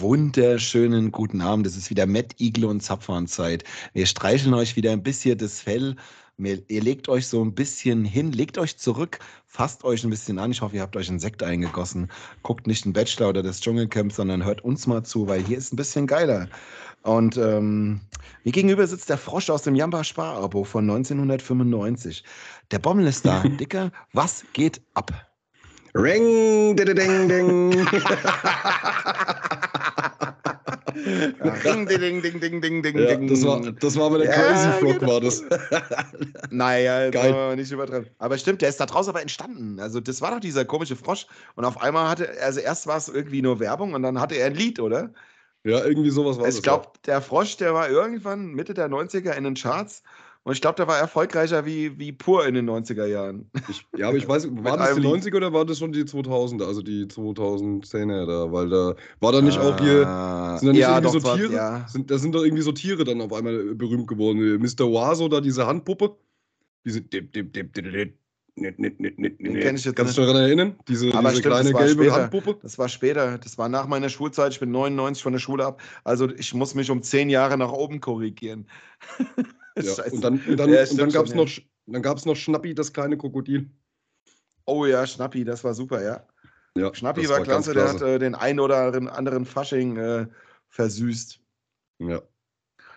[0.00, 1.66] wunderschönen guten Abend.
[1.66, 3.64] Es ist wieder Matt Igel und Zapfhahn-Zeit.
[3.92, 5.96] Wir streicheln euch wieder ein bisschen das Fell.
[6.36, 10.50] Ihr legt euch so ein bisschen hin, legt euch zurück, fasst euch ein bisschen an.
[10.50, 12.10] Ich hoffe, ihr habt euch einen Sekt eingegossen.
[12.42, 15.72] Guckt nicht den Bachelor oder das Dschungelcamp, sondern hört uns mal zu, weil hier ist
[15.72, 16.48] ein bisschen geiler.
[17.02, 18.00] Und ähm,
[18.42, 22.24] mir gegenüber sitzt der Frosch aus dem Jamba Sparabo von 1995.
[22.70, 23.42] Der Bommel ist da.
[23.60, 25.12] Dicker, was geht ab?
[25.94, 27.86] Ring, ding, ding, ding.
[30.94, 33.26] Ring, ding, ding, ding, ding, ding, Ja, ding.
[33.28, 35.12] das, war, das war aber der Ja, Crazy Frog, genau.
[35.12, 35.42] war das.
[36.50, 37.56] Naja, Geil.
[37.56, 38.08] Nicht übertreiben.
[38.18, 39.80] Aber stimmt, der ist da draußen aber entstanden.
[39.80, 41.26] Also, das war doch dieser komische Frosch.
[41.56, 44.46] Und auf einmal hatte, also erst war es irgendwie nur Werbung und dann hatte er
[44.46, 45.12] ein Lied, oder?
[45.64, 46.56] Ja, irgendwie sowas war das.
[46.56, 50.02] ich glaube, der Frosch, der war irgendwann Mitte der 90er in den Charts.
[50.44, 53.50] Und ich glaube, der war erfolgreicher wie, wie pur in den 90er Jahren.
[53.54, 53.62] ja.
[53.68, 55.24] Ich, ja, aber ich weiß, war das die Lied.
[55.24, 58.52] 90er oder war das schon die 2000er, also die 2010er da?
[58.52, 61.36] Weil da war da nicht auch hier, Ah, sind da nicht ja, irgendwie doch, so
[61.36, 61.52] Tiere?
[61.54, 61.88] Ja.
[61.88, 64.58] Sind, da sind doch irgendwie so Tiere dann auf einmal äh, berühmt geworden.
[64.60, 64.84] Mr.
[64.92, 66.14] Waso, da diese Handpuppe.
[66.84, 68.18] Diese dip, dip, dip, dip, dip,
[68.56, 69.62] nit, nit, nit, Den nit.
[69.62, 70.76] kenn ich jetzt Kannst du dich daran erinnern?
[70.86, 72.14] Diese, diese stimmt, kleine gelbe später.
[72.16, 72.58] Handpuppe?
[72.60, 73.38] Das war später.
[73.38, 74.52] Das war nach meiner Schulzeit.
[74.52, 75.80] Ich bin 99 von der Schule ab.
[76.04, 78.66] Also ich muss mich um zehn Jahre nach oben korrigieren.
[79.82, 81.48] Ja, und dann, und dann, Ja, und dann gab es noch,
[81.86, 83.70] dann gab's noch Schnappi, das kleine Krokodil.
[84.66, 86.26] Oh ja, Schnappi, das war super, ja.
[86.76, 90.26] Ja, Schnappi war, ganz klasse, der hat äh, den einen oder anderen- Fasching äh,
[90.68, 91.40] versüßt.
[91.98, 92.22] Ja.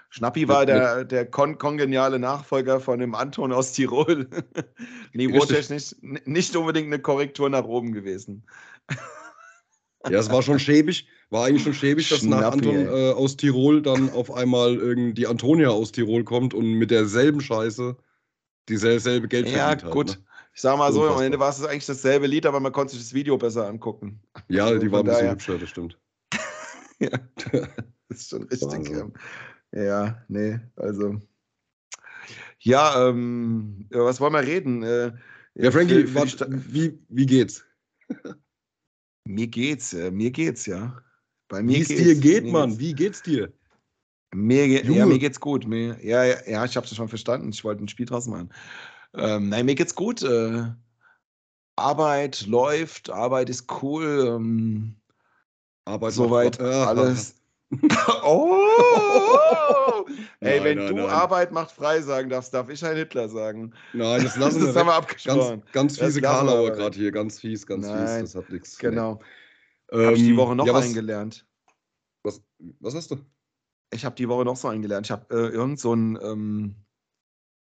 [0.10, 4.28] Schnappi Mit- war der, der kon kongeniale Nachfolger von dem Anton aus Tirol.
[5.14, 8.48] Niveautechnisch nicht unbedingt eine Korrektur nach oben gewesen.
[10.10, 13.10] Ja, es war schon schäbig, war eigentlich schon schäbig, dass nach Schnappi, Anton ey.
[13.10, 17.42] äh, aus Tirol dann auf einmal irgendwie die Antonia aus Tirol kommt und mit derselben
[17.42, 17.98] Scheiße
[18.70, 20.10] dieselbe Geld Ja, verdient gut.
[20.12, 20.24] Hat, ne?
[20.54, 21.26] Ich sag mal so, am Unfassbar.
[21.26, 24.22] Ende war es eigentlich dasselbe Lied, aber man konnte sich das Video besser angucken.
[24.48, 25.98] Ja, Also die war ein bisschen daher- hübscher, das stimmt.
[27.00, 27.10] Ja.
[28.10, 28.90] Das ist schon richtig.
[28.90, 29.14] Ähm,
[29.72, 31.22] ja, nee, also.
[32.60, 34.82] Ja, ähm, über was wollen wir reden?
[34.82, 35.12] Äh,
[35.54, 37.66] Ja, Frankie, für- für wart, wie, wie geht's?
[39.26, 41.00] mir geht's, äh, mir geht's, ja.
[41.48, 42.02] Bei Wie mir es geht's.
[42.04, 42.80] dir geht, mir Mann, geht's.
[42.80, 43.54] wie geht's dir?
[44.34, 45.06] Mir, ge- ja, Junge.
[45.06, 45.66] mir geht's gut.
[45.68, 47.50] Mir, ja, ja, ja, ich hab's schon verstanden.
[47.50, 48.52] Ich wollte ein Spiel draus machen.
[49.14, 50.22] Ähm, nein, mir geht's gut.
[50.22, 50.64] Äh,
[51.78, 54.34] Arbeit läuft, Arbeit ist cool.
[54.36, 54.96] Ähm,
[55.86, 57.36] Arbeit soweit alles.
[58.24, 60.06] oh!
[60.40, 61.10] Ey, Nein, wenn nein, du nein.
[61.10, 63.74] Arbeit macht frei sagen darfst, darf ich ein Hitler sagen.
[63.94, 65.62] Nein, das lassen das wir haben wir abgesprochen.
[65.62, 68.78] Ganz, ganz Das fiese Karlauer gerade hier, ganz fies, ganz fies, das hat nichts.
[68.78, 69.16] Genau.
[69.16, 69.20] Nee.
[70.02, 71.48] Habe ich die Ähm, Woche noch ja, was, eingelernt.
[72.24, 72.42] was,
[72.80, 73.18] was hast du?
[73.92, 75.08] Ich habe die Woche noch so eingelernt.
[75.08, 76.76] Ich habe äh, irgend so einen ähm,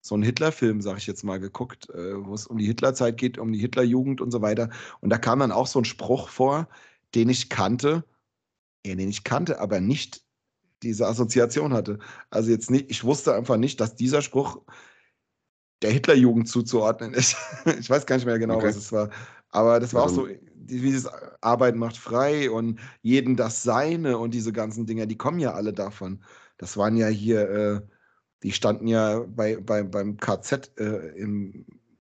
[0.01, 3.37] so einen Hitler-Film, sag ich jetzt mal, geguckt, äh, wo es um die Hitlerzeit geht,
[3.39, 4.69] um die Hitlerjugend und so weiter.
[5.01, 6.69] Und da kam dann auch so ein Spruch vor,
[7.15, 8.05] den ich kannte,
[8.85, 10.23] ja, den ich kannte, aber nicht
[10.83, 11.99] diese Assoziation hatte.
[12.31, 14.61] Also jetzt nicht, ich wusste einfach nicht, dass dieser Spruch
[15.81, 17.35] der Hitlerjugend zuzuordnen ist.
[17.79, 18.63] ich weiß gar nicht mehr genau, Okay.
[18.63, 19.09] was es war.
[19.49, 20.27] Aber das war Ja, auch so,
[20.69, 21.07] dieses
[21.41, 25.73] Arbeit macht frei und jeden das Seine und diese ganzen Dinger, die kommen ja alle
[25.73, 26.23] davon.
[26.57, 27.81] Das waren ja hier, äh,
[28.43, 31.65] die standen ja bei, bei, beim KZ äh, im,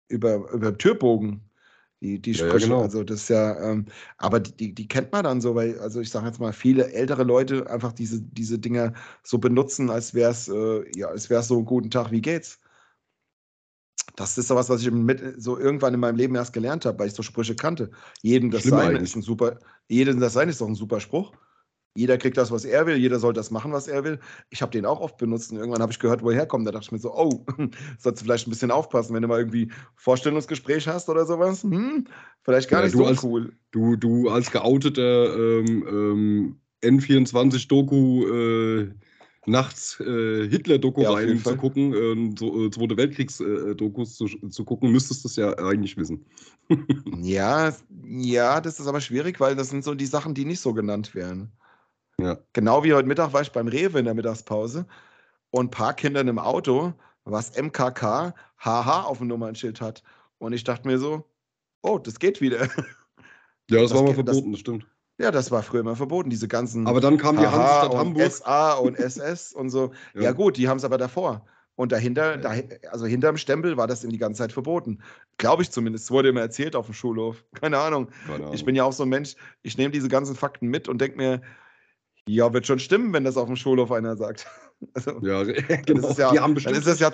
[0.08, 1.50] über, über Türbogen,
[2.02, 2.59] die, die Ja, ja, Sprüche.
[2.59, 2.81] genau.
[2.81, 3.86] Also das ist ja, ähm,
[4.18, 6.92] aber die, die, die kennt man dann so, weil, also ich sage jetzt mal, viele
[6.94, 8.94] ältere Leute einfach diese, diese Dinger
[9.24, 12.59] so benutzen, als wäre es, äh, ja, als wäre es so, guten Tag, wie geht's?
[14.16, 17.08] Das ist sowas, was ich mit, so irgendwann in meinem Leben erst gelernt habe, weil
[17.08, 17.90] ich so Sprüche kannte.
[18.22, 19.04] Jedem das Schlimm Seine eigentlich.
[19.09, 21.31] ist ein super, jedem das Seine ist doch ein super Spruch.
[21.96, 24.20] Jeder kriegt das, was er will, jeder soll das machen, was er will.
[24.50, 26.66] Ich habe den auch oft benutzt und irgendwann habe ich gehört, woher kommt.
[26.68, 27.46] Da dachte ich mir so, oh,
[28.00, 31.62] sollst du vielleicht ein bisschen aufpassen, wenn du mal irgendwie Vorstellungsgespräch hast oder sowas.
[31.64, 32.06] Hm,
[32.42, 33.54] vielleicht gar Ja, nicht so als- cool.
[33.72, 38.92] Du, du als geouteter ähm, ähm, N24-Doku äh,
[39.46, 44.92] nachts äh, Hitler-Doku Ja, rein zu gucken, ähm, so, äh, Zweite Weltkriegs-Dokus zu, zu gucken,
[44.92, 46.26] müsstest du es ja eigentlich wissen.
[47.22, 47.74] Ja,
[48.06, 51.13] ja, das ist aber schwierig, weil das sind so die Sachen, die nicht so genannt
[51.16, 51.51] werden.
[52.19, 52.38] Ja.
[52.54, 54.86] Genau wie heute Mittag war ich beim Rewe in der Mittagspause
[55.51, 56.94] und ein paar Kindern im Auto,
[57.25, 60.04] was MKK HH auf dem Nummernschild hat.
[60.38, 61.25] Und ich dachte mir so,
[61.81, 62.68] oh, das geht wieder.
[63.69, 64.88] Ja, das, Das war mal geht- das- verboten, das stimmt.
[65.19, 68.31] Ja, das war früher immer verboten, diese ganzen Aber dann kam die Hansestadt und Hamburg.
[68.31, 69.92] SA und SS und so.
[70.15, 71.45] Ja, gut, die haben es aber davor.
[71.75, 72.54] Und dahinter, da,
[72.92, 75.01] also hinterm Stempel war das in die ganze Zeit verboten.
[75.38, 76.06] Glaube ich zumindest.
[76.06, 77.44] Es wurde immer erzählt auf dem Schulhof.
[77.62, 78.10] Keine Ahnung.
[78.25, 78.54] Keine Ahnung.
[78.54, 81.18] Ich bin ja auch so ein Mensch, ich nehme diese ganzen Fakten mit und denke
[81.18, 81.42] mir,
[82.27, 84.48] ja, wird schon stimmen, wenn das auf dem Schulhof einer sagt.
[84.95, 86.00] Also, ja, dann genau.
[86.07, 87.09] ist es ja, die haben dann bestimmt ist das, ja,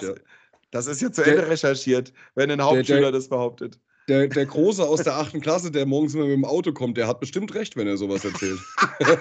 [0.71, 3.79] das ist ja zu Der- Ende recherchiert, wenn ein Hauptschüler das behauptet.
[4.09, 7.07] Der, der Große aus der achten Klasse, der morgens immer mit dem Auto kommt, der
[7.07, 8.59] hat bestimmt recht, wenn er sowas erzählt.
[9.11, 9.15] ja,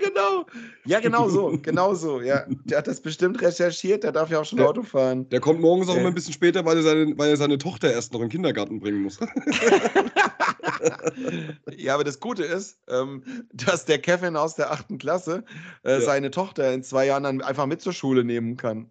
[0.00, 0.46] genau.
[0.86, 1.58] Ja, genau so.
[1.60, 2.20] Genau so.
[2.20, 2.44] Ja.
[2.64, 5.28] Der hat das bestimmt recherchiert, der darf ja auch schon Der- Auto fahren.
[5.30, 7.92] Der kommt morgens auch immer ein bisschen später, weil er, seine, weil er seine Tochter
[7.92, 9.18] erst noch in den Kindergarten bringen muss.
[11.76, 13.22] Ja, aber das Gute ist, ähm,
[13.52, 15.44] dass der Kevin aus der achten Klasse
[15.84, 16.00] äh, Ja.
[16.00, 18.88] seine Tochter in zwei Jahren dann einfach mit zur Schule nehmen kann.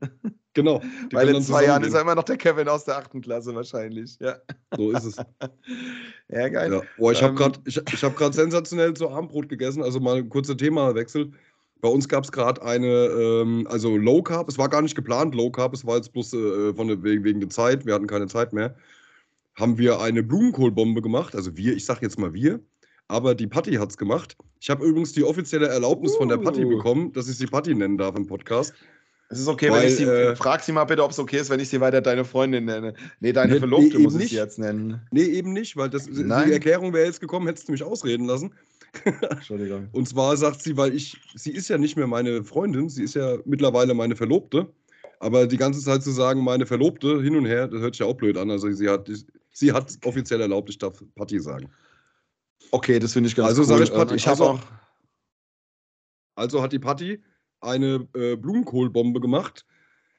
[0.54, 0.82] genau.
[1.12, 4.18] Weil in zwei Jahren ist er immer noch der Kevin aus der achten Klasse wahrscheinlich.
[4.20, 4.38] Ja,
[4.76, 5.16] So ist es.
[6.30, 6.74] ja geil.
[6.74, 6.82] Ja.
[6.98, 9.84] Boah, ich habe Ähm, gerade ich, ich hab sensationell zu Armbrot gegessen.
[9.84, 11.32] Also mal ein kurzer Themawechsel.
[11.82, 14.48] Bei uns gab es gerade eine, ähm, also Low Carb.
[14.48, 15.74] Es war gar nicht geplant, Low Carb.
[15.74, 17.86] Es war jetzt bloß äh, von wegen, wegen der Zeit.
[17.86, 18.74] Wir hatten keine Zeit mehr.
[19.56, 21.36] Haben wir eine Blumenkohlbombe gemacht.
[21.36, 22.60] Also wir, ich sag jetzt mal wir.
[23.08, 24.36] Aber die Patti hat es gemacht.
[24.60, 26.70] Ich habe übrigens die offizielle Erlaubnis von der Patti Uh.
[26.70, 28.74] bekommen, dass ich sie Patti nennen darf im Podcast.
[29.30, 30.04] Es ist okay, Weil, wenn ich sie.
[30.04, 32.66] äh, frag sie mal bitte, ob es okay ist, wenn ich sie weiter deine Freundin
[32.66, 32.94] nenne.
[33.20, 35.02] Nee, deine Nee, Verlobte nee, muss ich sie jetzt nennen.
[35.12, 36.48] Nee, eben nicht, weil das, Nein.
[36.48, 38.54] die Erklärung wäre jetzt gekommen, hättest du mich ausreden lassen.
[39.30, 39.88] Entschuldigung.
[39.92, 43.16] Und zwar sagt sie, weil ich, sie ist ja nicht mehr meine Freundin, sie ist
[43.16, 44.68] ja mittlerweile meine Verlobte.
[45.20, 48.06] Aber die ganze Zeit zu sagen, meine Verlobte hin und her, das hört sich ja
[48.06, 48.52] auch blöd an.
[48.52, 49.10] Also sie hat,
[49.54, 51.70] sie hat offiziell erlaubt, ich darf Patti sagen.
[52.72, 53.68] Okay, das finde ich ganz Also cool.
[53.68, 54.60] sag ich Patti, Ähm, ich also- auch.
[56.36, 57.24] Also hat die Patti
[57.62, 59.66] eine äh, Blumenkohlbombe gemacht.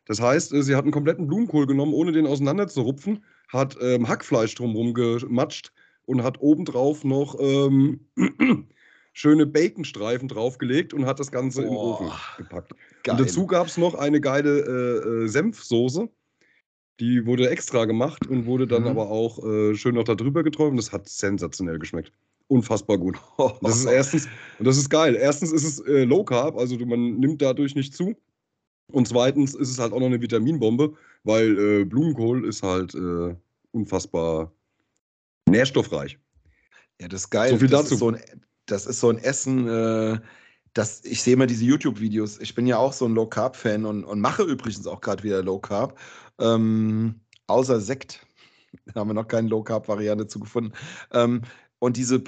[0.06, 4.54] Das heißt, äh, sie hat einen kompletten Blumenkohl genommen, ohne den auseinanderzurupfen, hat ähm, Hackfleisch
[4.54, 5.72] drumherum gematscht
[6.06, 8.06] und hat obendrauf noch ähm,
[9.12, 12.72] schöne Baconstreifen draufgelegt und hat das Ganze in den Boah, Ofen gepackt.
[13.02, 13.16] Geil.
[13.18, 16.08] Und dazu gab es noch eine geile äh, äh, Senfsoße.
[17.00, 18.88] Die wurde extra gemacht und wurde dann Mhm.
[18.88, 20.78] aber auch äh, schön noch da drüber geträumt.
[20.78, 22.12] Das hat sensationell geschmeckt.
[22.48, 23.16] Unfassbar gut.
[23.62, 25.16] Das ist erstens, und das ist geil.
[25.16, 28.14] Erstens ist es äh, Low Carb, also man nimmt dadurch nicht zu.
[28.92, 30.94] Und zweitens ist es halt auch noch eine Vitaminbombe,
[31.24, 33.34] weil äh, Blumenkohl ist halt äh,
[33.72, 34.52] unfassbar
[35.48, 36.18] nährstoffreich.
[37.00, 37.50] Ja, das ist geil.
[37.50, 37.94] So viel das dazu.
[37.94, 38.20] Ist so ein,
[38.66, 40.18] das ist so ein Essen, äh,
[40.74, 42.40] das, ich sehe immer diese YouTube-Videos.
[42.40, 45.98] Ich bin ja auch so ein Low-Carb-Fan und, und mache übrigens auch gerade wieder Low-Carb.
[46.38, 48.26] Ähm, außer Sekt.
[48.92, 50.72] Da haben wir noch keine Low-Carb-Variante zu gefunden.
[51.12, 51.42] Ähm,
[51.78, 52.18] und diese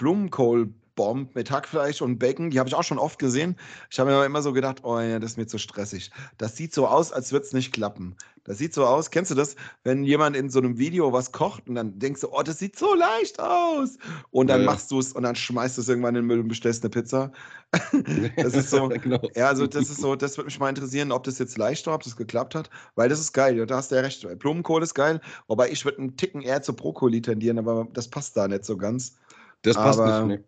[0.97, 3.57] Blumenkohl-Bomb mit Hackfleisch und Bacon, die habe ich auch schon oft gesehen.
[3.91, 6.11] Ich habe mir aber immer so gedacht, oh ja, das ist mir zu stressig.
[6.39, 8.17] Das sieht so aus, als würde es nicht klappen.
[8.45, 11.69] Das sieht so aus, kennst du das, wenn jemand in so einem Video was kocht
[11.69, 13.99] und dann denkst du, oh, das sieht so leicht aus.
[14.31, 16.41] Und dann Ja, machst du es und dann schmeißt du es irgendwann in den Müll
[16.41, 17.33] und bestellst eine Pizza.
[18.37, 19.21] Das ist so, genau.
[19.35, 21.95] ja, also das ist so, das würde mich mal interessieren, ob das jetzt leicht war,
[21.97, 24.27] ob das geklappt hat, weil das ist geil, ja, da hast du ja recht.
[24.39, 28.37] Blumenkohl ist geil, wobei ich würde einen Ticken eher zu Brokkoli tendieren, aber das passt
[28.37, 29.17] da nicht so ganz.
[29.63, 30.39] Das passt aber- nicht.
[30.41, 30.45] Nee.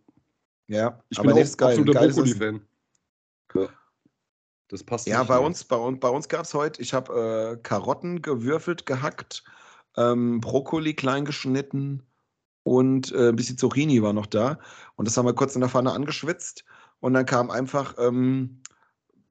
[0.68, 1.70] Ja, Ich aber bin auch ist geil.
[1.70, 2.00] absoluter.
[2.00, 2.60] Brokkoli-Fan.
[3.54, 3.68] Ja.
[4.68, 5.28] Das passt Ja, nicht.
[5.28, 9.44] bei uns, bei, uns- bei uns gab es heute, ich habe äh, Karotten gewürfelt, gehackt,
[9.96, 12.02] ähm, Brokkoli klein geschnitten
[12.64, 14.58] und äh, ein bisschen Zucchini war noch da.
[14.96, 16.64] Und das haben wir kurz in der Pfanne angeschwitzt.
[17.00, 18.62] Und dann kamen einfach ähm,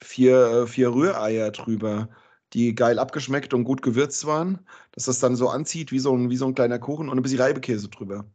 [0.04, 2.10] vier, äh, vier Rühreier drüber,
[2.54, 6.30] die geil abgeschmeckt und gut gewürzt waren, dass das dann so anzieht wie so ein,
[6.32, 8.26] wie so ein kleiner Kuchen und ein bisschen Reibekäse drüber.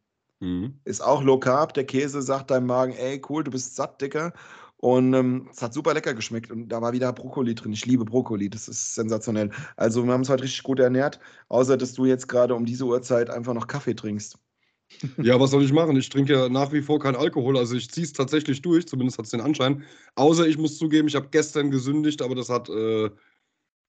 [0.43, 0.81] Mhm.
[0.85, 1.73] Ist auch low carb.
[1.75, 4.33] Der Käse sagt deinem Magen, ey, cool, du bist satt, Dicker.
[4.77, 6.51] Und ähm, es hat super lecker geschmeckt.
[6.51, 7.73] Und da war wieder Brokkoli drin.
[7.73, 8.51] Ich liebe Brokkoli.
[8.51, 9.51] Das ist sensationell.
[9.77, 11.21] Also, wir haben uns heute richtig gut ernährt.
[11.49, 14.37] Außer, dass du jetzt gerade um diese Uhrzeit einfach noch Kaffee trinkst.
[15.17, 15.97] Ja, was soll ich machen?
[15.97, 17.57] Ich trinke ja nach wie vor keinen Alkohol.
[17.57, 19.85] Also ich ziehe es tatsächlich durch, zumindest hat es den Anschein.
[20.17, 23.09] Außer ich muss zugeben, ich habe gestern gesündigt, aber das hat, äh,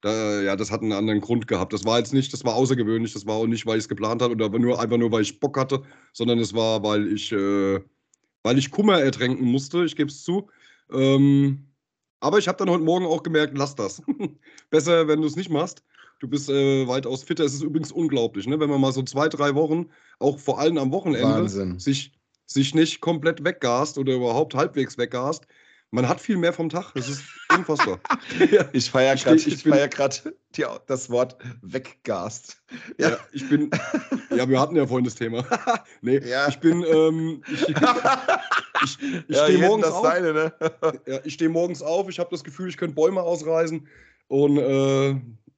[0.03, 1.71] da, ja, das hat einen anderen Grund gehabt.
[1.71, 4.21] Das war jetzt nicht, das war außergewöhnlich, das war auch nicht, weil ich es geplant
[4.21, 5.81] hatte oder nur einfach nur, weil ich Bock hatte,
[6.11, 7.79] sondern es war, weil ich, äh,
[8.43, 10.49] weil ich Kummer ertränken musste, ich gebe es zu.
[10.91, 11.69] Ähm,
[12.19, 14.01] aber ich habe dann heute Morgen auch gemerkt, lass das.
[14.69, 15.83] Besser, wenn du es nicht machst.
[16.19, 17.45] Du bist äh, weitaus fitter.
[17.45, 18.59] Es ist übrigens unglaublich, ne?
[18.59, 19.85] wenn man mal so zwei, drei Wochen,
[20.19, 21.79] auch vor allem am Wochenende, Wahnsinn.
[21.79, 22.11] sich,
[22.45, 25.47] sich nicht komplett weggast oder überhaupt halbwegs weggast.
[25.93, 26.91] Man hat viel mehr vom Tag.
[26.95, 27.23] Das ist
[27.55, 27.99] unfassbar.
[28.51, 32.57] ja, Ich feiere gerade ich ich feier die- das Wort weggast.
[32.97, 33.11] ja.
[33.11, 33.17] Ja.
[33.31, 33.69] ich bin.
[34.35, 35.45] Ja, wir hatten ja vorhin das Thema.
[36.01, 36.47] nee, Ja.
[36.47, 36.83] ich bin.
[36.83, 37.61] Ähm, ich
[38.83, 38.97] ich,
[39.29, 40.03] ich ja, stehe morgens auf.
[40.03, 40.53] Seine, ne?
[41.05, 43.87] Ja, ich stehe morgens auf, ich habe das Gefühl, ich könnte Bäume ausreißen.
[44.29, 45.09] Und äh,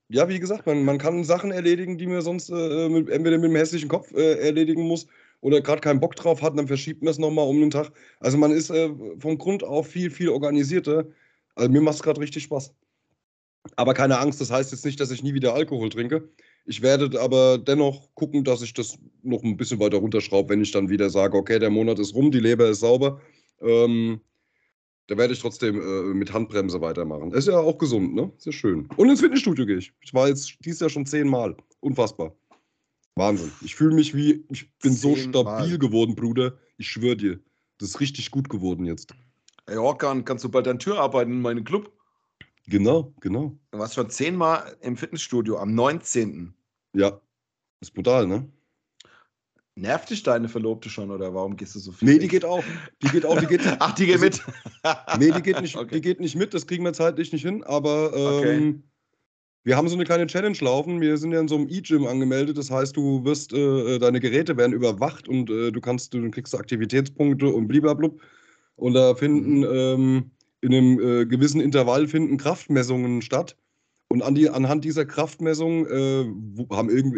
[0.09, 3.49] ja, wie gesagt, man, man kann Sachen erledigen, die man sonst äh, mit, entweder mit
[3.51, 5.07] dem hässlichen Kopf äh, erledigen muss
[5.45, 7.91] oder gerade keinen Bock drauf hat, dann verschiebt man es nochmal um den Tag.
[8.19, 11.05] Also man ist äh, vom Grund auf viel, viel organisierter.
[11.53, 12.73] Also mir macht es gerade richtig Spaß.
[13.75, 16.27] Aber keine Angst, das heißt jetzt nicht, dass ich nie wieder Alkohol trinke.
[16.65, 20.71] Ich werde aber dennoch gucken, dass ich das noch ein bisschen weiter runterschraube, wenn ich
[20.71, 23.21] dann wieder sage, okay, der Monat ist rum, die Leber ist sauber.
[23.61, 24.21] Ähm,
[25.05, 27.31] da werde ich trotzdem äh, mit Handbremse weitermachen.
[27.33, 28.31] Ist ja auch gesund, ne?
[28.35, 28.89] Ist ja schön.
[28.97, 29.93] Und ins Fitnessstudio gehe ich.
[30.01, 31.55] Ich war jetzt dieses Jahr schon zehnmal.
[31.81, 32.33] Unfassbar.
[33.15, 33.51] Wahnsinn.
[33.61, 36.57] Ich fühle mich wie, ich bin so stabil geworden, Bruder.
[36.77, 37.39] Ich schwöre dir.
[37.77, 39.13] Das ist richtig gut geworden jetzt.
[39.67, 41.91] Ey, Orkan, kannst du bald an Tür arbeiten in meinem Club?
[42.67, 43.57] Genau, genau.
[43.71, 46.53] Du warst schon zehnmal im Fitnessstudio am 19.
[46.93, 47.19] Ja.
[47.79, 48.49] Ist brutal, ne?
[49.75, 52.07] Nervt dich deine Verlobte schon oder warum gehst du so viel?
[52.13, 52.63] Nee, die geht auch.
[53.01, 53.61] Die geht auch, die geht.
[53.79, 54.41] Ach, die geht mit.
[55.19, 55.95] Nee, die geht nicht, Okay.
[55.95, 58.83] die geht nicht mit, das kriegen wir zeitlich nicht hin, aber ähm, Okay.
[59.65, 61.01] Wir haben so eine kleine Challenge laufen.
[61.01, 64.55] Wir sind ja in so einem E-Gym angemeldet, das heißt, du wirst, äh, deine Geräte
[64.57, 68.21] werden überwacht und äh, du kannst, du kriegst Aktivitätspunkte und bliblablub.
[68.77, 69.67] Und da finden Mhm.
[69.73, 70.31] ähm,
[70.61, 73.55] in einem äh, gewissen Intervall finden Kraftmessungen statt.
[74.07, 76.25] Und an die, anhand dieser Kraftmessung äh,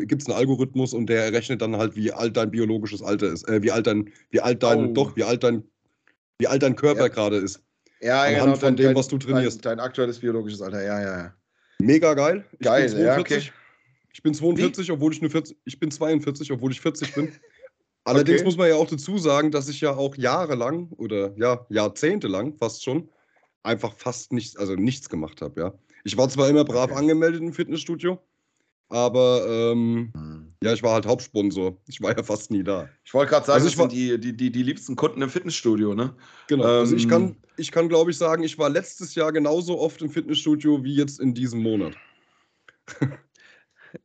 [0.06, 3.48] gibt es einen Algorithmus und der errechnet dann halt, wie alt dein biologisches Alter ist,
[3.50, 4.94] äh, wie alt dein, wie alt dein, Oh.
[4.94, 5.64] doch, wie alt dein,
[6.40, 7.08] wie alt dein Körper Ja.
[7.10, 7.62] gerade ist.
[8.00, 8.56] Ja, Anhand genau.
[8.56, 9.66] von dem, was du trainierst.
[9.66, 11.34] Dein, dein aktuelles biologisches Alter, ja, ja, ja.
[11.82, 12.46] Mega geil.
[12.54, 13.52] Ich Geil, bin ja, 42.
[14.14, 17.32] Ich bin 42, obwohl ich nur 40, ich bin 42, obwohl ich 40 bin.
[18.04, 18.46] Allerdings Okay.
[18.46, 22.84] muss man ja auch dazu sagen, dass ich ja auch jahrelang oder ja, jahrzehntelang fast
[22.84, 23.10] schon
[23.64, 25.74] einfach fast nichts, also nichts gemacht habe, ja.
[26.06, 27.00] Ich war zwar immer brav Okay.
[27.00, 28.18] angemeldet im Fitnessstudio,
[28.88, 30.54] aber ähm, Hm.
[30.64, 31.78] ja, ich war halt Hauptsponsor.
[31.88, 32.88] Ich war ja fast nie da.
[33.04, 35.22] Ich wollte gerade sagen, Also das ich war- sind die, die, die, die liebsten Kunden
[35.22, 36.16] im Fitnessstudio, ne?
[36.48, 36.64] Genau.
[36.64, 40.02] also ich Ähm, kann, ich kann glaube ich sagen, ich war letztes Jahr genauso oft
[40.02, 41.96] im Fitnessstudio wie jetzt in diesem Monat.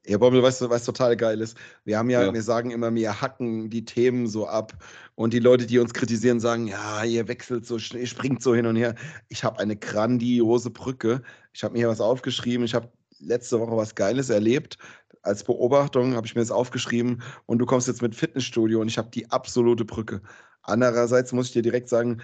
[0.06, 1.56] Ja, Bobbel, weißt du, was total geil ist?
[1.84, 2.32] Wir haben ja, Ja.
[2.32, 4.72] wir sagen immer, wir hacken die Themen so ab.
[5.16, 8.54] Und die Leute, die uns kritisieren, sagen, ja, ihr wechselt so, schnell, ihr springt so
[8.54, 8.94] hin und her.
[9.28, 11.22] Ich habe eine grandiose Brücke.
[11.52, 12.64] Ich habe mir hier was aufgeschrieben.
[12.64, 14.78] Ich habe letzte Woche was Geiles erlebt.
[15.22, 18.98] Als Beobachtung habe ich mir das aufgeschrieben und du kommst jetzt mit Fitnessstudio und ich
[18.98, 20.22] habe die absolute Brücke.
[20.62, 22.22] Andererseits muss ich dir direkt sagen,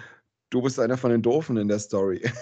[0.49, 2.21] du bist einer von den Doofen in der Story.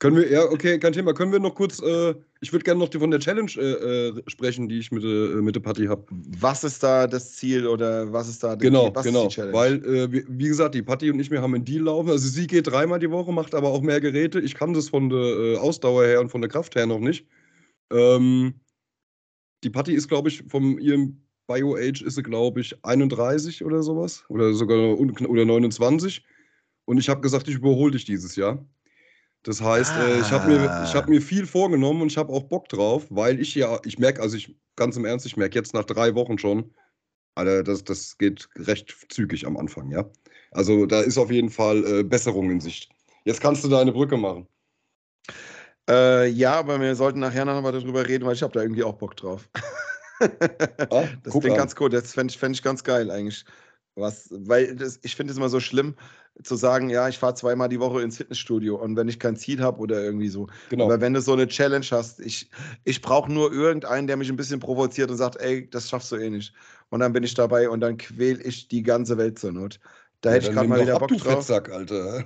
[0.00, 1.14] Können wir, ja, okay, kein Thema.
[1.14, 4.22] Können wir noch kurz, äh, ich würde gerne noch die, von der Challenge äh, äh,
[4.26, 6.04] sprechen, die ich mit, äh, mit der Party habe.
[6.10, 9.28] Was ist da das Ziel oder was ist da Genau, was genau.
[9.28, 9.56] die Challenge?
[9.56, 12.10] Weil, äh, wie, wie gesagt, die Patti und ich, wir haben einen Deal laufen.
[12.10, 14.40] Also sie geht dreimal die Woche, macht aber auch mehr Geräte.
[14.40, 17.26] Ich kann das von der äh, Ausdauer her und von der Kraft her noch nicht.
[17.90, 18.60] Ähm,
[19.62, 24.24] die Patti ist, glaube ich, vom ihrem Bio-Age ist sie, glaube ich, 31 oder sowas.
[24.28, 26.22] Oder sogar oder 29.
[26.86, 28.64] Und ich habe gesagt, ich überhole dich dieses Jahr.
[29.42, 30.84] Das heißt, äh, ich habe mir, Ah.
[30.84, 33.98] ich hab mir viel vorgenommen und ich habe auch Bock drauf, weil ich ja, ich
[33.98, 36.74] merke, also ich, ganz im Ernst, ich merke jetzt nach drei Wochen schon,
[37.34, 40.08] Alter, das, das geht recht zügig am Anfang, ja.
[40.52, 42.90] Also da ist auf jeden Fall äh, Besserung in Sicht.
[43.24, 44.46] Jetzt kannst du deine Brücke machen.
[45.88, 48.84] Äh, ja, aber wir sollten nachher noch mal darüber reden, weil ich habe da irgendwie
[48.84, 49.48] auch Bock drauf.
[50.90, 51.56] Ah, das klingt an.
[51.56, 51.90] ganz cool.
[51.90, 53.44] Das fände ich, fänd ich ganz geil eigentlich.
[53.96, 55.94] Was, weil das, ich finde es immer so schlimm
[56.42, 59.62] zu sagen, ja, ich fahre zweimal die Woche ins Fitnessstudio und wenn ich kein Ziel
[59.62, 60.48] habe oder irgendwie so.
[60.68, 60.86] Genau.
[60.86, 62.50] Aber wenn du so eine Challenge hast, ich,
[62.84, 66.16] ich brauche nur irgendeinen, der mich ein bisschen provoziert und sagt, ey, das schaffst du
[66.16, 66.52] eh nicht.
[66.90, 69.78] Und dann bin ich dabei und dann quäl ich die ganze Welt zur Not.
[70.20, 71.46] Da hätte ich gerade mal wieder ab, Bock du drauf.
[71.46, 72.24] Fettsack, Alter.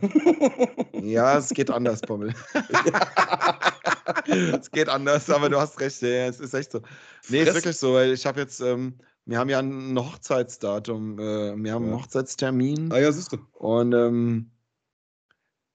[1.02, 2.32] Ja, es geht anders, Pommel.
[4.26, 6.80] es geht anders, aber du hast recht, ja, es ist echt so.
[7.28, 8.94] Nee, ist Fress- wirklich so, weil ich habe jetzt, ähm,
[9.28, 11.22] wir haben ja ein Hochzeitsdatum, äh,
[11.62, 12.00] wir haben einen Ja.
[12.00, 13.38] Hochzeitstermin ah ja, siehst du.
[13.58, 14.50] und ähm,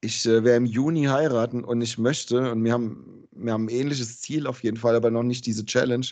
[0.01, 3.69] ich äh, werde im Juni heiraten und ich möchte, und wir haben, wir haben ein
[3.69, 6.05] ähnliches Ziel auf jeden Fall, aber noch nicht diese Challenge.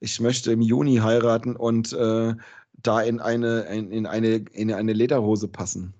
[0.00, 2.34] Ich möchte im Juni heiraten und äh,
[2.82, 5.94] da in eine, in, in eine, in eine Lederhose passen.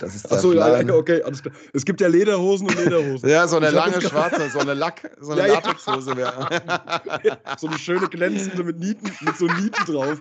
[0.00, 0.50] Das ist Achso,
[0.96, 1.54] okay, alles klar.
[1.74, 3.28] Es gibt ja Lederhosen und Lederhosen.
[3.32, 5.54] Ja, so eine Ich lange schwarze, so eine Lack, so eine ja.
[5.54, 6.48] Latexhose wäre.
[7.58, 10.20] so eine schöne glänzende mit Nieten, mit so Nieten drauf.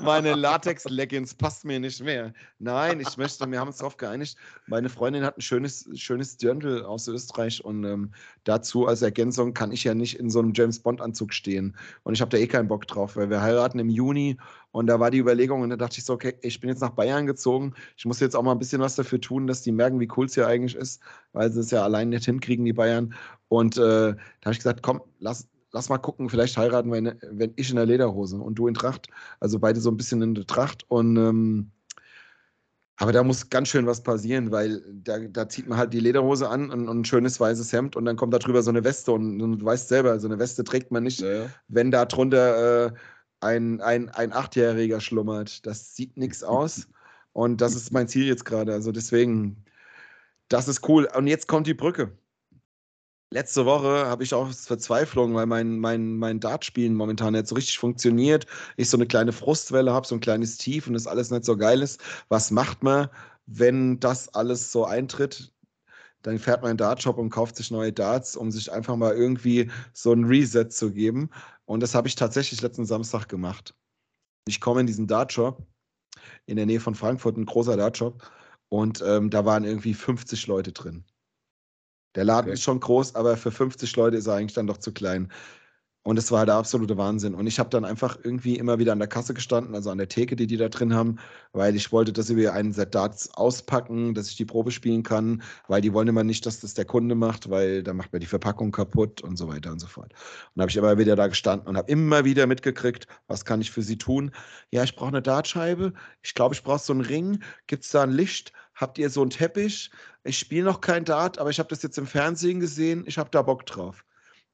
[0.00, 2.32] Meine Latex-Leggings passt mir nicht mehr.
[2.60, 4.36] Nein, ich möchte, wir haben uns darauf geeinigt.
[4.68, 8.12] Meine Freundin hat ein schönes, schönes Dirndl aus Österreich und ähm,
[8.44, 11.76] dazu als Ergänzung kann ich ja nicht in so einem James Bond-Anzug stehen.
[12.02, 14.36] Und ich habe da eh keinen Bock drauf, weil wir heiraten im Juni
[14.72, 16.90] und da war die Überlegung und da dachte ich so, okay, ich bin jetzt nach
[16.90, 17.74] Bayern gezogen.
[17.96, 20.26] Ich muss jetzt auch mal ein bisschen was dafür tun, dass die merken, wie cool
[20.26, 23.14] es hier eigentlich ist, weil sie es ja allein nicht hinkriegen, die Bayern.
[23.48, 27.14] Und äh, da habe ich gesagt, komm, lass, lass mal gucken, vielleicht heiraten wir, in,
[27.32, 29.08] wenn ich in der Lederhose und du in Tracht.
[29.40, 30.84] Also beide so ein bisschen in der Tracht.
[30.88, 31.70] Und ähm,
[33.00, 36.48] aber da muss ganz schön was passieren, weil da, da zieht man halt die Lederhose
[36.48, 39.12] an und, und ein schönes weißes Hemd und dann kommt da drüber so eine Weste
[39.12, 41.50] und, und du weißt selber, so eine Weste trägt man nicht, Ja, ja.
[41.68, 42.92] wenn da drunter äh,
[43.40, 45.66] ein, ein, ein Achtjähriger schlummert.
[45.66, 46.88] Das sieht nichts aus.
[47.32, 48.72] Und das ist mein Ziel jetzt gerade.
[48.72, 49.64] Also deswegen,
[50.48, 51.08] das ist cool.
[51.16, 52.12] Und jetzt kommt die Brücke.
[53.32, 57.78] Letzte Woche habe ich auch Verzweiflung, weil mein, mein, mein Dartspielen momentan nicht so richtig
[57.78, 58.46] funktioniert.
[58.76, 61.56] Ich so eine kleine Frustwelle habe, so ein kleines Tief und das alles nicht so
[61.56, 62.00] geil ist.
[62.28, 63.08] Was macht man,
[63.46, 65.52] wenn das alles so eintritt?
[66.22, 69.70] Dann fährt man in Dartshop und kauft sich neue Darts, um sich einfach mal irgendwie
[69.92, 71.30] so ein Reset zu geben.
[71.66, 73.74] Und das habe ich tatsächlich letzten Samstag gemacht.
[74.48, 75.64] Ich komme in diesen Dartshop
[76.46, 78.28] in der Nähe von Frankfurt, ein großer Dartshop.
[78.68, 81.04] Und ähm, da waren irgendwie 50 Leute drin.
[82.14, 82.54] Der Laden okay.
[82.54, 85.30] ist schon groß, aber für 50 Leute ist er eigentlich dann doch zu klein.
[86.02, 87.34] Und es war der absolute Wahnsinn.
[87.34, 90.08] Und ich habe dann einfach irgendwie immer wieder an der Kasse gestanden, also an der
[90.08, 91.18] Theke, die die da drin haben,
[91.52, 95.02] weil ich wollte, dass sie mir einen Set Darts auspacken, dass ich die Probe spielen
[95.02, 98.20] kann, weil die wollen immer nicht, dass das der Kunde macht, weil dann macht man
[98.20, 100.14] die Verpackung kaputt und so weiter und so fort.
[100.14, 103.60] Und da habe ich immer wieder da gestanden und habe immer wieder mitgekriegt, was kann
[103.60, 104.30] ich für sie tun?
[104.70, 105.92] Ja, ich brauche eine Dartscheibe.
[106.22, 107.42] Ich glaube, ich brauche so einen Ring.
[107.66, 108.54] Gibt es da ein Licht?
[108.80, 109.90] Habt ihr so einen Teppich?
[110.24, 113.04] Ich spiele noch kein Dart, aber ich habe das jetzt im Fernsehen gesehen.
[113.06, 114.06] Ich habe da Bock drauf.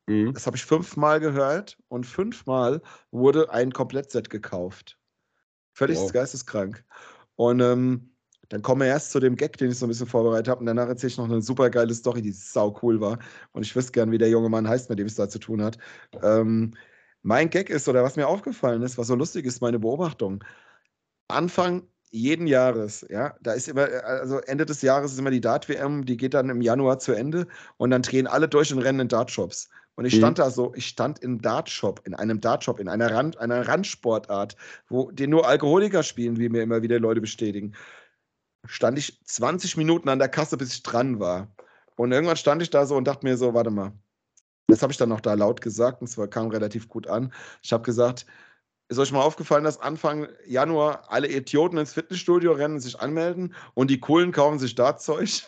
[0.06, 0.35] Mhm.
[0.35, 4.99] Das habe ich fünfmal gehört und fünfmal wurde ein Komplettset gekauft.
[5.75, 6.12] Völlig wow.
[6.12, 6.85] geisteskrank.
[7.37, 8.16] Und ähm,
[8.49, 10.61] dann kommen wir erst zu dem Gag, den ich so ein bisschen vorbereitet habe.
[10.61, 13.21] Und danach erzähle ich noch eine super geile Story, die sau cool war.
[13.52, 15.62] Und ich wüsste gern, wie der junge Mann heißt, mit dem es da zu tun
[15.62, 15.78] hat.
[16.21, 16.75] Ähm,
[17.23, 20.42] mein Gag ist, oder was mir aufgefallen ist, was so lustig ist, meine Beobachtung.
[21.28, 26.04] Anfang jeden Jahres, ja, da ist immer, also Ende des Jahres ist immer die Dart-WM,
[26.04, 27.46] die geht dann im Januar zu Ende
[27.76, 29.68] und dann drehen alle durch und rennen in Dart-Shops.
[29.96, 30.42] Und ich stand mhm.
[30.42, 34.54] da so, ich stand im Dartshop, in einem Dartshop, in einer, Rand, einer Randsportart,
[34.88, 37.72] wo den nur Alkoholiker spielen, wie mir immer wieder Leute bestätigen.
[38.66, 41.48] Stand ich 20 Minuten an der Kasse, bis ich dran war.
[41.96, 43.92] Und irgendwann stand ich da so und dachte mir so, warte mal.
[44.68, 47.32] Das habe ich dann noch da laut gesagt und es kam relativ gut an.
[47.62, 48.26] Ich habe gesagt,
[48.88, 53.90] ist euch mal aufgefallen, dass Anfang Januar alle Idioten ins Fitnessstudio rennen, sich anmelden und
[53.90, 55.43] die Coolen kaufen sich Dartzeug?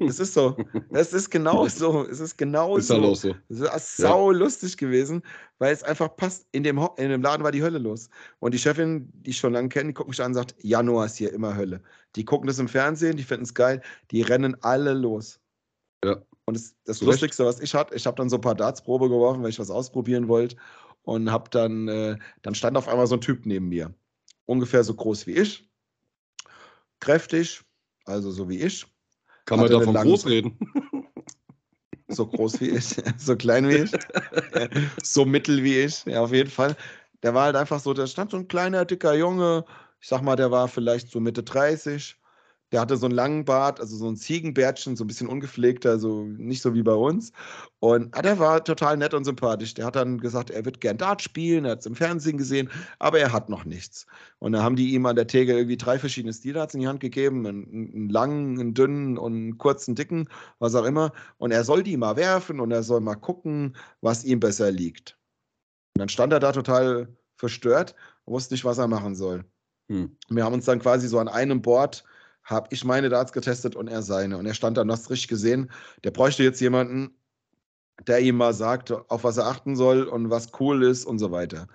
[0.00, 0.56] Es ist so.
[0.90, 2.04] Es ist genau so.
[2.06, 3.00] Es ist genau ist so.
[3.00, 3.34] Halt so.
[3.48, 4.38] Es ist sau ja.
[4.38, 5.22] lustig gewesen,
[5.58, 6.46] weil es einfach passt.
[6.50, 8.08] In dem, in dem Laden war die Hölle los.
[8.40, 11.06] Und die Chefin, die ich schon lange kenne, die guckt mich an und sagt: Januar
[11.06, 11.80] ist hier immer Hölle.
[12.16, 15.38] Die gucken das im Fernsehen, die finden es geil, die rennen alle los.
[16.04, 16.16] Ja.
[16.46, 19.42] Und das, das Lustigste, was ich hatte, ich habe dann so ein paar Dartsprobe geworfen,
[19.42, 20.56] weil ich was ausprobieren wollte.
[21.04, 23.94] Und habe dann, äh, dann stand auf einmal so ein Typ neben mir.
[24.46, 25.70] Ungefähr so groß wie ich.
[27.00, 27.62] Kräftig,
[28.04, 28.86] also so wie ich
[29.44, 30.58] kann man davon groß reden?
[32.08, 32.84] So groß wie ich,
[33.18, 33.90] so klein wie ich,
[35.02, 36.76] so mittel wie ich, ja, auf jeden Fall.
[37.22, 39.64] Der war halt einfach so, da stand so ein kleiner, dicker Junge,
[40.00, 42.16] ich sag mal, der war vielleicht so Mitte 30,
[42.74, 46.24] der hatte so einen langen Bart, also so ein Ziegenbärtchen, so ein bisschen ungepflegter, also
[46.24, 47.30] nicht so wie bei uns.
[47.78, 49.74] Und ah, der war total nett und sympathisch.
[49.74, 52.68] Der hat dann gesagt, er wird gern Dart spielen, er hat es im Fernsehen gesehen,
[52.98, 54.06] aber er hat noch nichts.
[54.40, 56.98] Und dann haben die ihm an der Theke irgendwie drei verschiedene Stildarts in die Hand
[56.98, 61.12] gegeben: einen, einen langen, einen dünnen und einen kurzen, dicken, was auch immer.
[61.38, 65.16] Und er soll die mal werfen und er soll mal gucken, was ihm besser liegt.
[65.94, 67.06] Und dann stand er da total
[67.36, 69.44] verstört und wusste nicht, was er machen soll.
[69.88, 70.16] Hm.
[70.28, 72.02] Wir haben uns dann quasi so an einem Board
[72.44, 74.38] habe ich meine Darts getestet und er seine.
[74.38, 75.70] Und er stand da, und hast richtig gesehen,
[76.04, 77.16] der bräuchte jetzt jemanden,
[78.06, 81.30] der ihm mal sagt, auf was er achten soll und was cool ist und so
[81.30, 81.68] weiter.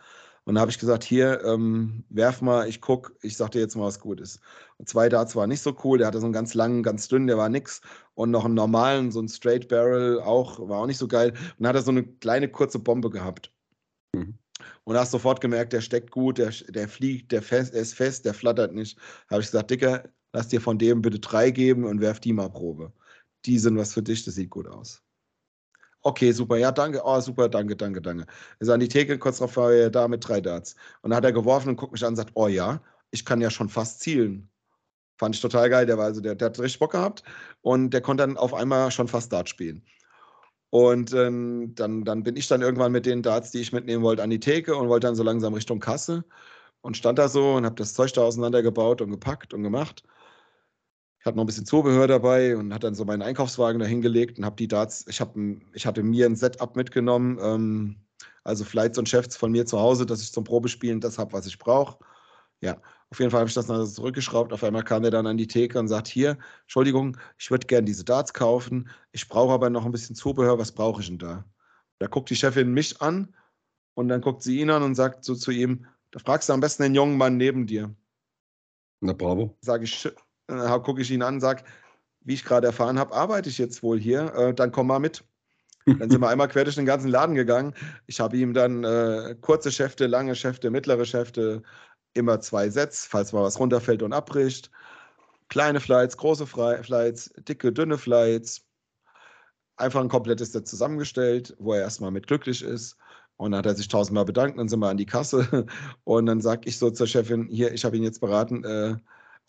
[0.46, 3.76] Und da habe ich gesagt, hier, ähm, werf mal, ich gucke, ich sag dir jetzt
[3.76, 4.40] mal, was gut ist.
[4.78, 7.28] Und zwei Darts war nicht so cool, der hatte so einen ganz langen, ganz dünnen,
[7.28, 7.82] der war nix.
[8.16, 11.32] Und noch einen normalen, so einen Straight Barrel auch, war auch nicht so geil.
[11.32, 13.54] Und dann hat er so eine kleine, kurze Bombe gehabt.
[14.16, 14.40] Mhm.
[14.86, 18.26] Und hast sofort gemerkt, der steckt gut, der, der fliegt, der, fest, der ist fest,
[18.26, 18.98] der flattert nicht.
[19.28, 22.34] Da habe ich gesagt, Dicker, lass dir von dem bitte drei geben und werf die
[22.34, 22.94] mal Probe.
[23.46, 25.02] Die sind was für dich, das sieht gut aus.
[26.02, 28.26] Okay, super, ja, danke, oh, super, danke, danke, danke.
[28.60, 30.76] Ist an die Theke, kurz drauf war er da mit drei Darts.
[31.02, 33.42] Und dann hat er geworfen und guckt mich an und sagt, oh ja, ich kann
[33.42, 34.50] ja schon fast zielen.
[35.18, 37.24] Fand ich total geil, der war also, der, der hat richtig Bock gehabt
[37.62, 39.84] und der konnte dann auf einmal schon fast Dart spielen.
[40.70, 44.24] Und ähm, dann, dann bin ich dann irgendwann mit den Darts, die ich mitnehmen wollte,
[44.24, 46.24] an die Theke und wollte dann so langsam Richtung Kasse
[46.82, 50.04] und stand da so und habe das Zeug da auseinandergebaut und gepackt und gemacht.
[51.20, 54.38] Ich hatte noch ein bisschen Zubehör dabei und hatte dann so meinen Einkaufswagen da hingelegt
[54.38, 55.36] und habe die Darts, ich, hab,
[55.74, 57.98] ich hatte mir ein Setup mitgenommen, ähm,
[58.46, 61.46] also Flights und Chefs von mir zu Hause, dass ich zum Probespielen das habe, was
[61.46, 61.98] ich brauche.
[62.62, 64.54] Ja, auf jeden Fall habe ich das dann zurückgeschraubt.
[64.54, 67.86] Auf einmal kam der dann an die Theke und sagt: Hier, Entschuldigung, ich würde gerne
[67.86, 68.90] diese Darts kaufen.
[69.12, 70.58] Ich brauche aber noch ein bisschen Zubehör.
[70.58, 71.46] Was brauche ich denn da?
[72.00, 73.36] Da guckt die Chefin mich an
[73.94, 76.60] und dann guckt sie ihn an und sagt so zu ihm: Da fragst du am
[76.60, 77.96] besten den jungen Mann neben dir.
[79.02, 79.58] Na, bravo.
[79.62, 80.10] Sage ich,
[80.50, 81.64] äh, gucke ich ihn an und sage,
[82.22, 85.24] wie ich gerade erfahren habe, arbeite ich jetzt wohl hier, äh, dann komm mal mit.
[85.86, 87.74] Dann sind wir einmal quer durch den ganzen Laden gegangen.
[88.08, 91.64] Ich habe ihm dann äh, kurze Schäfte, lange Schäfte, mittlere Schäfte,
[92.14, 94.70] immer zwei Sets, falls mal was runterfällt und abbricht.
[95.48, 98.66] Kleine Flights, große Flights, dicke, dünne Flights.
[99.78, 102.98] Einfach ein komplettes Set zusammengestellt, wo er erstmal mit glücklich ist.
[103.38, 105.66] Und dann hat er sich tausendmal bedankt, dann sind wir an die Kasse.
[106.04, 108.98] Und dann sage ich so zur Chefin, hier, ich habe ihn jetzt beraten, äh,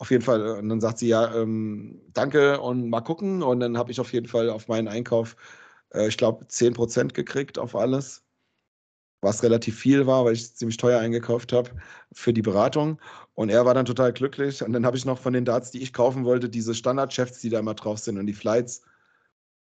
[0.01, 0.41] auf jeden Fall.
[0.59, 3.43] Und dann sagt sie, ja, ähm, danke und mal gucken.
[3.43, 5.35] Und dann habe ich auf jeden Fall auf meinen Einkauf,
[5.93, 8.23] äh, ich glaube, 10% gekriegt auf alles.
[9.21, 11.71] was relativ viel war, weil ich ziemlich teuer eingekauft habe
[12.11, 12.99] für die Beratung.
[13.35, 14.63] Und er war dann total glücklich.
[14.63, 17.49] Und dann habe ich noch von den Darts, die ich kaufen wollte, diese Standard-Chefs, die
[17.49, 18.81] da immer drauf sind und die Flights,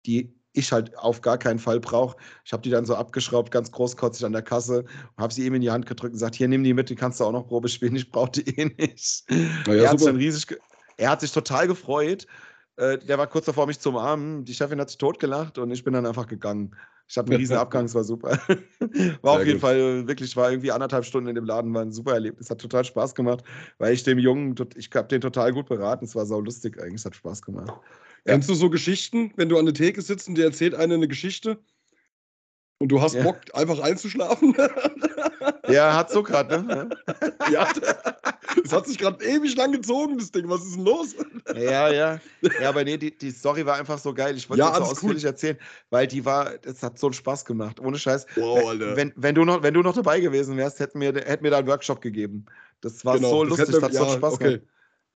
[0.06, 2.16] die ich halt auf gar keinen Fall brauche.
[2.46, 4.86] Ich habe die dann so abgeschraubt, ganz großkotzig an der Kasse
[5.18, 7.20] habe sie ihm in die Hand gedrückt und gesagt, hier, nimm die mit, die kannst
[7.20, 9.26] du auch noch Probe spielen, ich brauche die eh nicht.
[9.68, 10.58] Ja, er, hat sich riesig,
[10.98, 12.28] er hat sich total gefreut.
[12.78, 14.46] Äh, der war kurz davor, mich zu umarmen.
[14.46, 16.76] Die Chefin hat sich totgelacht und ich bin dann einfach gegangen.
[17.08, 18.39] Ich hatte einen riesen Abgang, es war super.
[19.22, 19.62] War auf jeden gut.
[19.62, 22.86] Fall wirklich, war irgendwie anderthalb Stunden in dem Laden, war ein super Erlebnis, hat total
[22.86, 23.44] Spaß gemacht,
[23.78, 26.96] weil ich dem Jungen, ich habe den total gut beraten, es war sau lustig eigentlich,
[26.96, 27.74] es hat Spaß gemacht.
[28.25, 28.33] Ja.
[28.33, 31.07] Kennst du so Geschichten, wenn du an der Theke sitzt und dir erzählt einer eine
[31.07, 31.57] Geschichte
[32.79, 33.23] und du hast ja.
[33.23, 34.55] Bock, einfach einzuschlafen?
[35.67, 36.89] Ja, hat so gerade, ne?
[37.51, 37.67] ja,
[38.63, 40.49] es hat sich gerade ewig lang gezogen, das Ding.
[40.49, 41.15] Was ist denn los?
[41.55, 42.19] Ja, ja.
[42.62, 44.36] Ja, aber nee, die, die Story war einfach so geil.
[44.36, 45.29] Ich wollte ja, das so ausführlich cool.
[45.29, 45.57] erzählen,
[45.89, 47.79] weil die war, es hat so einen Spaß gemacht.
[47.79, 48.25] Ohne Scheiß.
[48.36, 48.95] Wow, Alter.
[48.95, 51.59] Wenn, wenn, du, noch, wenn du noch dabei gewesen wärst, hätten wir, hätten wir da
[51.59, 52.45] einen Workshop gegeben.
[52.81, 54.43] Das war genau, so lustig, das hat so ja, Spaß okay.
[54.43, 54.67] gemacht.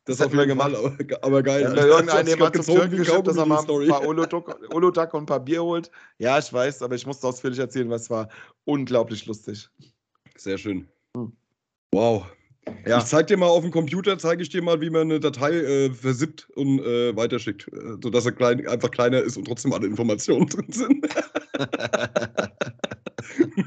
[0.06, 0.72] Das, das hätten wir gemacht.
[0.72, 1.64] Fall, aber, geil.
[1.64, 5.40] Ja, irgendeinen jemand zum Türken geschickt, dass er mal ein paar Ulutak und ein paar
[5.40, 5.90] Bier holt.
[6.20, 8.30] Ja, ich weiß, aber ich musste ausführlich erzählen, weil es war
[8.66, 9.68] unglaublich lustig.
[10.38, 10.88] Sehr schön.
[11.18, 11.32] Hm.
[11.92, 12.28] Wow.
[12.86, 13.00] Ja.
[13.00, 15.54] Ich zeig dir mal auf dem Computer, zeige ich dir mal, wie man eine Datei
[15.54, 19.88] äh, versippt und äh, weiterschickt, äh, sodass er klein, einfach kleiner ist und trotzdem alle
[19.88, 21.08] Informationen drin sind.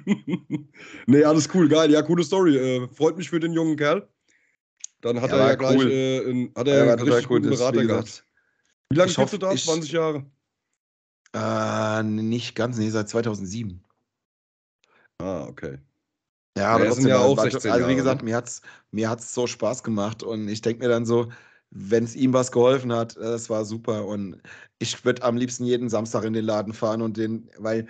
[1.06, 1.90] nee, alles cool, geil.
[1.90, 2.56] Ja, coole Story.
[2.56, 4.08] Äh, freut mich für den jungen Kerl.
[5.00, 5.90] Dann hat ja, er ja gleich cool.
[5.90, 8.24] äh, in, hat er ja, einen richtig guten Berater gehabt.
[8.90, 9.54] Wie lange spielst du da?
[9.54, 10.26] 20 Jahre?
[11.34, 13.84] Äh, nicht ganz, nee, seit 2007.
[15.18, 15.78] Ah, okay.
[16.56, 18.30] Ja, aber ja, trotzdem, ja auch 16 also wie gesagt, ne?
[18.30, 21.30] mir hat es mir hat's so Spaß gemacht und ich denke mir dann so,
[21.70, 24.40] wenn es ihm was geholfen hat, äh, das war super und
[24.78, 27.86] ich würde am liebsten jeden Samstag in den Laden fahren und den, weil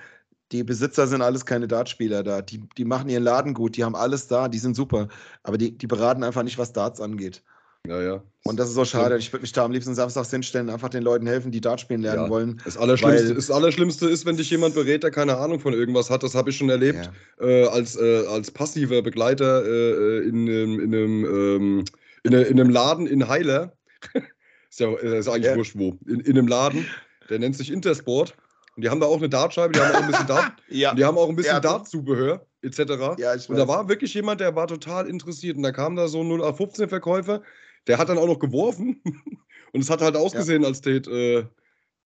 [0.52, 3.94] die Besitzer sind alles keine Dartspieler da, die, die machen ihren Laden gut, die haben
[3.94, 5.08] alles da, die sind super,
[5.42, 7.42] aber die, die beraten einfach nicht, was Darts angeht.
[7.86, 8.22] Ja, ja.
[8.44, 9.16] Und das ist so schade.
[9.18, 12.02] Ich würde mich da am liebsten samstags hinstellen, einfach den Leuten helfen, die Dart spielen
[12.02, 12.30] lernen ja.
[12.30, 12.60] wollen.
[12.64, 16.22] Das Allerschlimmste, das Allerschlimmste ist, wenn dich jemand berät, der keine Ahnung von irgendwas hat.
[16.22, 17.46] Das habe ich schon erlebt ja.
[17.46, 21.84] äh, als, äh, als passiver Begleiter äh, in, in, in, einem, ähm,
[22.24, 23.72] in, in, einem Laden in Heiler.
[24.70, 25.56] ist ja ist eigentlich ja.
[25.56, 25.98] wurscht wo.
[26.06, 26.86] In, in einem Laden,
[27.30, 28.34] der nennt sich Intersport.
[28.78, 30.94] Und die haben da auch eine Dartscheibe, die haben auch ein bisschen Dart, ja.
[30.94, 31.58] die haben auch ein bisschen ja.
[31.58, 32.78] Dartzubehör etc.
[33.18, 35.56] Ja, und da war wirklich jemand, der war total interessiert.
[35.56, 37.42] Und da kam da so ein 0815-Verkäufer,
[37.88, 39.02] der hat dann auch noch geworfen
[39.72, 40.68] und es hat halt ausgesehen, ja.
[40.68, 41.44] als tät, äh,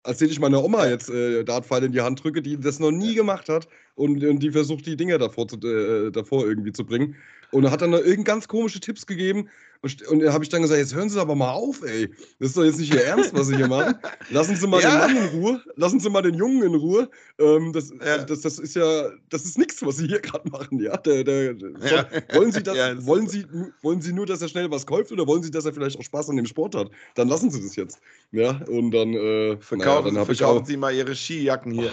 [0.03, 2.91] als tät ich meiner Oma jetzt äh, Dartpfeil in die Hand drücke, die das noch
[2.91, 6.85] nie gemacht hat und, und die versucht, die Dinger davor, zu, äh, davor irgendwie zu
[6.85, 7.17] bringen.
[7.51, 9.51] Und hat dann irgend ganz komische Tipps gegeben.
[9.83, 12.09] Und, und da habe ich dann gesagt, jetzt hören Sie aber mal auf, ey.
[12.39, 13.95] Das ist doch jetzt nicht Ihr Ernst, was Sie hier machen.
[14.31, 15.07] Lassen Sie mal ja.
[15.07, 15.63] den Mann in Ruhe.
[15.77, 17.11] Lassen Sie mal den Jungen in Ruhe.
[17.39, 18.19] Ähm, das, ja.
[18.25, 20.97] das, das ist ja, das ist nichts, was Sie hier gerade machen, ja.
[20.97, 22.07] Der, der, ja.
[22.33, 23.45] wollen, Sie das, das wollen, Sie,
[23.83, 26.05] wollen Sie nur, dass er schnell was kauft oder wollen Sie, dass er vielleicht auch
[26.05, 26.91] Spaß an dem Sport hat?
[27.17, 28.01] Dann lassen Sie das jetzt.
[28.31, 31.93] Ja, und dann, äh, verkaufen, naja, dann verkaufen auch, Sie mal Ihre Skijacken hier.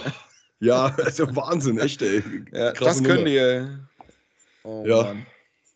[0.60, 2.22] Ja, also Wahnsinn, echt, ey.
[2.52, 3.66] Ja, das können die, ey.
[4.62, 5.02] Oh, ja.
[5.02, 5.26] Mann.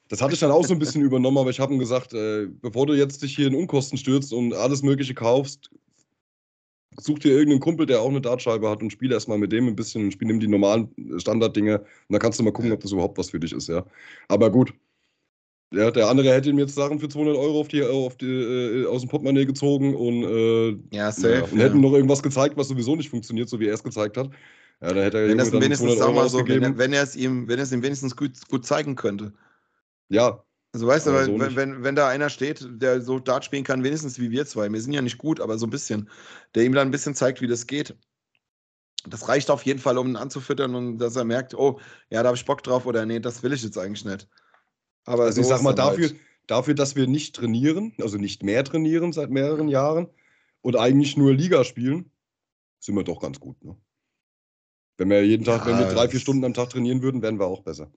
[0.08, 2.46] Das hatte ich dann auch so ein bisschen übernommen, aber ich habe ihm gesagt, äh,
[2.46, 5.70] bevor du jetzt dich hier in Unkosten stürzt und alles Mögliche kaufst,
[7.00, 9.74] such dir irgendeinen Kumpel, der auch eine Dartscheibe hat und spiel erstmal mit dem ein
[9.74, 12.92] bisschen und spiel nimm die normalen Standarddinge und dann kannst du mal gucken, ob das
[12.92, 13.84] überhaupt was für dich ist, ja.
[14.28, 14.74] Aber gut.
[15.72, 18.86] Ja, der andere hätte ihm jetzt Sachen für 200 Euro auf die, auf die, äh,
[18.86, 22.68] aus dem Portemonnaie gezogen und, äh, ja, safe, ja, und hätten noch irgendwas gezeigt, was
[22.68, 24.30] sowieso nicht funktioniert, so wie er es gezeigt hat.
[24.80, 27.48] Ja, da hätte er wenn, das wenigstens, sag mal so, wenn, wenn er es ihm,
[27.48, 29.32] wenn er es ihm wenigstens gut, gut zeigen könnte.
[30.08, 30.44] Ja.
[30.72, 33.84] Also weißt du, so wenn, wenn, wenn, da einer steht, der so Dart spielen kann,
[33.84, 36.10] wenigstens wie wir zwei, wir sind ja nicht gut, aber so ein bisschen,
[36.54, 37.96] der ihm dann ein bisschen zeigt, wie das geht.
[39.06, 41.78] Das reicht auf jeden Fall, um ihn anzufüttern und dass er merkt, oh,
[42.10, 44.28] ja, da habe ich Bock drauf oder nee, das will ich jetzt eigentlich nicht.
[45.04, 46.16] Aber also so ich sag mal, dafür, halt.
[46.46, 50.08] dafür, dass wir nicht trainieren, also nicht mehr trainieren seit mehreren Jahren
[50.62, 52.10] und eigentlich nur Liga spielen,
[52.80, 53.62] sind wir doch ganz gut.
[53.62, 53.76] Ne?
[54.96, 57.38] Wenn wir jeden Tag, ja, wenn wir drei, vier Stunden am Tag trainieren würden, wären
[57.38, 57.90] wir auch besser.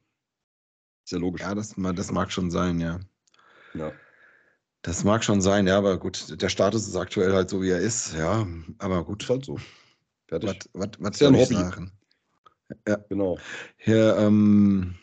[1.06, 1.42] Ist ja logisch.
[1.42, 3.00] Ja, das, das mag schon sein, ja.
[3.74, 3.92] Ja.
[4.82, 7.80] Das mag schon sein, ja, aber gut, der Status ist aktuell halt so, wie er
[7.80, 9.24] ist, ja, aber gut.
[9.24, 9.60] Ist halt so.
[10.28, 10.50] Fertig.
[10.50, 11.54] Was, was, was ist ja ein Hobby.
[11.56, 11.92] Sagen?
[12.88, 13.38] Ja, genau.
[13.78, 14.96] Hier, ähm,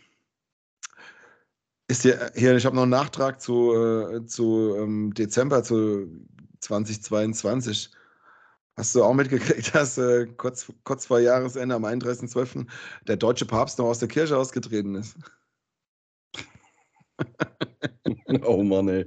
[1.88, 6.08] ist hier, hier ich habe noch einen Nachtrag zu, äh, zu ähm, Dezember, zu
[6.60, 7.90] 2022.
[8.76, 12.66] Hast du auch mitgekriegt, dass äh, kurz, kurz vor Jahresende am 31.12.
[13.06, 15.16] der deutsche Papst noch aus der Kirche ausgetreten ist?
[18.44, 19.06] oh Mann, ey.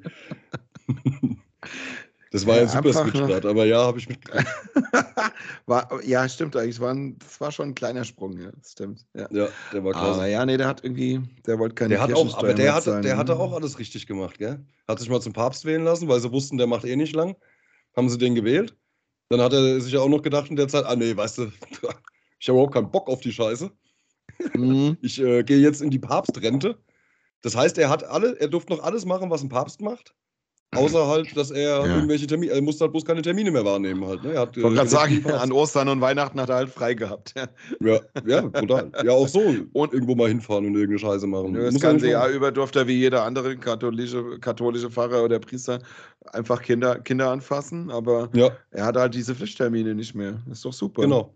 [2.31, 4.47] Das war ja, ein super einfach Switch noch- gerade, aber ja, habe ich mitgekriegt.
[5.65, 6.79] war, ja, stimmt eigentlich.
[6.79, 8.51] War ein, das war schon ein kleiner Sprung, ja.
[8.51, 9.05] Das stimmt.
[9.13, 9.27] Ja.
[9.31, 10.19] Ja, der war klasse.
[10.19, 13.01] Aber ja, nee, der hat irgendwie, der wollte keine Der hat auch, aber der zahlen,
[13.01, 14.65] der hatte auch alles richtig gemacht, gell?
[14.87, 17.35] Hat sich mal zum Papst wählen lassen, weil sie wussten, der macht eh nicht lang.
[17.95, 18.77] Haben sie den gewählt.
[19.29, 21.51] Dann hat er sich ja auch noch gedacht in der Zeit, ah nee, weißt du,
[22.39, 23.71] ich habe überhaupt keinen Bock auf die Scheiße.
[24.53, 24.97] Mhm.
[25.01, 26.77] Ich äh, gehe jetzt in die Papstrente.
[27.41, 30.15] Das heißt, er hat alle, er durfte noch alles machen, was ein Papst macht.
[30.77, 31.95] Außer halt, dass er Ja.
[31.95, 34.23] irgendwelche Termine, er musste halt bloß keine Termine mehr wahrnehmen halt.
[34.23, 34.33] Ne?
[34.33, 36.93] Er hat, Ich wollte gerade äh, sagen, an Ostern und Weihnachten hat er halt frei
[36.93, 37.33] gehabt.
[37.35, 37.47] Ja.
[37.79, 38.91] Ja, ja, total.
[39.03, 39.41] Ja, auch so.
[39.73, 41.53] Und irgendwo mal hinfahren und irgendeine Scheiße machen.
[41.53, 45.39] Das Muss er ganze Jahr über durfte er wie jeder andere katholische, katholische Pfarrer oder
[45.39, 45.79] Priester
[46.33, 50.41] einfach Kinder, Kinder anfassen, aber Ja, er hat halt diese Pflichttermine nicht mehr.
[50.51, 51.01] Ist doch super.
[51.03, 51.33] genau.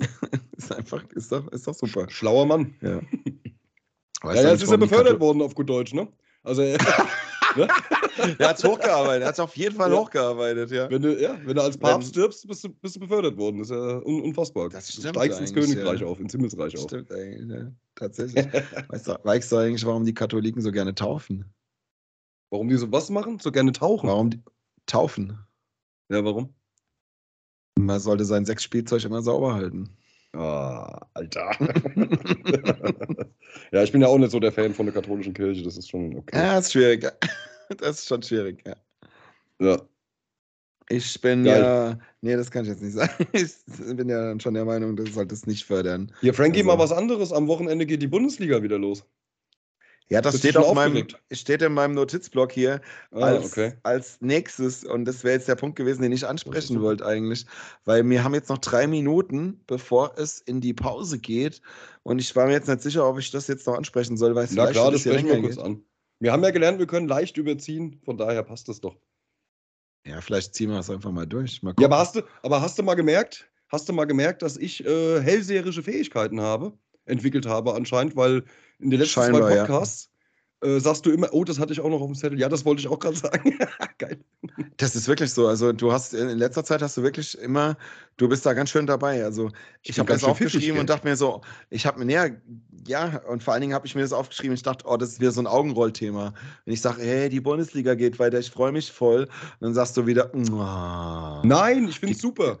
[0.56, 2.06] Ist einfach, ist doch, ist doch super.
[2.08, 2.74] Schlauer Mann.
[2.82, 3.00] Ja.
[4.24, 6.08] Ja, ja, jetzt ist er befördert worden auf gut Deutsch, ne?
[6.42, 6.78] Also, er-
[7.56, 7.68] ne?
[8.38, 9.98] Er hat es hochgearbeitet, er hat es auf jeden Fall Ja.
[9.98, 10.90] hochgearbeitet, ja.
[10.90, 13.58] wenn, du, ja, wenn du als Papst stirbst, bist du, bist du befördert worden.
[13.58, 14.70] Das ist ja un unfassbar.
[14.70, 16.06] Das du steigst ins Königreich ja.
[16.06, 16.84] auf, ins Himmelsreich auf.
[16.84, 17.70] Stimmt eigentlich, ja.
[17.94, 18.46] Tatsächlich.
[18.88, 21.44] weißt, du, weißt du eigentlich, warum die Katholiken so gerne taufen?
[22.50, 23.38] Warum die so was machen?
[23.38, 24.08] So gerne tauchen.
[24.08, 24.42] Warum die
[24.86, 25.38] taufen?
[26.08, 26.54] Ja, warum?
[27.78, 29.90] Man sollte sein Sexspielzeug immer sauber halten.
[30.36, 31.50] Ah, Alter.
[33.72, 35.62] ja, ich bin ja auch nicht so der Fan von der katholischen Kirche.
[35.62, 36.36] Das ist schon okay.
[36.36, 37.02] Ja, ist schwierig.
[37.04, 37.12] ja.
[37.78, 38.76] Das ist schon schwierig, ja.
[39.60, 39.82] Ja.
[40.88, 41.60] Ich bin Geil.
[41.60, 41.98] ja.
[42.20, 43.26] Nee, das kann ich jetzt nicht sagen.
[43.32, 43.50] Ich
[43.96, 46.12] bin ja dann schon der Meinung, das sollte es nicht fördern.
[46.20, 47.32] Hier, Frankie, Also- mal was anderes.
[47.32, 49.04] Am Wochenende geht die Bundesliga wieder los.
[50.08, 53.72] Ja, das steht auf meinem, steht in meinem Notizblock hier Ah, als, okay.
[53.82, 54.84] als nächstes.
[54.84, 57.44] Und das wäre jetzt der Punkt gewesen, den ich ansprechen wollte eigentlich.
[57.84, 61.60] Weil wir haben jetzt noch drei Minuten, bevor es in die Pause geht.
[62.04, 64.44] Und ich war mir jetzt nicht sicher, ob ich das jetzt noch ansprechen soll, weil
[64.44, 65.64] es Na vielleicht klar, das sprechen wir kurz geht.
[65.64, 65.82] an.
[66.20, 68.00] Wir haben ja gelernt, wir können leicht überziehen.
[68.04, 68.96] Von daher passt das doch.
[70.06, 71.62] Ja, vielleicht ziehen wir es einfach mal durch.
[71.64, 74.56] Mal Ja, aber hast du, aber hast du mal gemerkt, hast du mal gemerkt, dass
[74.56, 76.72] ich äh, hellseherische Fähigkeiten habe,
[77.06, 78.44] entwickelt habe anscheinend, weil
[78.78, 79.64] in den letzten Scheinbar, zwei ja.
[79.64, 80.10] Podcasts
[80.62, 82.38] äh, sagst du immer, oh, das hatte ich auch noch auf dem Zettel.
[82.38, 83.58] Ja, das wollte ich auch gerade sagen.
[83.98, 84.18] Geil.
[84.78, 85.46] Das ist wirklich so.
[85.46, 87.76] Also du hast in letzter Zeit hast du wirklich immer,
[88.16, 89.24] du bist da ganz schön dabei.
[89.24, 89.50] Also
[89.82, 92.40] ich, bin habe das aufgeschrieben und dachte mir so, ich habe mir näher,
[92.86, 94.54] ja, und vor allen Dingen habe ich mir das aufgeschrieben.
[94.54, 96.32] Ich dachte, oh, das ist wieder so ein Augenrollthema.
[96.64, 99.96] Wenn ich sage, hey, die Bundesliga geht weiter, ich freue mich voll, und dann sagst
[99.96, 102.58] du wieder, "Mua." Nein, ich finde es super.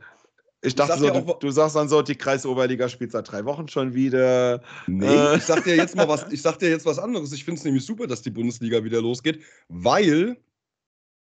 [0.66, 3.30] Ich dachte sag so, dir du, auch- du sagst dann so, die Kreisoberliga spielt seit
[3.30, 4.62] drei Wochen schon wieder.
[4.86, 5.36] Nee, Äh.
[5.36, 7.32] ich sag dir jetzt mal was, ich sag dir jetzt was anderes.
[7.32, 10.36] Ich finde es nämlich super, dass die Bundesliga wieder losgeht, weil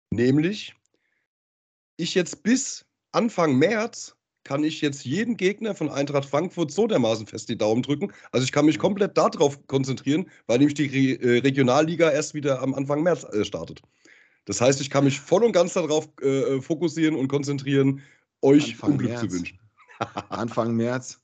[0.09, 0.75] nämlich
[1.97, 7.27] ich jetzt bis Anfang März kann ich jetzt jeden Gegner von Eintracht Frankfurt so dermaßen
[7.27, 8.11] fest die Daumen drücken.
[8.31, 12.61] Also ich kann mich komplett darauf konzentrieren, weil nämlich die Re äh, Regionalliga erst wieder
[12.61, 13.81] am Anfang März äh, startet.
[14.45, 18.01] Das heißt, ich kann mich voll und ganz darauf äh, fokussieren und konzentrieren,
[18.41, 19.21] euch Anfang Unglück März.
[19.21, 19.59] zu wünschen.
[20.29, 21.19] Anfang März.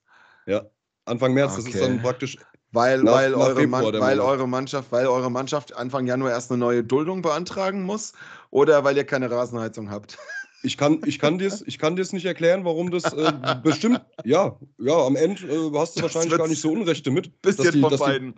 [0.45, 0.65] Ja,
[1.05, 1.79] Anfang März, das ist Okay.
[1.85, 2.37] dann praktisch
[2.71, 6.31] Weil, Nach- weil, nach eure Februar der weil, eure Mannschaft, weil eure Mannschaft Anfang Januar
[6.31, 8.13] erst eine neue Duldung beantragen muss
[8.51, 10.17] oder weil ihr keine Rasenheizung habt.
[10.63, 13.31] Ich kann, ich kann dir's, ich kann dir's nicht erklären, warum das äh,
[13.63, 17.41] bestimmt, ja, ja, am Ende äh, hast du Das wahrscheinlich gar nicht so Unrecht damit.
[17.41, 18.35] Bisschen dass die- von die- beiden.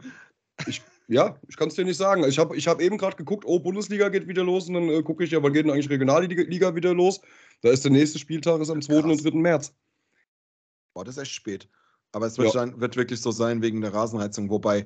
[0.67, 2.23] Ich, ja, ich kann es dir nicht sagen.
[2.23, 5.01] Ich habe ich hab eben gerade geguckt, oh, Bundesliga geht wieder los und dann äh,
[5.01, 7.19] gucke ich, ja, wann geht denn eigentlich Regionalliga Liga wieder los?
[7.61, 8.97] Da ist der nächste Spieltag ist am 2.
[8.99, 9.23] und Krass.
[9.23, 9.31] 3.
[9.31, 9.73] März.
[10.93, 11.67] Boah, das ist echt spät.
[12.11, 12.53] Aber es wird, Ja.
[12.53, 14.49] sein, wird wirklich so sein wegen der Rasenheizung.
[14.51, 14.85] Wobei,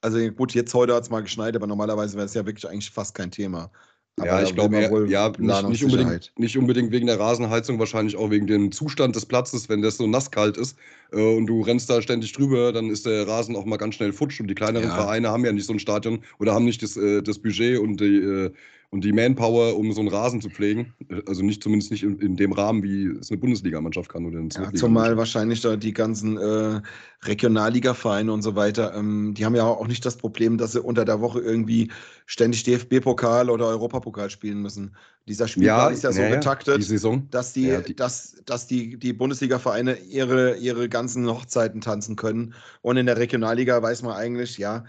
[0.00, 2.90] also gut, jetzt heute hat es mal geschneit, aber normalerweise wäre es ja wirklich eigentlich
[2.90, 3.70] fast kein Thema.
[4.18, 8.30] Aber ja, ich glaube, ja, nicht, nicht, unbedingt, nicht unbedingt wegen der Rasenheizung, wahrscheinlich auch
[8.30, 10.76] wegen dem Zustand des Platzes, wenn das so nasskalt ist
[11.12, 14.12] äh, und du rennst da ständig drüber, dann ist der Rasen auch mal ganz schnell
[14.12, 14.94] futsch und die kleineren Ja.
[14.94, 18.00] Vereine haben ja nicht so ein Stadion oder haben nicht das, äh, das Budget und
[18.00, 18.50] die, äh,
[18.90, 20.94] und die Manpower, um so einen Rasen zu pflegen.
[21.26, 24.50] Also nicht zumindest nicht in, in dem Rahmen, wie es eine Bundesligamannschaft kann oder eine
[24.54, 26.80] Ja, zumal wahrscheinlich da die ganzen äh,
[27.22, 31.04] Regionalliga-Vereine und so weiter, ähm, die haben ja auch nicht das Problem, dass sie unter
[31.04, 31.92] der Woche irgendwie
[32.24, 34.96] ständig DFB-Pokal oder Europapokal spielen müssen.
[35.28, 36.98] Dieser Spielplan ist ja so ja, getaktet, Die
[37.30, 42.54] dass die, Ja, die- dass, dass die, die Bundesliga-Vereine ihre, ihre ganzen Hochzeiten tanzen können.
[42.80, 44.84] Und in der Regionalliga weiß man eigentlich, ja,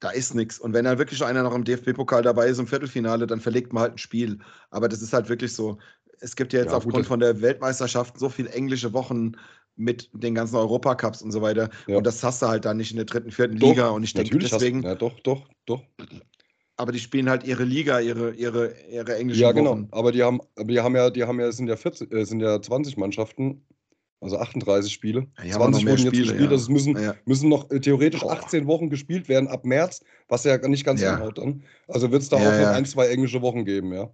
[0.00, 0.58] da ist nichts.
[0.58, 3.82] Und wenn dann wirklich einer noch im DFB-Pokal dabei ist im Viertelfinale, dann verlegt man
[3.82, 4.38] halt ein Spiel.
[4.70, 5.78] Aber das ist halt wirklich so.
[6.20, 9.32] Es gibt ja jetzt Ja, gut, aufgrund das- von der Weltmeisterschaft so viele englische Wochen
[9.74, 11.68] mit den ganzen Europacups und so weiter.
[11.86, 11.98] Ja.
[11.98, 13.88] Und das hast du halt dann nicht in der dritten, vierten Doch, Liga.
[13.90, 15.82] Und ich denke Natürlich hast- deswegen, Ja, doch, doch, doch.
[16.76, 19.72] aber die spielen halt ihre Liga, ihre, ihre, ihre englischen Ja, genau.
[19.72, 19.88] Wochen.
[19.92, 22.24] Aber die haben, aber die haben ja, die haben ja, es sind ja 40, äh,
[22.24, 23.66] sind ja 20 Mannschaften,
[24.20, 25.26] also 38 Spiele.
[25.38, 26.50] Ja, die haben auch noch 20 mehr wurden jetzt Spiele, gespielt, ja.
[26.50, 27.14] also es müssen, Ja.
[27.24, 28.32] müssen noch äh, theoretisch Boah.
[28.32, 31.16] 18 Wochen gespielt werden ab März, was ja nicht ganz Ja.
[31.16, 31.62] hinhaut dann.
[31.88, 34.10] Also wird es da auch noch ein, zwei englische Wochen geben, ja.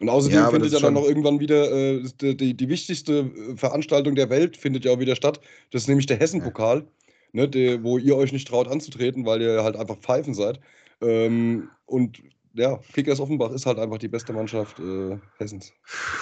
[0.00, 4.14] Und außerdem findet ja dann noch irgendwann wieder äh, die, die, die, wichtigste äh, Veranstaltung
[4.14, 5.40] der Welt findet ja auch wieder statt.
[5.72, 6.86] Das ist nämlich der Hessen-Pokal,
[7.32, 7.50] ne,
[7.82, 10.60] wo ihr euch nicht traut anzutreten, weil ihr halt einfach Pfeifen seid.
[11.00, 12.22] Ähm, und
[12.58, 15.72] ja, Kickers Offenbach ist halt einfach die beste Mannschaft äh, Hessens.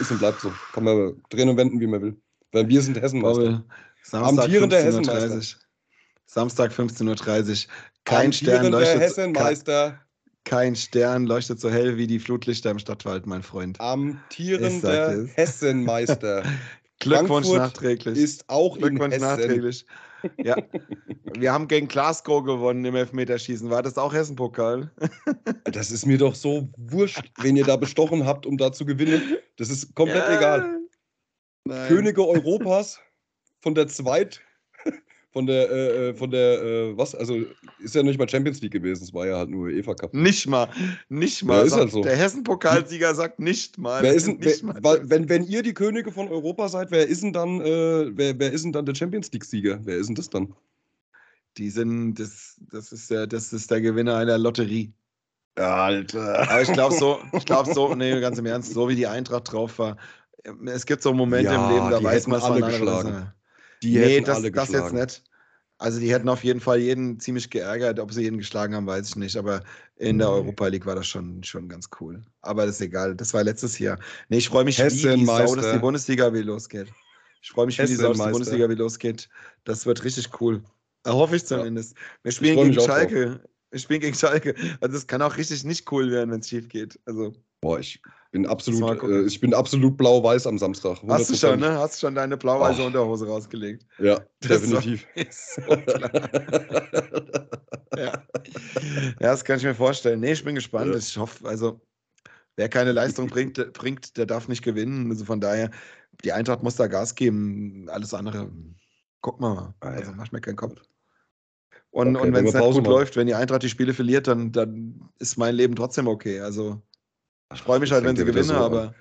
[0.00, 0.52] Ist und bleibt so.
[0.72, 2.16] Kann man drehen und wenden, wie man will.
[2.52, 3.64] Weil wir sind Hessenmeister.
[4.12, 5.58] Amtierender Hessenmeister.
[6.26, 7.72] Samstag 15.30 Uhr.
[8.04, 9.00] Kein Stern leuchtet.
[9.00, 9.98] Hessenmeister.
[10.44, 13.80] Kein Stern leuchtet so hell wie die Flutlichter im Stadtwald, mein Freund.
[13.80, 16.44] Amtierender Hessenmeister.
[17.00, 18.18] Glückwunsch Frankfurt nachträglich.
[18.18, 19.38] Ist auch Glückwunsch in Hessen.
[19.38, 19.86] nachträglich.
[20.42, 20.56] Ja.
[21.38, 23.70] Wir haben gegen Glasgow gewonnen im Elfmeterschießen.
[23.70, 24.90] War das auch Hessen-Pokal?
[25.64, 29.36] Das ist mir doch so wurscht, wenn ihr da bestochen habt, um da zu gewinnen.
[29.56, 30.38] Das ist komplett ja.
[30.38, 30.80] egal.
[31.64, 31.88] Nein.
[31.88, 33.00] Könige Europas
[33.60, 34.40] von der Zweit
[35.36, 37.14] von der, äh, äh, von der, äh, was?
[37.14, 37.36] Also
[37.78, 40.14] ist ja nicht mal Champions League gewesen, es war ja halt nur UEFA Cup.
[40.14, 40.66] Nicht mal,
[41.10, 41.58] nicht mal.
[41.58, 42.00] Ja, ist halt so.
[42.00, 44.02] Der Hessen-Pokalsieger sagt nicht mal.
[44.02, 47.06] Wer ist denn, nicht wer, mal wenn, wenn ihr die Könige von Europa seid, wer
[47.06, 49.80] ist denn dann, äh, wer, wer ist denn dann der Champions League-Sieger?
[49.84, 50.54] Wer ist denn das dann?
[51.58, 54.94] Die sind, das, das, ist der, das ist der Gewinner einer Lotterie.
[55.56, 56.48] Alter.
[56.48, 59.52] Aber ich glaube so, ich glaube so, nee, ganz im Ernst, so wie die Eintracht
[59.52, 59.98] drauf war.
[60.64, 63.32] Es gibt so Momente ja, im Leben, da weiß man es alle geschlagen.
[63.86, 65.22] Die nee, das, das jetzt nicht.
[65.78, 68.00] Also die hätten auf jeden Fall jeden ziemlich geärgert.
[68.00, 69.36] Ob sie jeden geschlagen haben, weiß ich nicht.
[69.36, 69.62] Aber
[69.96, 72.22] in der Europa League war das schon, schon ganz cool.
[72.40, 73.14] Aber das ist egal.
[73.14, 73.98] Das war letztes Jahr.
[74.28, 76.88] Nee, ich freue mich wie die Sau, dass die Bundesliga wie losgeht.
[77.42, 79.28] Ich freue mich wie die Sau, dass die Bundesliga wie losgeht.
[79.64, 80.62] Das wird richtig cool.
[81.06, 81.94] Hoffe ich zumindest.
[82.22, 83.40] Wir spielen gegen Schalke.
[83.70, 84.54] Wir spielen gegen Schalke.
[84.80, 86.98] Also es kann auch richtig nicht cool werden, wenn es schief geht.
[87.04, 87.34] Also.
[87.60, 88.00] Boah, ich
[88.36, 90.98] bin absolut, äh, ich bin absolut blau-weiß am Samstag.
[90.98, 91.08] 100%.
[91.08, 91.78] Hast du schon, ne?
[91.78, 92.86] Hast du schon deine blau-weiße oh.
[92.86, 93.86] Unterhose rausgelegt?
[93.98, 95.06] Ja, das definitiv.
[95.14, 95.62] Ist so
[97.96, 98.12] ja.
[98.12, 100.20] ja, das kann ich mir vorstellen.
[100.20, 100.92] Nee, ich bin gespannt.
[100.92, 100.98] Ja.
[100.98, 101.80] Ich hoffe, also,
[102.56, 105.10] wer keine Leistung bringt, bringt, der darf nicht gewinnen.
[105.10, 105.70] Also von daher,
[106.22, 107.88] die Eintracht muss da Gas geben.
[107.88, 108.50] Alles andere,
[109.22, 109.74] guck mal.
[109.80, 110.82] Ah, also, mach mir keinen Kopf.
[111.90, 112.84] Und, okay, und wenn es nicht gut machen.
[112.84, 116.40] läuft, wenn die Eintracht die Spiele verliert, dann, dann ist mein Leben trotzdem okay.
[116.40, 116.82] Also
[117.54, 118.94] ich freue mich halt, wenn sie gewinnen, so aber.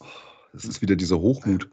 [0.00, 0.06] Oh,
[0.52, 1.68] das ist wieder dieser Hochmut.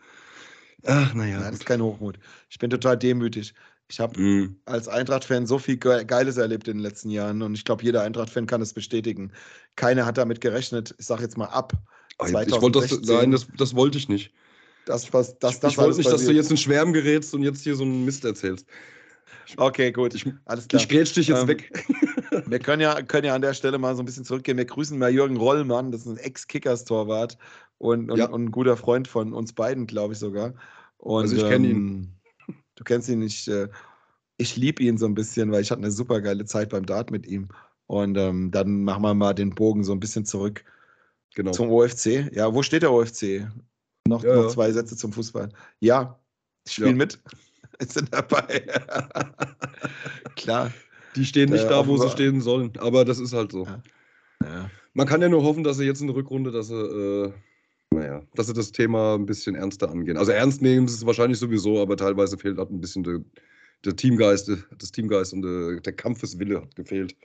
[0.85, 1.39] Ach, naja.
[1.39, 2.19] Nein, das ist kein Hochmut.
[2.49, 3.53] Ich bin total demütig.
[3.89, 4.59] Ich habe mm.
[4.65, 8.45] als Eintracht-Fan so viel Geiles erlebt in den letzten Jahren und ich glaube, jeder Eintracht-Fan
[8.45, 9.31] kann es bestätigen.
[9.75, 11.73] Keiner hat damit gerechnet, ich sage jetzt mal ab.
[12.19, 14.33] Oh, ich wollte das, nein, das, das wollte ich nicht.
[14.85, 17.63] Das, was, das, das ich wollte nicht, dass du jetzt in Schwärmen gerätst und jetzt
[17.63, 18.65] hier so einen Mist erzählst.
[19.55, 20.13] Okay, gut.
[20.13, 20.81] Ich, alles klar.
[20.81, 21.71] Ich grätsch dich jetzt ähm, weg.
[22.45, 24.57] Wir können ja, können ja an der Stelle mal so ein bisschen zurückgehen.
[24.57, 27.37] Wir grüßen mal Jürgen Rollmann, das ist ein Ex-Kickers-Torwart
[27.77, 28.29] und, und, ja.
[28.29, 30.53] und, ein guter Freund von uns beiden, glaube ich sogar.
[30.97, 32.13] Und, also ich kenne ähm, ihn.
[32.75, 33.47] Du kennst ihn nicht.
[33.47, 33.69] Äh,
[34.37, 37.09] ich liebe ihn so ein bisschen, weil ich hatte eine super geile Zeit beim Dart
[37.09, 37.49] mit ihm.
[37.87, 40.63] Und ähm, dann machen wir mal den Bogen so ein bisschen zurück
[41.33, 41.51] genau.
[41.51, 42.31] zum OFC.
[42.33, 43.47] Ja, wo steht der OFC?
[44.07, 44.49] Noch, ja, noch ja.
[44.49, 45.49] zwei Sätze zum Fußball.
[45.79, 46.19] Ja,
[46.65, 47.19] ich spiele mit.
[47.79, 48.65] sind dabei.
[50.35, 50.71] Klar.
[51.17, 52.71] Die stehen nicht da, wo sie stehen sollen.
[52.77, 53.65] Aber das ist halt so.
[53.65, 53.81] Ja.
[54.43, 54.69] Ja.
[54.93, 57.31] Man kann ja nur hoffen, dass sie jetzt in der Rückrunde, dass sie, äh,
[57.91, 60.17] naja, dass sie das Thema ein bisschen ernster angehen.
[60.17, 63.19] Also ernst nehmen sie es wahrscheinlich sowieso, aber teilweise fehlt halt ein bisschen der,
[63.85, 67.15] der Teamgeist, das Teamgeist und der, der Kampfeswille hat gefehlt.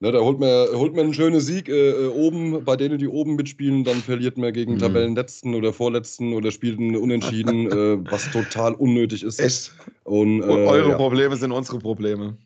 [0.00, 3.08] Ne, da holt man, holt man einen schönen Sieg äh, äh, oben, bei denen, die
[3.08, 4.78] oben mitspielen, dann verliert man gegen mhm.
[4.78, 9.40] Tabellenletzten oder Vorletzten oder spielt einen Unentschieden, äh, was total unnötig ist.
[9.40, 9.72] Echt?
[10.04, 10.96] Und, äh, eure ja.
[10.96, 12.36] Probleme sind unsere Probleme.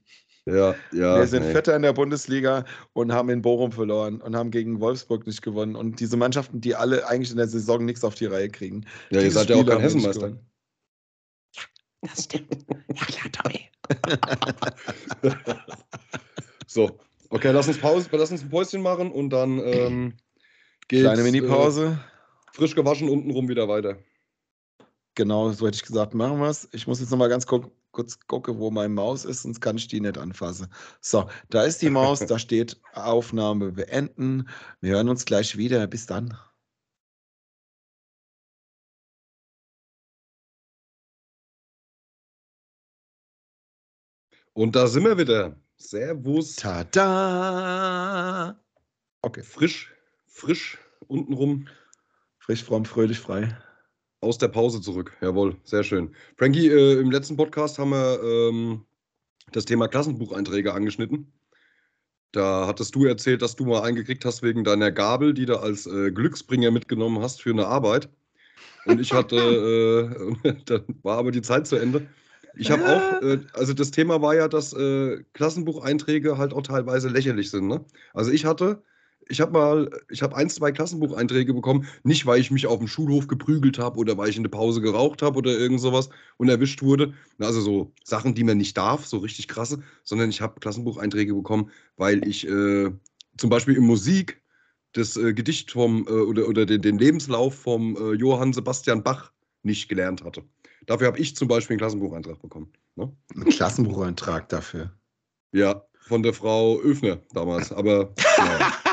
[0.45, 1.19] Ja, ja.
[1.19, 1.53] Wir sind nee.
[1.53, 5.77] Vierter in der Bundesliga und haben in Bochum verloren und haben gegen Wolfsburg nicht gewonnen.
[5.77, 8.85] Und diese Mannschaften, die alle eigentlich in der Saison nichts auf die Reihe kriegen.
[9.11, 10.29] Ja, ihr seid ja auch kein Hessenmeister.
[10.29, 11.63] Ja,
[12.01, 12.67] das stimmt.
[12.95, 13.69] Ja, klar, Tommy.
[16.67, 16.99] so,
[17.33, 20.13] Okay, lass uns Pause, lass uns ein Päuschen machen und dann ähm,
[20.89, 21.03] geht's.
[21.03, 21.99] Kleine Mini-Pause.
[21.99, 23.97] Äh, frisch gewaschen untenrum wieder weiter.
[25.15, 26.69] Genau, so hätte ich gesagt, machen wir es.
[26.73, 29.89] Ich muss jetzt nochmal ganz kurz, kurz gucken, wo meine Maus ist, sonst kann ich
[29.89, 30.69] die nicht anfassen.
[31.01, 34.49] So, da ist die Maus, da steht Aufnahme beenden.
[34.81, 35.87] Wir hören uns gleich wieder.
[35.87, 36.37] Bis dann.
[44.55, 45.57] Und da sind wir wieder.
[45.77, 46.57] Servus.
[46.57, 47.83] Tada!
[49.23, 49.93] Okay, frisch,
[50.27, 51.69] frisch untenrum.
[52.39, 53.57] Frisch, fromm, fröhlich, frei.
[54.23, 55.17] Aus der Pause zurück.
[55.21, 56.15] Jawohl, sehr schön.
[56.37, 58.85] Frankie, äh, im letzten Podcast haben wir ähm,
[59.51, 61.33] das Thema Klassenbucheinträge angeschnitten.
[62.31, 65.89] Da hattest du erzählt, dass du mal eingekriegt hast wegen deiner Gabel, die du als
[65.89, 68.11] äh, Glücksbringer mitgenommen hast für eine Arbeit.
[68.87, 69.37] Und ich hatte,
[70.45, 72.07] äh, dann war aber die Zeit zu Ende.
[72.55, 77.09] Ich habe auch, äh, also das Thema war ja, dass äh, Klassenbucheinträge halt auch teilweise
[77.09, 77.67] lächerlich sind.
[77.67, 77.85] Ne?
[78.15, 78.85] Also ich hatte
[79.29, 82.89] ich habe mal, ich habe ein, zwei Klassenbucheinträge bekommen, nicht weil ich mich auf dem
[82.89, 86.49] Schulhof geprügelt habe oder weil ich in der Pause geraucht habe oder irgend sowas und
[86.49, 87.15] erwischt wurde.
[87.39, 91.71] Also so Sachen, die man nicht darf, so richtig krasse, sondern ich habe Klassenbucheinträge bekommen,
[91.97, 92.91] weil ich äh,
[93.37, 94.41] zum Beispiel in Musik
[94.93, 99.33] das äh, Gedicht vom äh, oder, oder den, den Lebenslauf vom äh, Johann Sebastian Bach
[99.63, 100.43] nicht gelernt hatte.
[100.87, 102.73] Dafür habe ich zum Beispiel einen Klassenbucheintrag bekommen.
[102.97, 103.11] Ne?
[103.35, 104.93] Ein Klassenbucheintrag dafür.
[105.53, 107.73] Ja, von der Frau Öfner damals.
[107.73, 108.73] Aber ja.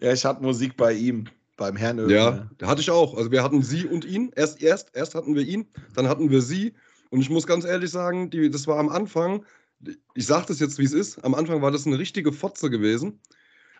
[0.00, 2.14] ja, ich hatte Musik bei ihm, beim Herrn Öfner.
[2.14, 3.16] Ja, da hatte ich auch.
[3.16, 4.32] Also wir hatten sie und ihn.
[4.34, 6.74] Erst, erst, erst hatten wir ihn, dann hatten wir sie.
[7.10, 9.44] Und ich muss ganz ehrlich sagen, die, das war am Anfang,
[10.14, 13.20] ich sage das jetzt, wie es ist, am Anfang war das eine richtige Fotze gewesen.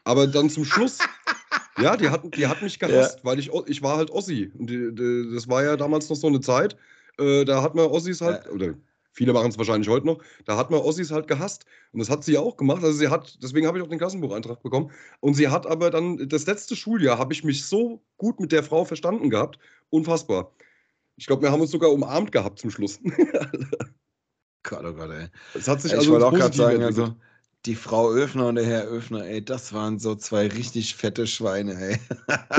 [0.04, 0.98] Aber dann zum Schluss,
[1.78, 3.24] ja, die hat, die hat mich gehasst, ja.
[3.24, 4.52] weil ich, ich war halt Ossi.
[4.58, 6.76] Und die, die, das war ja damals noch so eine Zeit,
[7.18, 8.50] äh, da hat man Ossis halt, ja.
[8.50, 8.74] oder
[9.12, 11.66] viele machen es wahrscheinlich heute noch, da hat man Ossis halt gehasst.
[11.92, 12.82] Und das hat sie auch gemacht.
[12.82, 14.90] Also sie hat, deswegen habe ich auch den Klassenbucheintrag bekommen.
[15.20, 18.62] Und sie hat aber dann, das letzte Schuljahr habe ich mich so gut mit der
[18.62, 19.58] Frau verstanden gehabt.
[19.90, 20.52] Unfassbar.
[21.16, 22.98] Ich glaube, wir haben uns sogar umarmt gehabt zum Schluss.
[24.62, 25.28] Gott, oh Gott, ey.
[25.54, 27.14] Das hat sich ich also wollte auch gerade sagen, also
[27.64, 31.74] die Frau Öfner und der Herr Öfner, ey, das waren so zwei richtig fette Schweine,
[31.74, 31.98] ey.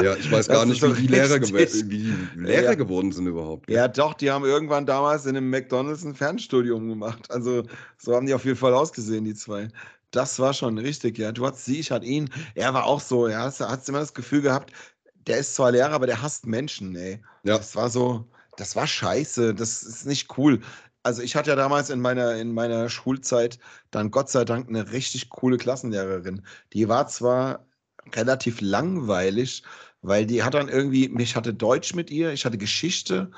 [0.01, 2.73] Ja, ich weiß gar nicht, wie die Lehrer, wie Lehrer ja.
[2.75, 3.69] geworden sind überhaupt.
[3.69, 7.29] Ja, doch, die haben irgendwann damals in einem McDonalds ein Fernstudium gemacht.
[7.29, 7.63] Also
[7.97, 9.67] so haben die auf jeden Fall ausgesehen, die zwei.
[10.11, 11.33] Das war schon richtig, ja.
[11.33, 12.29] Du hattest sie, ich hatte ihn.
[12.55, 14.71] Er war auch so, ja, hast, hast immer das Gefühl gehabt,
[15.27, 17.19] der ist zwar Lehrer, aber der hasst Menschen, ey.
[17.43, 17.57] Ja.
[17.57, 18.25] Das war so,
[18.55, 20.61] das war scheiße, das ist nicht cool
[21.03, 23.59] also ich hatte ja damals in meiner, in meiner Schulzeit
[23.91, 26.43] dann Gott sei Dank eine richtig coole Klassenlehrerin.
[26.73, 27.65] Die war zwar
[28.13, 29.63] relativ langweilig,
[30.01, 33.31] weil die hat dann irgendwie, mich hatte Deutsch mit ihr, ich hatte Geschichte,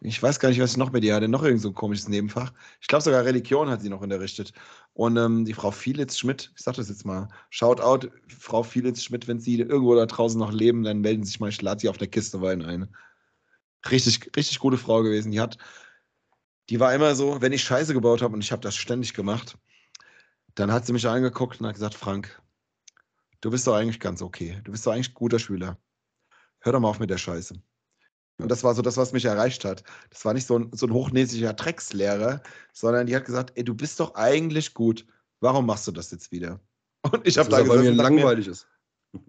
[0.00, 2.08] ich weiß gar nicht, was ich noch mit ihr hatte, noch irgend so ein komisches
[2.08, 2.52] Nebenfach.
[2.80, 4.52] Ich glaube sogar Religion hat sie noch unterrichtet.
[4.94, 9.58] Und ähm, die Frau Fielitz-Schmidt, ich sag das jetzt mal, Shoutout, Frau Fielitz-Schmidt, wenn Sie
[9.60, 12.08] irgendwo da draußen noch leben, dann melden Sie sich mal, ich lade Sie auf der
[12.08, 12.94] Kiste Wein ein.
[13.90, 15.32] Richtig, richtig gute Frau gewesen.
[15.32, 15.58] Die hat
[16.70, 19.56] die war immer so, wenn ich Scheiße gebaut habe und ich habe das ständig gemacht,
[20.54, 22.40] dann hat sie mich angeguckt und hat gesagt, Frank,
[23.40, 24.60] du bist doch eigentlich ganz okay.
[24.64, 25.78] Du bist doch eigentlich ein guter Schüler.
[26.60, 27.54] Hör doch mal auf mit der Scheiße.
[28.40, 29.82] Und das war so das, was mich erreicht hat.
[30.10, 32.42] Das war nicht so ein, so ein hochnäsiger Dreckslehrer,
[32.72, 35.06] sondern die hat gesagt, ey, du bist doch eigentlich gut.
[35.40, 36.60] Warum machst du das jetzt wieder?
[37.02, 38.68] Und ich habe da gesagt, weil mir langweilig mir, ist.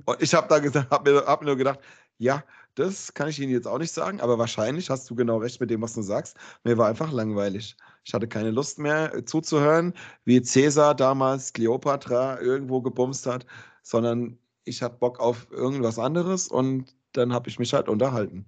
[0.05, 1.79] Und ich habe da gesagt, habe mir, hab mir nur gedacht,
[2.17, 2.43] ja,
[2.79, 5.69] das kann ich Ihnen jetzt auch nicht sagen, aber wahrscheinlich hast du genau recht mit
[5.69, 6.37] dem, was du sagst.
[6.63, 7.75] Mir war einfach langweilig.
[8.05, 13.45] Ich hatte keine Lust mehr äh, zuzuhören, wie Cäsar damals Kleopatra irgendwo gebumst hat,
[13.83, 18.45] sondern ich hatte Bock auf irgendwas anderes und dann habe ich mich halt unterhalten.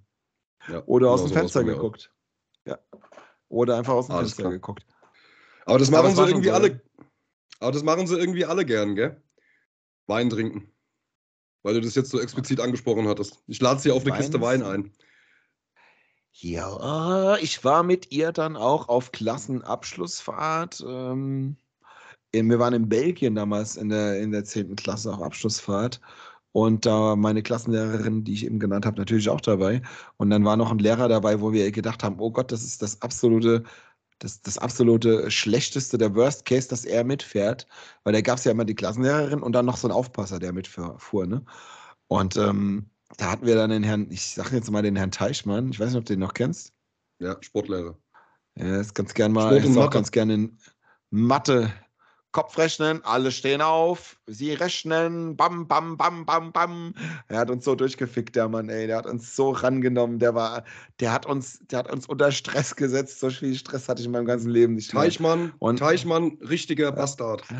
[0.67, 2.13] Ja, Oder aus dem Fenster geguckt.
[2.65, 2.79] Ja.
[3.49, 4.53] Oder einfach aus dem Alles Fenster klar.
[4.53, 4.85] geguckt.
[5.65, 6.81] Aber das machen aber sie irgendwie so, alle.
[7.59, 9.21] Aber das machen sie irgendwie alle gern, gell?
[10.07, 10.71] Wein trinken.
[11.63, 13.43] Weil du das jetzt so explizit angesprochen hattest.
[13.47, 14.25] Ich lade sie auf eine Weins?
[14.25, 14.91] Kiste Wein ein.
[16.33, 20.83] Ja, ich war mit ihr dann auch auf Klassenabschlussfahrt.
[20.87, 21.57] Ähm,
[22.31, 24.75] wir waren in Belgien damals in der, in der 10.
[24.75, 25.99] Klasse auf Abschlussfahrt.
[26.53, 29.81] Und da meine Klassenlehrerin, die ich eben genannt habe, natürlich auch dabei.
[30.17, 32.81] Und dann war noch ein Lehrer dabei, wo wir gedacht haben, oh Gott, das ist
[32.81, 33.63] das absolute
[34.23, 37.67] das, das absolute Schlechteste, der Worst Case, dass er mitfährt,
[38.03, 40.53] weil da gab es ja immer die Klassenlehrerin und dann noch so ein Aufpasser, der
[40.53, 41.25] mitfuhr.
[41.25, 41.43] Ne?
[42.07, 45.71] Und ähm, da hatten wir dann den Herrn, ich sage jetzt mal den Herrn Teichmann,
[45.71, 46.73] ich weiß nicht, ob du den noch kennst.
[47.19, 47.97] Ja, Sportlehrer.
[48.55, 50.57] Er ist ganz gern mal, ist auch ganz gerne in
[51.09, 51.73] Mathe
[52.31, 56.93] Kopfrechnen, alle stehen auf, sie rechnen, bam, bam, bam, bam, bam.
[57.27, 58.87] Er hat uns so durchgefickt, der Mann, ey.
[58.87, 60.19] Der hat uns so rangenommen.
[60.19, 60.63] Der war,
[60.99, 63.19] der hat uns, der hat uns unter Stress gesetzt.
[63.19, 64.91] So viel Stress hatte ich in meinem ganzen Leben nicht.
[64.91, 67.43] Teichmann, Und, Teichmann, richtiger Bastard.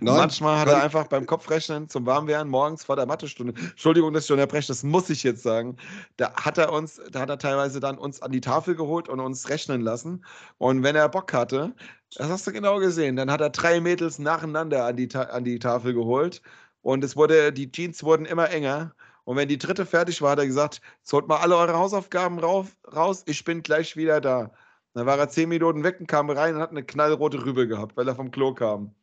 [0.00, 4.32] Manchmal hat er einfach beim Kopfrechnen zum Warmwerden morgens vor der Mathestunde, Entschuldigung, dass ich
[4.32, 5.76] unterbreche, das muss ich jetzt sagen,
[6.16, 9.20] da hat er uns, da hat er teilweise dann uns an die Tafel geholt und
[9.20, 10.24] uns rechnen lassen.
[10.58, 11.74] Und wenn er Bock hatte,
[12.16, 15.58] das hast du genau gesehen, dann hat er drei Mädels nacheinander an die, an die
[15.58, 16.42] Tafel geholt
[16.82, 18.94] und es wurde, die Jeans wurden immer enger.
[19.24, 22.76] Und wenn die dritte fertig war, hat er gesagt, holt mal alle eure Hausaufgaben rauf,
[22.94, 24.52] raus, ich bin gleich wieder da.
[24.92, 27.96] Dann war er zehn Minuten weg und kam rein und hat eine knallrote Rübe gehabt,
[27.96, 28.94] weil er vom Klo kam.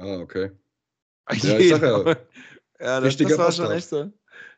[0.00, 0.50] Ah, okay.
[1.32, 2.16] Ja, ich sag ja.
[2.80, 4.10] ja das, das war schon echt so.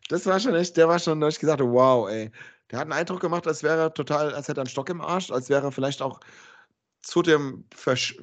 [0.09, 2.31] Das war schon echt, der war schon, da ich gesagt, wow, ey.
[2.71, 5.03] Der hat einen Eindruck gemacht, als wäre er total, als hätte er einen Stock im
[5.03, 6.21] Arsch, als wäre er vielleicht auch
[7.03, 8.17] zu dem Versch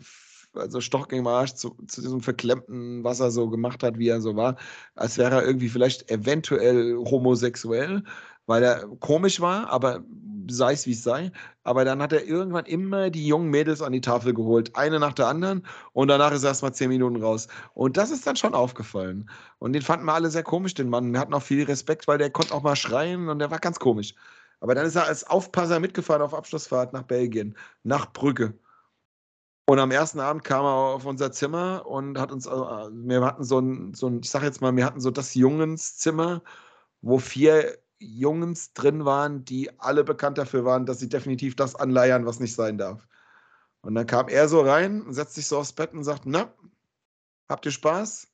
[0.53, 4.21] also Stock im Arsch, zu, zu, diesem verklemmten, was er so gemacht hat, wie er
[4.21, 4.57] so war,
[4.95, 8.03] als wäre er irgendwie vielleicht eventuell homosexuell,
[8.49, 10.03] weil er komisch war, aber
[10.49, 11.31] sei es wie es sei.
[11.63, 15.13] Aber dann hat er irgendwann immer die jungen Mädels an die Tafel geholt, eine nach
[15.13, 15.63] der anderen.
[15.93, 17.47] Und danach ist er erst mal zehn Minuten raus.
[17.75, 19.29] Und das ist dann schon aufgefallen.
[19.59, 21.13] Und den fanden wir alle sehr komisch, den Mann.
[21.13, 23.77] Wir hatten auch viel Respekt, weil der konnte auch mal schreien und der war ganz
[23.77, 24.15] komisch.
[24.61, 28.55] Aber dann ist er als Aufpasser mitgefahren auf Abschlussfahrt nach Belgien, nach Brügge.
[29.67, 33.43] Und am ersten Abend kam er auf unser Zimmer und hat uns, äh, wir hatten
[33.43, 36.41] so ein, so ein ich sag jetzt mal, wir hatten so das Jungenszimmer,
[37.01, 42.25] wo vier Jungs drin waren, die alle bekannt dafür waren, dass sie definitiv das anleiern,
[42.25, 43.05] was nicht sein darf.
[43.81, 46.53] Und dann kam er so rein setzt sich so aufs Bett und sagt, na,
[47.47, 48.27] habt ihr Spaß?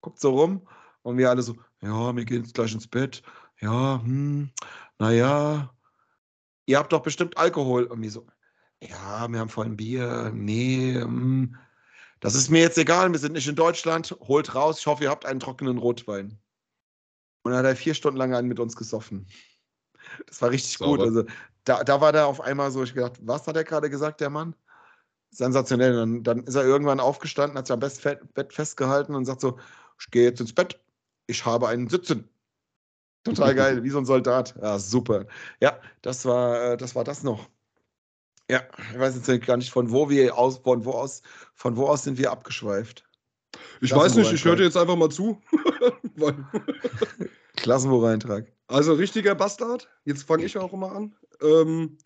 [0.00, 0.68] Guckt so rum
[1.02, 3.22] und wir alle so, ja, wir gehen jetzt gleich ins Bett.
[3.60, 4.50] Ja, hm,
[4.98, 5.72] naja,
[6.66, 7.84] ihr habt doch bestimmt Alkohol.
[7.84, 8.26] Und wir so,
[8.80, 10.30] ja, wir haben voll ein Bier.
[10.34, 11.56] Nee, hm,
[12.20, 14.16] das ist mir jetzt egal, wir sind nicht in Deutschland.
[14.20, 16.38] Holt raus, ich hoffe, ihr habt einen trockenen Rotwein.
[17.42, 19.26] Und dann hat er vier Stunden lang einen mit uns gesoffen.
[20.26, 20.98] Das war richtig Sauber.
[20.98, 21.06] gut.
[21.06, 21.24] Also
[21.64, 24.30] da, da war der auf einmal so, ich gedacht, was hat er gerade gesagt, der
[24.30, 24.54] Mann?
[25.30, 25.94] Sensationell.
[25.94, 29.58] Dann, dann ist er irgendwann aufgestanden, hat sich am Bett festgehalten und sagt so,
[29.98, 30.78] ich gehe jetzt ins Bett,
[31.26, 32.28] ich habe einen Sitzen.
[33.24, 34.54] Total geil, wie so ein Soldat.
[34.60, 35.26] Ja, super.
[35.60, 37.48] Ja, das war, äh, das war das noch.
[38.50, 38.62] Ja,
[38.92, 41.22] ich weiß jetzt gar nicht, von wo wir aus, von wo aus,
[41.54, 43.08] von wo aus sind wir abgeschweift.
[43.80, 45.40] Ich weiß nicht, ich höre dir jetzt einfach mal zu.
[47.56, 48.52] Klassenbucheintrag.
[48.68, 49.88] Also richtiger Bastard.
[50.04, 51.14] Jetzt fange ich auch immer an.
[51.42, 51.98] Ähm,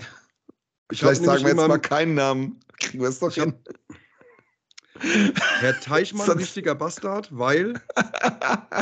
[0.93, 2.61] Vielleicht sagen wir jetzt mal keinen Namen.
[2.81, 3.55] Kriegen wir es doch hin.
[5.61, 7.75] Herr Teichmann, richtiger Bastard, weil.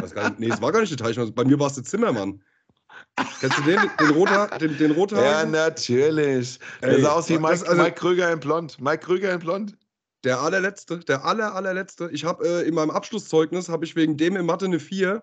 [0.03, 1.35] Nicht, nee, es war gar nicht der Teichmann.
[1.35, 2.43] Bei mir war es der Zimmermann.
[3.41, 3.81] Kennst du den?
[4.01, 4.47] Den Roter?
[4.59, 6.59] Den, den Roter ja, natürlich.
[6.83, 8.81] Der sah aus wie Mike, also, Mike Krüger in Blond.
[8.81, 9.77] Mike Krüger in Blond.
[10.25, 12.09] Der allerletzte, der aller, allerletzte.
[12.11, 15.23] Ich habe äh, in meinem Abschlusszeugnis, habe ich wegen dem in Mathe eine 4.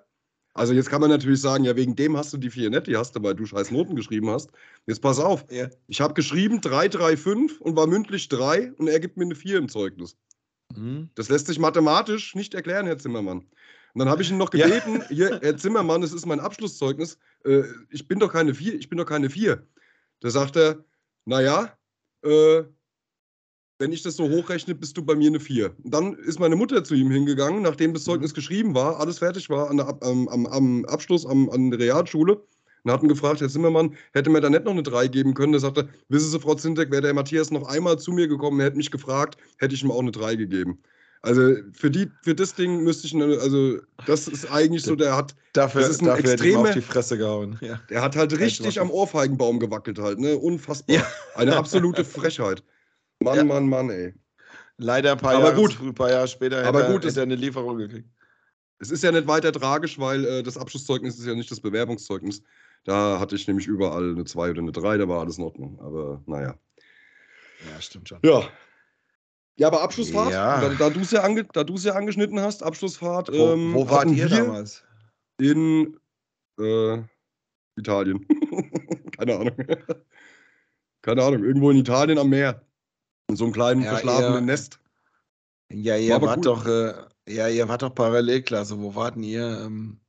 [0.54, 2.97] Also jetzt kann man natürlich sagen, ja, wegen dem hast du die 4 nicht, die
[2.97, 4.52] hast du, weil du scheiß Noten geschrieben hast.
[4.86, 5.45] Jetzt pass auf.
[5.49, 5.70] Ja.
[5.88, 9.36] Ich habe geschrieben 3, 3, 5 und war mündlich 3 und er gibt mir eine
[9.36, 10.18] 4 im Zeugnis.
[10.76, 11.10] Mhm.
[11.16, 13.39] Das lässt sich mathematisch nicht erklären, Herr Zimmermann.
[13.93, 15.08] Und dann habe ich ihn noch gebeten, ja.
[15.10, 17.18] hier, Herr Zimmermann, das ist mein Abschlusszeugnis.
[17.45, 19.66] Äh, ich bin doch keine 4, ich bin doch keine 4.
[20.20, 20.84] Da sagt er,
[21.26, 21.76] naja,
[22.24, 22.64] äh,
[23.82, 25.76] wenn ich das so hochrechne, bist du bei mir eine 4.
[25.84, 28.36] Dann ist meine Mutter zu ihm hingegangen, nachdem das Zeugnis mhm.
[28.36, 32.42] geschrieben war, alles fertig war der, am, am, am, Abschluss am, an der Realschule.
[32.84, 35.52] Und hatten gefragt, Herr Zimmermann, hätte mir da nicht noch eine 3 geben können?
[35.52, 38.78] Der sagte, wissen Sie, Frau Zintek, wäre der Matthias noch einmal zu mir gekommen, hätte
[38.78, 40.80] mich gefragt, hätte ich ihm auch eine 3 gegeben.
[41.24, 43.78] Also für, die, für das Ding müsste ich, also
[44.08, 47.18] das ist eigentlich so, der hat, dafür, das ist ein dafür extreme, auf die Fresse
[47.18, 47.60] gehauen.
[47.62, 47.80] Ja.
[47.92, 50.36] Der hat halt richtig am Ohrfeigenbaum gewackelt halt, ne?
[50.36, 50.96] Unfassbar.
[50.96, 51.06] Ja.
[51.36, 52.64] Eine absolute Frechheit.
[53.22, 53.44] Mann, ja.
[53.44, 54.14] Mann, Mann, ey.
[54.78, 55.80] Leider ein paar, aber Jahre, gut.
[55.80, 58.10] ein paar Jahre später aber hätte, gut, hätte er eine Lieferung gekriegt.
[58.80, 62.42] Es ist ja nicht weiter tragisch, weil äh, das Abschlusszeugnis ist ja nicht das Bewerbungszeugnis.
[62.84, 65.80] Da hatte ich nämlich überall eine 2 oder eine 3, da war alles in Ordnung.
[65.80, 66.56] Aber naja.
[67.72, 68.20] Ja, stimmt schon.
[68.24, 68.44] Ja.
[69.58, 70.62] Ja, aber Abschlussfahrt, ja.
[70.62, 73.32] da, da du es ja, ange, ja angeschnitten hast, Abschlussfahrt.
[73.32, 74.84] Wo, ähm, wo wart ihr damals?
[75.38, 76.00] In
[76.60, 77.04] äh,
[77.76, 78.26] Italien.
[79.18, 79.56] Keine Ahnung.
[81.04, 82.66] Keine Ahnung, irgendwo in Italien am Meer.
[83.32, 84.80] In so einem kleinen, ja, verschlafenen Nest.
[85.72, 86.94] Ja, ihr War wart doch, äh,
[87.30, 88.78] ja, ihr wart doch Parallelklasse.
[88.78, 89.62] Wo warten ihr?
[89.66, 90.02] Ähm,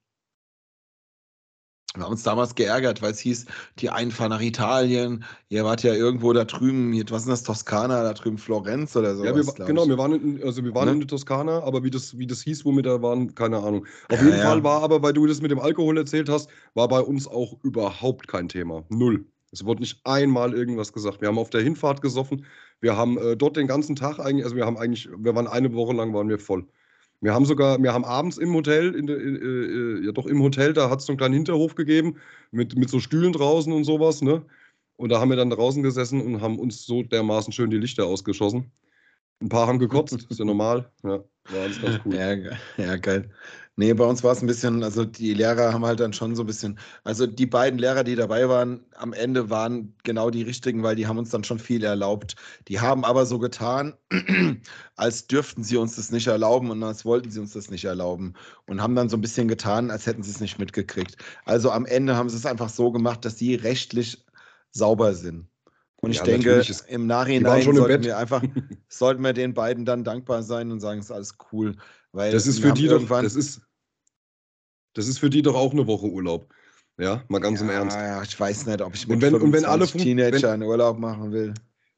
[1.95, 3.47] wir haben uns damals geärgert, weil es hieß,
[3.79, 5.25] die einen fahren nach Italien.
[5.51, 9.25] Ihr wart ja irgendwo da drüben, was ist das, Toskana, da drüben Florenz oder so.
[9.25, 10.93] Ja, wir, genau, wir waren, in, also wir waren ne?
[10.95, 13.87] in der Toskana, aber wie das, wie das hieß, wo wir da waren, keine Ahnung.
[14.09, 14.45] Auf ja, jeden ja.
[14.45, 17.63] Fall war aber, weil du das mit dem Alkohol erzählt hast, war bei uns auch
[17.63, 18.85] überhaupt kein Thema.
[18.89, 19.25] Null.
[19.53, 21.21] Es wurde nicht einmal irgendwas gesagt.
[21.21, 22.47] Wir haben auf der Hinfahrt gesoffen.
[22.81, 25.73] Wir haben äh, dort den ganzen Tag eigentlich, also wir haben eigentlich, wir waren eine
[25.75, 26.67] Woche lang, waren wir voll.
[27.21, 30.73] Wir haben sogar, wir haben abends im Hotel, in äh, äh, ja doch im Hotel,
[30.73, 32.17] da hat es so einen kleinen Hinterhof gegeben
[32.51, 34.45] mit, mit so Stühlen draußen und sowas, ne?
[34.97, 38.07] Und da haben wir dann draußen gesessen und haben uns so dermaßen schön die Lichter
[38.07, 38.73] ausgeschossen.
[39.41, 40.91] Ein paar haben gekotzt, ist ja normal.
[41.03, 42.15] Ja, war alles ganz cool.
[42.15, 42.35] Ja,
[42.77, 43.31] ja geil.
[43.83, 46.45] Nee, bei uns war es ein bisschen, also die Lehrer haben halt dann schon so
[46.45, 50.85] ein bisschen, also die beiden Lehrer, die dabei waren, am Ende waren genau die richtigen,
[50.85, 52.37] weil die haben uns dann schon viel erlaubt.
[52.69, 53.95] Die haben aber so getan,
[54.95, 58.35] als dürften sie uns das nicht erlauben und als wollten sie uns das nicht erlauben
[58.69, 61.17] und haben dann so ein bisschen getan, als hätten sie es nicht mitgekriegt.
[61.45, 64.25] Also am Ende haben sie es einfach so gemacht, dass sie rechtlich
[64.71, 65.49] sauber sind.
[65.97, 68.45] Und ich ja, denke, ist, im Nachhinein sollten wir einfach,
[68.89, 71.75] sollten wir den beiden dann dankbar sein und sagen, es ist alles cool.
[72.13, 73.63] Weil das ist für die doch, das ist,
[74.95, 76.47] das ist für die doch auch eine Woche Urlaub.
[76.99, 77.97] Ja, mal ganz ja, im Ernst.
[77.97, 80.99] Ja, ich weiß nicht, ob ich mit und wenn, und wenn alle Teenager einen Urlaub
[80.99, 81.55] machen will.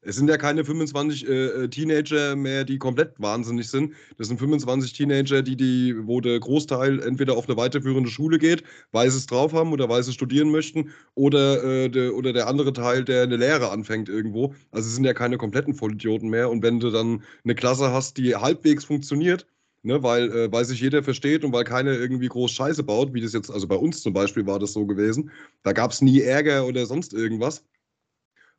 [0.07, 3.93] Es sind ja keine 25 äh, äh, Teenager mehr, die komplett wahnsinnig sind.
[4.19, 8.63] Das sind 25 Teenager, die, die, wo der Großteil entweder auf eine weiterführende Schule geht,
[8.91, 12.47] weil sie es drauf haben oder weil sie studieren möchten, oder, äh, der, oder der
[12.47, 14.53] andere Teil, der eine Lehre anfängt irgendwo.
[14.69, 16.51] Also es sind ja keine kompletten Vollidioten mehr.
[16.51, 19.47] Und wenn du dann eine Klasse hast, die halbwegs funktioniert,
[19.85, 23.21] ne, weil, äh, weil sich jeder versteht und weil keiner irgendwie groß Scheiße baut, wie
[23.21, 25.31] das jetzt, also bei uns zum Beispiel war das so gewesen,
[25.63, 27.63] da gab es nie Ärger oder sonst irgendwas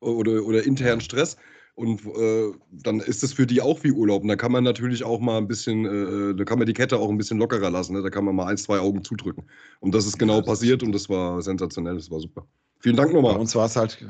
[0.00, 1.36] oder, oder internen Stress.
[1.74, 4.22] Und äh, dann ist es für die auch wie Urlaub.
[4.22, 6.98] Und da kann man natürlich auch mal ein bisschen, äh, da kann man die Kette
[6.98, 7.92] auch ein bisschen lockerer lassen.
[7.92, 8.02] Ne?
[8.02, 9.44] Da kann man mal ein, zwei Augen zudrücken.
[9.80, 12.46] Und das ist genau passiert und das war sensationell, das war super.
[12.78, 13.34] Vielen Dank nochmal.
[13.34, 14.02] Bei uns war es halt,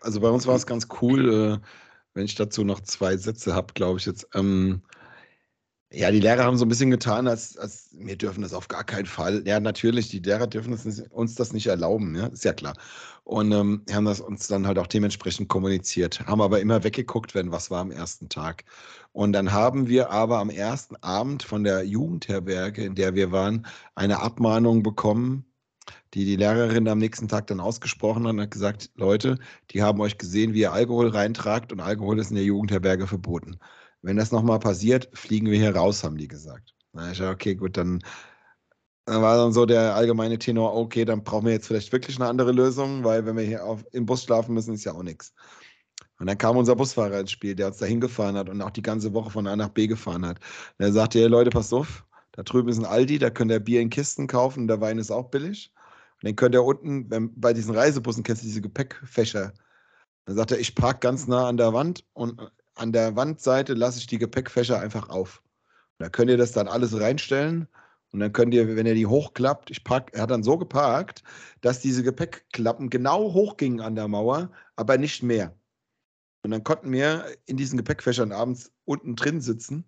[0.00, 1.66] also bei uns war es ganz cool, äh,
[2.14, 4.26] wenn ich dazu noch zwei Sätze habe, glaube ich jetzt.
[4.34, 4.80] Ähm,
[5.92, 8.82] ja, die Lehrer haben so ein bisschen getan, als, als wir dürfen das auf gar
[8.82, 9.42] keinen Fall.
[9.46, 12.74] Ja, natürlich, die Lehrer dürfen das nicht, uns das nicht erlauben, ja, ist ja klar.
[13.24, 17.52] Und ähm, haben das uns dann halt auch dementsprechend kommuniziert, haben aber immer weggeguckt, wenn
[17.52, 18.64] was war am ersten Tag.
[19.12, 23.66] Und dann haben wir aber am ersten Abend von der Jugendherberge, in der wir waren,
[23.94, 25.44] eine Abmahnung bekommen,
[26.14, 29.38] die die Lehrerin am nächsten Tag dann ausgesprochen hat und hat gesagt, Leute,
[29.70, 33.58] die haben euch gesehen, wie ihr Alkohol reintragt und Alkohol ist in der Jugendherberge verboten
[34.06, 36.74] wenn das nochmal passiert, fliegen wir hier raus, haben die gesagt.
[36.92, 38.00] Na, ich dachte, okay, gut, dann,
[39.04, 42.28] dann war dann so der allgemeine Tenor, okay, dann brauchen wir jetzt vielleicht wirklich eine
[42.28, 45.34] andere Lösung, weil wenn wir hier auf, im Bus schlafen müssen, ist ja auch nichts.
[46.20, 48.80] Und dann kam unser Busfahrer ins Spiel, der uns da hingefahren hat und auch die
[48.80, 50.38] ganze Woche von A nach B gefahren hat.
[50.78, 53.58] Und er sagte, hey Leute, passt auf, da drüben ist ein Aldi, da könnt ihr
[53.58, 55.72] Bier in Kisten kaufen, der Wein ist auch billig.
[56.22, 59.52] Und dann könnt ihr unten, wenn, bei diesen Reisebussen kennst du diese Gepäckfächer.
[60.26, 62.40] Dann sagt er, ich park ganz nah an der Wand und
[62.76, 65.42] an der Wandseite lasse ich die Gepäckfächer einfach auf.
[65.98, 67.68] da könnt ihr das dann alles reinstellen
[68.12, 71.22] und dann könnt ihr, wenn ihr die hochklappt, ich park, er hat dann so geparkt,
[71.62, 75.54] dass diese Gepäckklappen genau hochgingen an der Mauer, aber nicht mehr.
[76.42, 79.84] Und dann konnten wir in diesen Gepäckfächern abends unten drin sitzen,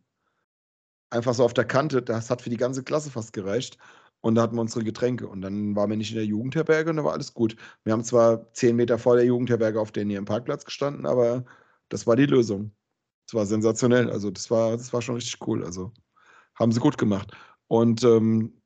[1.11, 2.03] einfach so auf der Kante.
[2.03, 3.79] Das hat für die ganze Klasse fast gereicht.
[4.21, 5.29] Und da hatten wir unsere Getränke.
[5.29, 7.57] Und dann waren wir nicht in der Jugendherberge und da war alles gut.
[7.85, 11.45] Wir haben zwar zehn Meter vor der Jugendherberge auf den hier im Parkplatz gestanden, aber
[11.89, 12.73] das war die Lösung.
[13.27, 14.11] Das war sensationell.
[14.11, 15.65] Also das war, das war schon richtig cool.
[15.65, 15.93] Also
[16.55, 17.33] haben sie gut gemacht.
[17.67, 18.61] Und ähm,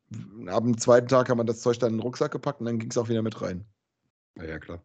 [0.47, 2.79] ab dem zweiten Tag haben wir das Zeug dann in den Rucksack gepackt und dann
[2.79, 3.65] ging es auch wieder mit rein.
[4.37, 4.83] Ja, ja, klar.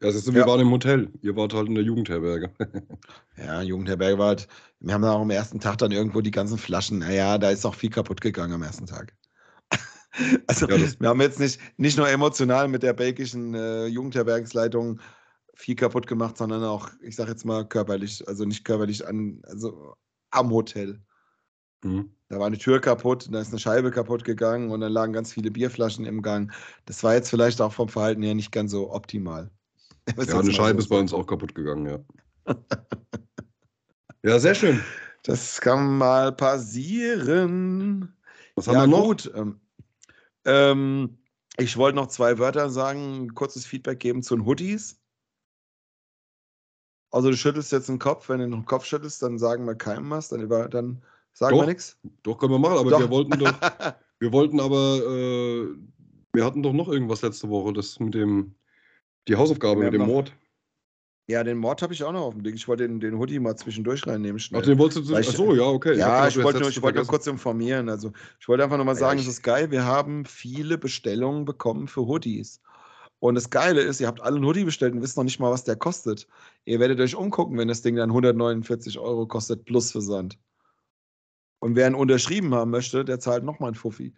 [0.00, 0.46] Ja, das ist, wir ja.
[0.46, 1.10] waren im Hotel.
[1.22, 2.52] Ihr wart halt in der Jugendherberge.
[3.38, 4.48] ja, Jugendherberge war halt.
[4.80, 6.98] Wir haben dann auch am ersten Tag dann irgendwo die ganzen Flaschen.
[6.98, 9.14] Naja, da ist auch viel kaputt gegangen am ersten Tag.
[10.46, 15.00] also, ja, wir haben jetzt nicht, nicht nur emotional mit der belgischen äh, Jugendherbergsleitung
[15.54, 19.94] viel kaputt gemacht, sondern auch, ich sag jetzt mal, körperlich, also nicht körperlich an, also
[20.30, 21.00] am Hotel.
[21.82, 22.10] Mhm.
[22.28, 25.32] Da war eine Tür kaputt, da ist eine Scheibe kaputt gegangen und dann lagen ganz
[25.32, 26.52] viele Bierflaschen im Gang.
[26.86, 29.50] Das war jetzt vielleicht auch vom Verhalten her nicht ganz so optimal.
[30.28, 32.54] Ja, eine Scheibe ist bei uns auch kaputt gegangen, ja.
[34.22, 34.82] ja, sehr schön.
[35.22, 38.14] Das kann mal passieren.
[38.54, 39.04] Was haben ja, wir noch?
[39.04, 39.32] Gut.
[39.34, 39.60] Ähm,
[40.44, 41.18] ähm,
[41.56, 45.00] ich wollte noch zwei Wörter sagen, kurzes Feedback geben zu den Hoodies.
[47.14, 50.10] Also du schüttelst jetzt den Kopf, wenn du den Kopf schüttelst, dann sagen wir keinem
[50.10, 51.00] was, dann, über, dann
[51.32, 51.96] sagen doch, wir nichts.
[52.24, 52.98] Doch, können wir machen, aber doch.
[52.98, 53.52] wir wollten doch,
[54.18, 55.68] wir wollten aber, äh,
[56.32, 58.56] wir hatten doch noch irgendwas letzte Woche, das mit dem,
[59.28, 60.32] die Hausaufgabe wir mit dem noch, Mord.
[61.28, 62.56] Ja, den Mord habe ich auch noch auf dem Blick.
[62.56, 64.40] Ich wollte den, den Hoodie mal zwischendurch reinnehmen.
[64.40, 64.60] Schnell.
[64.60, 65.96] Ach, den wolltest du, ach so, ja, okay.
[65.96, 67.88] Ja, ich, ich wollte, nur, ich wollte nur kurz informieren.
[67.88, 68.10] Also,
[68.40, 71.86] ich wollte einfach nur mal sagen, ja, es ist geil, wir haben viele Bestellungen bekommen
[71.86, 72.60] für Hoodies.
[73.24, 75.50] Und das Geile ist, ihr habt alle einen Hoodie bestellt und wisst noch nicht mal,
[75.50, 76.28] was der kostet.
[76.66, 80.38] Ihr werdet euch umgucken, wenn das Ding dann 149 Euro kostet plus Versand.
[81.58, 84.14] Und wer einen unterschrieben haben möchte, der zahlt nochmal einen Fuffi.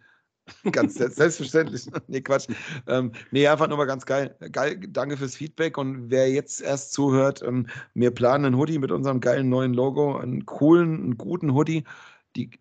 [0.73, 1.87] ganz selbstverständlich.
[2.07, 2.49] nee, Quatsch.
[2.85, 4.35] Ähm, nee, einfach nur mal ganz geil.
[4.51, 4.77] geil.
[4.89, 5.77] Danke fürs Feedback.
[5.77, 10.17] Und wer jetzt erst zuhört, ähm, wir planen einen Hoodie mit unserem geilen neuen Logo,
[10.17, 11.85] einen coolen, einen guten Hoodie.
[12.37, 12.51] Die,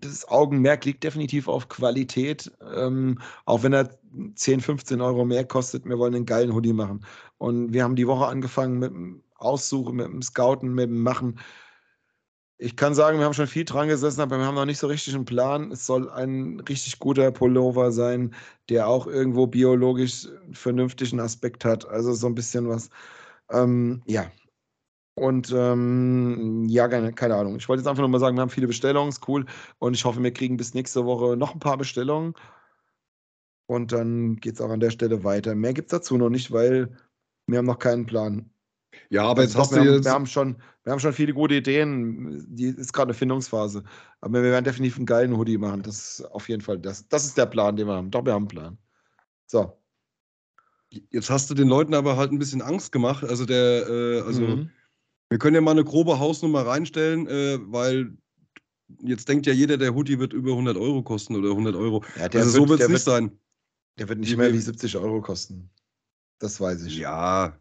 [0.00, 3.90] das Augenmerk liegt definitiv auf Qualität, ähm, auch wenn er
[4.34, 5.84] 10, 15 Euro mehr kostet.
[5.86, 7.06] Wir wollen einen geilen Hoodie machen.
[7.38, 11.38] Und wir haben die Woche angefangen mit dem Aussuchen, mit dem Scouten, mit dem Machen.
[12.58, 14.86] Ich kann sagen, wir haben schon viel dran gesessen, aber wir haben noch nicht so
[14.86, 15.72] richtig einen Plan.
[15.72, 18.34] Es soll ein richtig guter Pullover sein,
[18.68, 21.88] der auch irgendwo biologisch vernünftigen Aspekt hat.
[21.88, 22.90] Also so ein bisschen was.
[23.50, 24.30] Ähm, ja,
[25.20, 27.56] und ähm, ja, keine, keine, Ahnung.
[27.56, 29.44] Ich wollte jetzt einfach nur mal sagen, wir haben viele Bestellungen, ist cool.
[29.78, 32.32] Und ich hoffe, wir kriegen bis nächste Woche noch ein paar Bestellungen.
[33.66, 35.54] Und dann geht es auch an der Stelle weiter.
[35.54, 36.96] Mehr gibt es dazu noch nicht, weil
[37.46, 38.48] wir haben noch keinen Plan.
[39.10, 40.06] Ja, aber also jetzt hast wir du jetzt.
[40.06, 42.46] wir, haben schon, wir haben schon viele gute Ideen.
[42.48, 43.84] Die ist gerade eine Findungsphase.
[44.22, 45.82] Aber wir werden definitiv einen geilen Hoodie machen.
[45.82, 47.06] Das ist auf jeden Fall das.
[47.08, 48.10] Das ist der Plan, den wir haben.
[48.10, 48.78] Doch, wir haben einen Plan.
[49.44, 49.76] So.
[51.10, 53.22] Jetzt hast du den Leuten aber halt ein bisschen Angst gemacht.
[53.22, 54.70] Also der, äh, also mhm.
[55.30, 58.12] Wir können ja mal eine grobe Hausnummer reinstellen, äh, weil
[59.02, 62.04] jetzt denkt ja jeder, der Hoodie wird über 100 Euro kosten oder 100 Euro.
[62.18, 63.38] Ja, also so wird es nicht wird, sein.
[63.98, 65.70] Der wird nicht mehr wie 70 Euro kosten.
[66.40, 66.98] Das weiß ich.
[66.98, 67.56] Ja.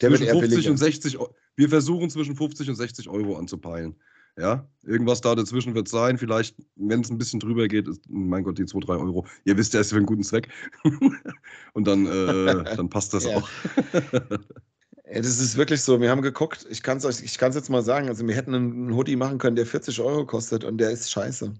[0.00, 1.18] Der zwischen wird 50 und 60
[1.54, 3.94] Wir versuchen zwischen 50 und 60 Euro anzupeilen.
[4.38, 6.18] Ja, irgendwas da dazwischen wird sein.
[6.18, 9.26] Vielleicht, wenn es ein bisschen drüber geht, ist, mein Gott, die 2, 3 Euro.
[9.44, 10.48] Ihr wisst ja, ist für einen guten Zweck.
[11.72, 13.48] Und dann, äh, dann passt das auch.
[15.06, 16.00] Ja, das ist wirklich so.
[16.00, 18.08] Wir haben geguckt, ich kann es euch, ich kann jetzt mal sagen.
[18.08, 21.54] Also, wir hätten einen Hoodie machen können, der 40 Euro kostet und der ist scheiße.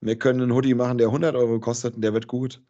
[0.00, 2.62] Wir können einen Hoodie machen, der 100 Euro kostet und der wird gut.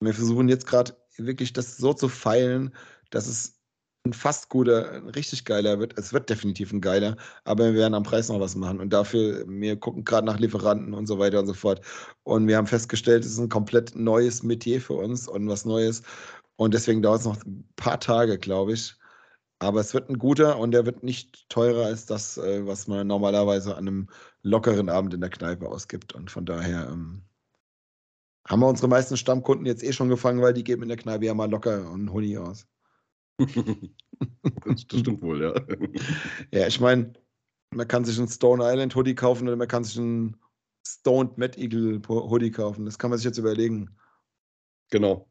[0.00, 2.74] Wir versuchen jetzt gerade wirklich das so zu feilen,
[3.10, 3.60] dass es
[4.04, 5.98] ein fast guter, ein richtig geiler wird.
[5.98, 8.80] Es wird definitiv ein geiler, aber wir werden am Preis noch was machen.
[8.80, 11.80] Und dafür, wir gucken gerade nach Lieferanten und so weiter und so fort.
[12.24, 16.02] Und wir haben festgestellt, es ist ein komplett neues Metier für uns und was Neues.
[16.56, 18.96] Und deswegen dauert es noch ein paar Tage, glaube ich.
[19.58, 23.06] Aber es wird ein guter und der wird nicht teurer als das, äh, was man
[23.06, 24.08] normalerweise an einem
[24.42, 26.14] lockeren Abend in der Kneipe ausgibt.
[26.14, 27.22] Und von daher ähm,
[28.46, 31.24] haben wir unsere meisten Stammkunden jetzt eh schon gefangen, weil die geben in der Kneipe
[31.24, 32.66] ja mal locker einen Honig aus.
[33.38, 35.54] das stimmt wohl, ja.
[36.52, 37.14] Ja, ich meine,
[37.70, 40.36] man kann sich einen Stone Island Hoodie kaufen oder man kann sich einen
[40.86, 42.84] Stoned Mad Eagle Hoodie kaufen.
[42.84, 43.96] Das kann man sich jetzt überlegen.
[44.90, 45.28] Genau.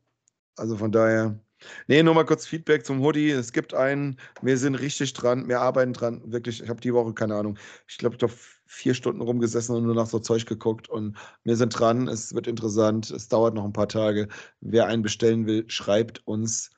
[0.58, 1.40] Also von daher.
[1.88, 3.32] Nee, nur mal kurz Feedback zum Hoodie.
[3.32, 6.22] Es gibt einen, wir sind richtig dran, wir arbeiten dran.
[6.26, 7.58] Wirklich, ich habe die Woche, keine Ahnung,
[7.88, 8.34] ich glaube, ich habe
[8.66, 10.90] vier Stunden rumgesessen und nur nach so Zeug geguckt.
[10.90, 14.28] Und wir sind dran, es wird interessant, es dauert noch ein paar Tage.
[14.62, 16.72] Wer einen bestellen will, schreibt uns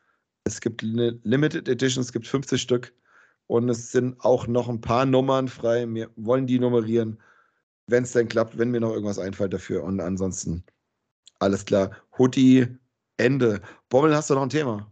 [0.47, 2.93] es gibt eine Limited Edition, es gibt 50 Stück
[3.47, 5.85] und es sind auch noch ein paar Nummern frei.
[5.93, 7.21] Wir wollen die nummerieren,
[7.87, 9.83] wenn es denn klappt, wenn mir noch irgendwas einfällt dafür.
[9.83, 10.63] Und ansonsten
[11.39, 11.91] alles klar.
[12.17, 12.67] Hoodie,
[13.17, 13.61] Ende.
[13.89, 14.91] Bommel, hast du noch ein Thema?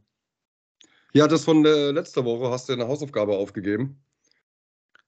[1.13, 4.03] Ja, das von äh, letzter Woche hast du eine Hausaufgabe aufgegeben.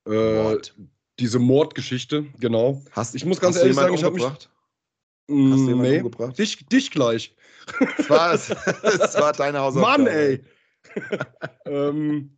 [0.05, 0.76] Äh, Mord.
[1.20, 2.82] Diese Mordgeschichte, genau.
[2.91, 4.24] Hast, ich muss ganz ehrlich sagen, ich habe mich.
[4.24, 4.49] Hast
[5.28, 6.38] du nee, umgebracht?
[6.38, 7.36] Dich, dich gleich.
[7.97, 8.32] Das war,
[8.84, 10.03] das war deine Hausaufgabe.
[10.03, 10.43] Mann, ey!
[11.65, 12.38] ähm,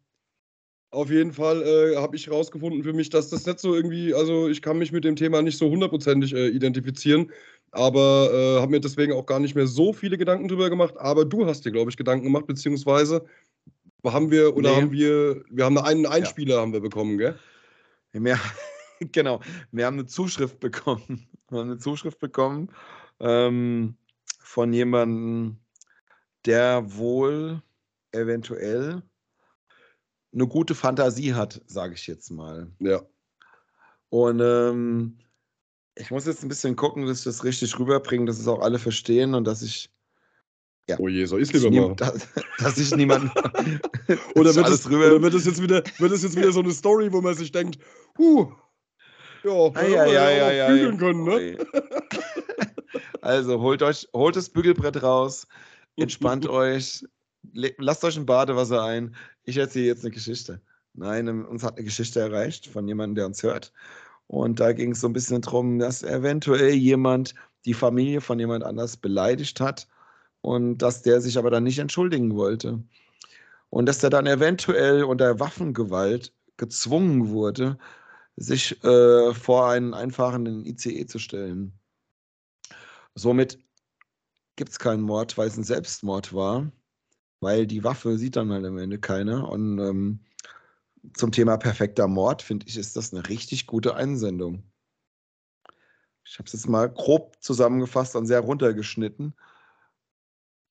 [0.91, 4.49] auf jeden Fall äh, habe ich herausgefunden für mich, dass das nicht so irgendwie, also
[4.49, 7.31] ich kann mich mit dem Thema nicht so hundertprozentig äh, identifizieren,
[7.71, 10.95] aber äh, habe mir deswegen auch gar nicht mehr so viele Gedanken drüber gemacht.
[10.97, 13.25] Aber du hast dir, glaube ich, Gedanken gemacht, beziehungsweise
[14.05, 14.75] haben wir, oder nee.
[14.77, 16.61] haben wir, wir haben einen Einspieler ja.
[16.61, 17.37] haben wir bekommen, gell?
[18.13, 18.39] Mehr,
[19.11, 19.41] genau,
[19.71, 21.27] wir haben eine Zuschrift bekommen.
[21.49, 22.69] Wir haben eine Zuschrift bekommen.
[23.19, 23.95] Ähm,
[24.39, 25.57] von jemandem,
[26.45, 27.61] der wohl
[28.11, 29.03] eventuell
[30.33, 32.71] eine gute Fantasie hat, sage ich jetzt mal.
[32.79, 33.01] Ja.
[34.09, 35.17] Und ähm,
[35.99, 38.79] ich muss jetzt ein bisschen gucken, dass ich das richtig rüberbringe, dass es auch alle
[38.79, 39.89] verstehen und dass ich.
[40.87, 41.95] Ja, oh je, soll ich lieber mal.
[41.97, 42.27] Dass,
[42.57, 43.29] dass ich niemanden.
[44.35, 47.13] oder, wird es, oder wird es jetzt wieder, wird es jetzt wieder so eine Story,
[47.13, 47.77] wo man sich denkt,
[48.17, 48.51] huh,
[49.43, 51.57] ja, ah, ja, ja, ja, ja, ja, können, ne?
[53.21, 55.47] Also holt euch, holt das Bügelbrett raus,
[55.95, 57.05] entspannt euch,
[57.53, 59.15] lasst euch ein Badewasser ein.
[59.43, 60.59] Ich erzähle jetzt eine Geschichte.
[60.93, 63.71] Nein, uns hat eine Geschichte erreicht von jemandem, der uns hört.
[64.29, 67.33] Und da ging es so ein bisschen darum, dass eventuell jemand
[67.65, 69.87] die Familie von jemand anders beleidigt hat
[70.41, 72.83] und dass der sich aber dann nicht entschuldigen wollte.
[73.71, 77.79] Und dass der dann eventuell unter Waffengewalt gezwungen wurde,
[78.35, 81.73] sich äh, vor einen einfahrenden ICE zu stellen.
[83.15, 83.57] Somit
[84.57, 86.71] gibt es keinen Mord, weil es ein Selbstmord war,
[87.39, 89.49] weil die Waffe sieht dann halt am Ende keiner.
[89.49, 90.19] Und ähm,
[91.13, 94.63] zum Thema perfekter Mord, finde ich, ist das eine richtig gute Einsendung.
[96.25, 99.33] Ich habe es jetzt mal grob zusammengefasst und sehr runtergeschnitten.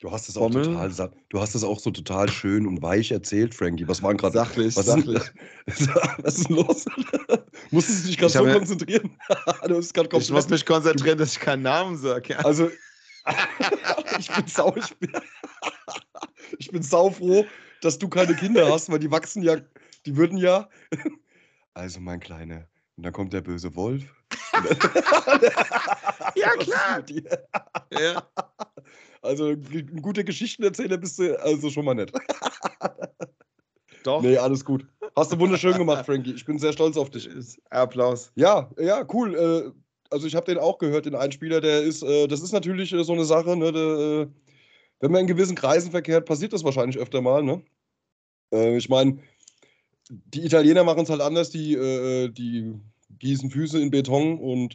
[0.00, 0.92] Du hast es auch total,
[1.28, 3.88] du hast es auch so total schön und weich erzählt, Frankie.
[3.88, 4.38] Was war gerade?
[4.38, 5.22] Sachlich, was sachlich.
[5.66, 5.88] Ist,
[6.22, 6.84] was ist los?
[7.72, 9.18] Musstest du dich gerade so konzentrieren?
[10.18, 12.34] ich muss mich konzentrieren, dass ich keinen Namen sage.
[12.34, 12.38] Ja.
[12.38, 12.70] Also,
[14.20, 15.10] ich bin sau, ich bin,
[16.58, 17.44] ich bin saufroh,
[17.82, 19.56] dass du keine Kinder hast, weil die wachsen ja,
[20.07, 20.68] die würden ja.
[21.74, 24.12] Also, mein Kleiner, und dann kommt der böse Wolf.
[26.34, 27.05] ja, klar.
[27.92, 28.28] Ja.
[29.22, 32.12] Also ein guter Geschichtenerzähler bist du also schon mal nett.
[34.03, 34.22] Doch.
[34.22, 34.86] Nee, alles gut.
[35.16, 36.32] Hast du wunderschön gemacht, Frankie.
[36.32, 37.28] Ich bin sehr stolz auf dich.
[37.70, 38.32] Applaus.
[38.36, 39.34] Ja, ja, cool.
[39.34, 39.70] Äh,
[40.11, 43.05] also ich habe den auch gehört, den Einspieler, der ist, äh, das ist natürlich äh,
[43.05, 44.28] so eine Sache, ne, der,
[45.01, 47.62] wenn man in gewissen Kreisen verkehrt, passiert das wahrscheinlich öfter mal, ne?
[48.51, 49.18] Ich meine,
[50.09, 51.74] die Italiener machen es halt anders, die,
[52.32, 52.74] die
[53.18, 54.74] gießen Füße in Beton und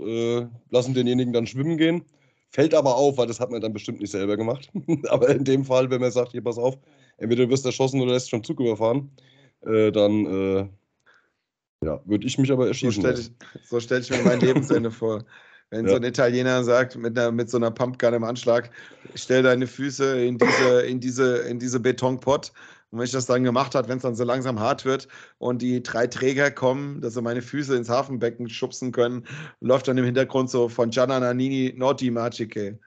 [0.70, 2.06] lassen denjenigen dann schwimmen gehen
[2.54, 4.70] Fällt aber auf, weil das hat man dann bestimmt nicht selber gemacht.
[5.10, 6.78] aber in dem Fall, wenn man sagt, hier, pass auf,
[7.18, 9.10] entweder du wirst erschossen oder lässt schon Zug überfahren,
[9.62, 10.68] äh, dann äh,
[11.84, 13.02] ja, würde ich mich aber erschießen.
[13.02, 15.26] So stelle ich, so stell ich, mir mein Lebensende vor.
[15.72, 15.92] Wenn ja.
[15.92, 18.70] so ein Italiener sagt, mit, einer, mit so einer Pumpgun im Anschlag,
[19.16, 22.52] stell deine Füße in diese, in diese, in diese Betonpott.
[22.94, 25.08] Und wenn ich das dann gemacht habe, wenn es dann so langsam hart wird
[25.40, 29.26] und die drei Träger kommen, dass sie meine Füße ins Hafenbecken schubsen können,
[29.62, 32.80] läuft dann im Hintergrund so von Gianna Nannini Noti Magiche.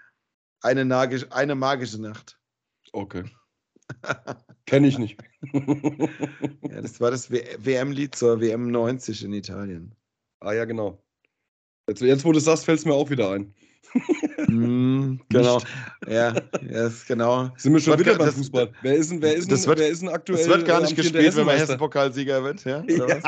[0.60, 2.38] Eine, magisch, eine magische Nacht.
[2.92, 3.24] Okay.
[4.66, 5.20] Kenne ich nicht.
[5.52, 9.92] ja, das war das WM-Lied zur WM 90 in Italien.
[10.38, 11.02] Ah ja, genau.
[11.88, 13.52] Jetzt, jetzt wo du sagst, fällt es mir auch wieder ein.
[14.48, 15.60] Mm, genau.
[16.06, 17.50] Ja, yes, genau.
[17.56, 18.70] Sind wir schon wieder beim Fußball?
[18.82, 20.38] Wer ist denn, wer ist denn, das wird, wer ist denn aktuell?
[20.38, 22.64] Das wird gar nicht gespielt, wenn man Hessen-Pokalsieger wird.
[22.64, 22.84] Ja?
[22.88, 23.20] ja.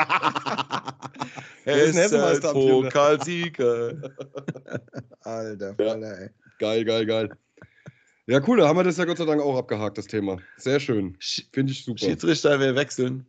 [1.65, 4.13] Hessen-Pokalsieger.
[5.21, 6.29] Alter, Falle, ey.
[6.59, 7.29] Geil, geil, geil.
[8.27, 10.37] Ja, cool, da haben wir das ja Gott sei Dank auch abgehakt, das Thema.
[10.57, 11.17] Sehr schön.
[11.51, 12.05] Finde ich super.
[12.05, 13.25] Schiedsrichter, wir wechseln.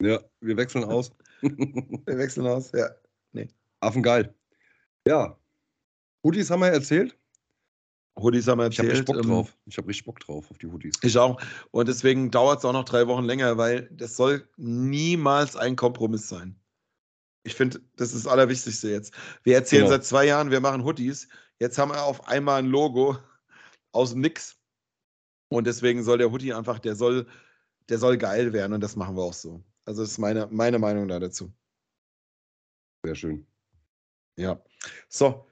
[0.00, 1.12] Ja, wir wechseln aus.
[1.42, 2.88] wir wechseln aus, ja.
[3.32, 3.48] Nee.
[3.80, 4.34] Affen geil.
[5.06, 5.36] Ja.
[6.24, 7.16] Hoodies haben wir erzählt.
[8.18, 8.92] Hoodies haben wir erzählt.
[8.92, 9.56] Ich habe Bock ähm, drauf.
[9.66, 10.94] Ich habe richtig Bock drauf auf die Hoodies.
[11.02, 11.40] Ich auch.
[11.70, 16.28] Und deswegen dauert es auch noch drei Wochen länger, weil das soll niemals ein Kompromiss
[16.28, 16.60] sein.
[17.42, 19.14] Ich finde, das ist das Allerwichtigste jetzt.
[19.44, 19.92] Wir erzählen genau.
[19.92, 21.28] seit zwei Jahren, wir machen Hoodies.
[21.58, 23.18] Jetzt haben wir auf einmal ein Logo
[23.92, 24.56] aus dem Nix.
[25.48, 27.26] Und deswegen soll der Hoodie einfach, der soll,
[27.88, 29.64] der soll geil werden und das machen wir auch so.
[29.84, 31.52] Also das ist meine, meine Meinung da dazu.
[33.04, 33.46] Sehr schön.
[34.36, 34.62] Ja.
[35.08, 35.46] So,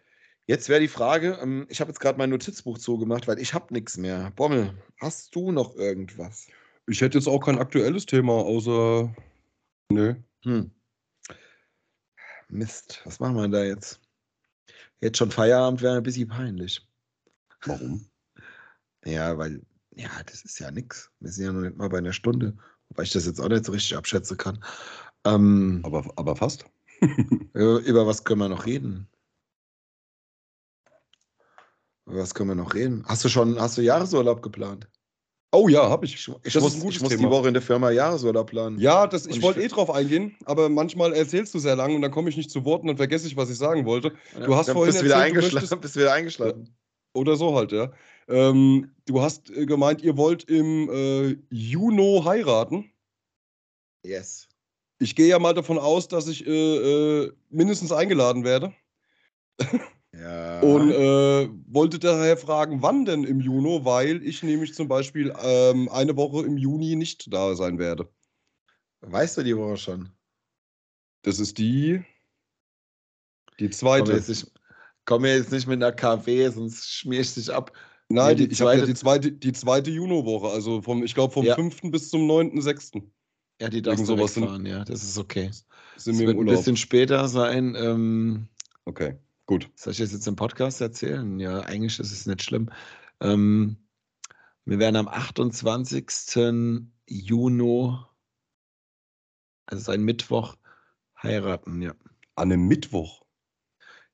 [0.49, 3.73] jetzt wäre die Frage, ähm, ich habe jetzt gerade mein Notizbuch zugemacht, weil ich habe
[3.73, 4.33] nichts mehr.
[4.35, 6.49] Bommel, hast du noch irgendwas?
[6.89, 9.15] Ich hätte jetzt auch kein aktuelles Thema, außer.
[9.91, 10.15] Nö.
[10.43, 10.71] Hm.
[12.49, 14.01] Mist, was machen wir da jetzt?
[15.01, 16.85] Jetzt schon Feierabend wäre ein bisschen peinlich.
[17.65, 18.05] Warum?
[19.05, 19.63] Ja, weil,
[19.95, 21.09] ja, das ist ja nichts.
[21.21, 23.65] Wir sind ja noch nicht mal bei einer Stunde, wobei ich das jetzt auch nicht
[23.65, 24.63] so richtig abschätzen kann.
[25.25, 26.67] Ähm, aber, aber fast.
[27.55, 29.09] Über was können wir noch reden?
[32.09, 33.05] Über was können wir noch reden?
[33.07, 34.89] Hast du schon, hast du Jahresurlaub geplant?
[35.51, 36.15] Oh ja, habe ich.
[36.15, 38.79] Ich, ich muss, ich muss die Woche in der Firma Jahresurlaub planen.
[38.79, 42.11] Ja, das, ich, wollte eh drauf eingehen, aber manchmal erzählst du sehr lang und dann
[42.11, 44.13] komme ich nicht zu Wort und dann vergesse ich, was ich sagen wollte.
[44.45, 46.77] Du hast vorhin bist, erzählt, wieder eingeschlafen, möchtest, bist wieder eingeschlafen.
[47.15, 47.91] Oder so halt, ja.
[48.29, 52.91] Ähm, du hast äh, gemeint, ihr wollt im äh, Juno heiraten.
[54.05, 54.49] Yes.
[54.99, 56.51] Ich gehe ja mal davon aus, dass ich äh,
[57.23, 58.75] äh, mindestens eingeladen werde.
[60.13, 60.61] Ja.
[60.61, 65.89] Und äh, wollte daher fragen, wann denn im Juni, weil ich nämlich zum Beispiel ähm,
[65.91, 68.09] eine Woche im Juni nicht da sein werde.
[69.01, 70.11] Weißt du die Woche schon?
[71.23, 72.03] Das ist die.
[73.61, 74.05] Die zweite.
[74.05, 74.53] Komm jetzt nicht,
[75.05, 77.73] komm jetzt nicht mit einer KW, sonst schmier ich dich ab.
[78.09, 81.35] Nein, die, die, ich habe ja die zweite, die zweite Juno-Woche, also vom, ich glaube
[81.35, 81.55] vom ja.
[81.55, 81.91] 5.
[81.91, 83.03] bis zum 9.6.
[83.61, 85.51] Ja, die darfst du wegfahren, ja, das ist okay.
[85.97, 87.75] Sind es wird ein bisschen später sein.
[87.75, 88.49] Ähm,
[88.87, 89.69] okay, gut.
[89.75, 91.41] Soll ich das jetzt im Podcast erzählen?
[91.41, 92.71] Ja, eigentlich ist es nicht schlimm.
[93.21, 93.79] Ähm,
[94.65, 96.07] wir werden am 28.
[97.09, 97.97] Juni,
[99.67, 100.57] also ein Mittwoch,
[101.21, 101.95] heiraten, ja.
[102.37, 103.25] An einem Mittwoch?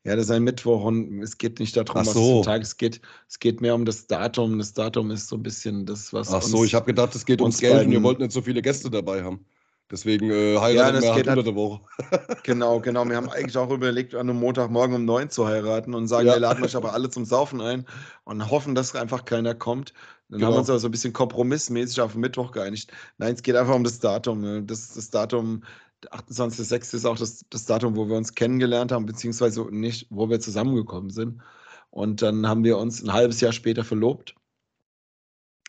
[0.05, 2.39] Ja, das ist ein Mittwoch und es geht nicht darum, so.
[2.39, 3.01] was Tag es geht.
[3.29, 4.59] Es geht mehr um das Datum.
[4.59, 6.33] Das Datum ist so ein bisschen das, was.
[6.33, 8.63] Ach so, ich habe gedacht, es geht ums Geld und ihr wollt nicht so viele
[8.63, 9.45] Gäste dabei haben.
[9.91, 11.81] Deswegen äh, heiraten ja, wir halt unter der Woche.
[12.43, 13.07] genau, genau.
[13.07, 16.35] Wir haben eigentlich auch überlegt, an einem Montagmorgen um neun zu heiraten und sagen, ja.
[16.35, 17.85] wir laden euch aber alle zum Saufen ein
[18.25, 19.93] und hoffen, dass einfach keiner kommt.
[20.29, 20.47] Dann genau.
[20.47, 22.93] haben wir uns aber so ein bisschen kompromissmäßig auf Mittwoch geeinigt.
[23.19, 24.41] Nein, es geht einfach um das Datum.
[24.41, 24.63] Ne?
[24.63, 25.63] Das, das Datum
[26.11, 26.95] 28.06.
[26.95, 31.11] ist auch das, das Datum, wo wir uns kennengelernt haben, beziehungsweise nicht, wo wir zusammengekommen
[31.11, 31.43] sind.
[31.91, 34.35] Und dann haben wir uns ein halbes Jahr später verlobt.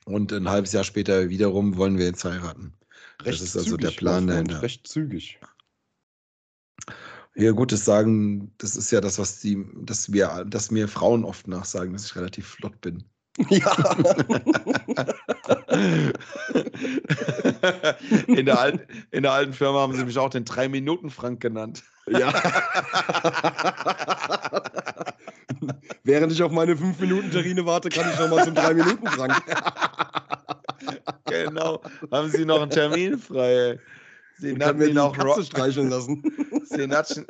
[0.06, 2.74] Und ein halbes Jahr später wiederum wollen wir jetzt heiraten.
[3.22, 4.62] Recht das ist also der Plan dahinter.
[4.62, 5.40] Recht zügig.
[7.36, 11.26] Ja, gut, das sagen, das ist ja das, was die, dass wir, dass mir Frauen
[11.26, 13.04] oft nachsagen, dass ich relativ flott bin.
[13.50, 13.76] Ja.
[18.28, 18.82] in, der alten,
[19.12, 21.84] in der alten Firma haben sie mich auch den 3-Minuten-Frank genannt.
[22.08, 22.34] Ja.
[26.04, 29.42] Während ich auf meine 5-Minuten-Terrine warte, kann ich nochmal zum 3-Minuten-Frank.
[31.26, 31.82] genau.
[32.12, 33.80] Haben Sie noch einen Termin frei?
[34.38, 36.24] Sie nannten ihn auch Katze streicheln lassen.
[36.66, 37.26] Sie nannten,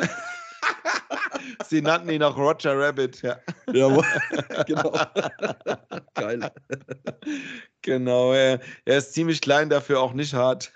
[1.67, 3.37] Sie nannten ihn auch Roger Rabbit, ja.
[3.71, 3.87] Ja,
[4.67, 4.93] genau.
[6.13, 6.51] Geil.
[7.81, 10.71] Genau, er, er ist ziemlich klein, dafür auch nicht hart.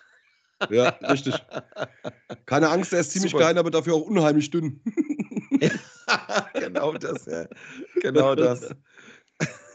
[0.70, 1.36] Ja, richtig.
[2.46, 3.46] Keine Angst, er ist ziemlich Super.
[3.46, 4.82] klein, aber dafür auch unheimlich dünn.
[6.54, 7.46] genau das, ja.
[8.02, 8.70] Genau das.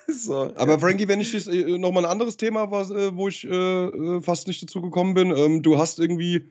[0.08, 0.78] so, Aber.
[0.78, 4.46] Frankie, wenn ich dich äh, nochmal ein anderes Thema, was, äh, wo ich äh, fast
[4.46, 6.48] nicht dazu gekommen bin, ähm, du hast irgendwie.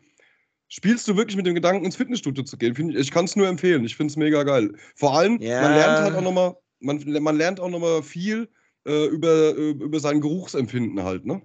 [0.75, 2.73] Spielst du wirklich mit dem Gedanken, ins Fitnessstudio zu gehen?
[2.89, 3.85] Ich, ich kann es nur empfehlen.
[3.85, 4.73] Ich finde es mega geil.
[4.95, 5.61] Vor allem, ja.
[5.61, 8.49] man lernt halt auch nochmal, man, man lernt auch nochmal viel
[8.87, 11.43] äh, über, über sein Geruchsempfinden halt, ne?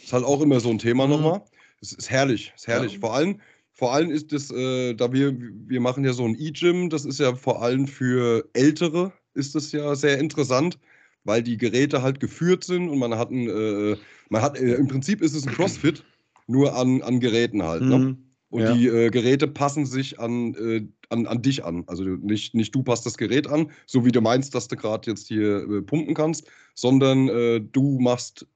[0.00, 1.14] Ist halt auch immer so ein Thema mhm.
[1.14, 1.42] nochmal.
[1.80, 2.92] Es ist herrlich, ist herrlich.
[2.92, 3.00] Ja.
[3.00, 3.40] Vor allem,
[3.72, 7.18] vor allem ist es, äh, da wir, wir machen ja so ein E-Gym, das ist
[7.18, 10.78] ja vor allem für Ältere, ist das ja sehr interessant,
[11.24, 13.96] weil die Geräte halt geführt sind und man hat ein, äh,
[14.28, 16.04] man hat, äh, im Prinzip ist es ein CrossFit,
[16.46, 17.82] nur an, an Geräten halt.
[17.82, 17.98] Ne?
[17.98, 18.26] Mhm.
[18.48, 18.72] Und ja.
[18.72, 21.84] die äh, Geräte passen sich an, äh, an, an dich an.
[21.88, 25.10] Also nicht, nicht du passt das Gerät an, so wie du meinst, dass du gerade
[25.10, 28.46] jetzt hier äh, pumpen kannst, sondern äh, du machst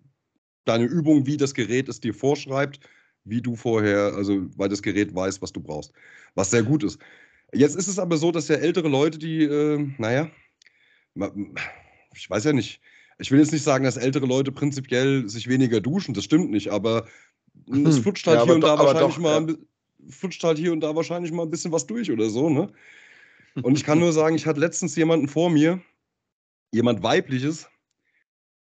[0.65, 2.81] deine Übung, wie das Gerät es dir vorschreibt,
[3.25, 5.93] wie du vorher, also weil das Gerät weiß, was du brauchst.
[6.35, 6.99] Was sehr gut ist.
[7.53, 10.31] Jetzt ist es aber so, dass ja ältere Leute, die, äh, naja,
[12.15, 12.81] ich weiß ja nicht,
[13.19, 16.69] ich will jetzt nicht sagen, dass ältere Leute prinzipiell sich weniger duschen, das stimmt nicht,
[16.69, 17.07] aber
[17.69, 17.87] hm.
[17.87, 19.57] es flutscht halt ja, hier und da wahrscheinlich doch, mal, ja.
[20.11, 22.69] flutscht halt hier und da wahrscheinlich mal ein bisschen was durch oder so, ne?
[23.63, 25.81] Und ich kann nur sagen, ich hatte letztens jemanden vor mir,
[26.73, 27.69] jemand weibliches,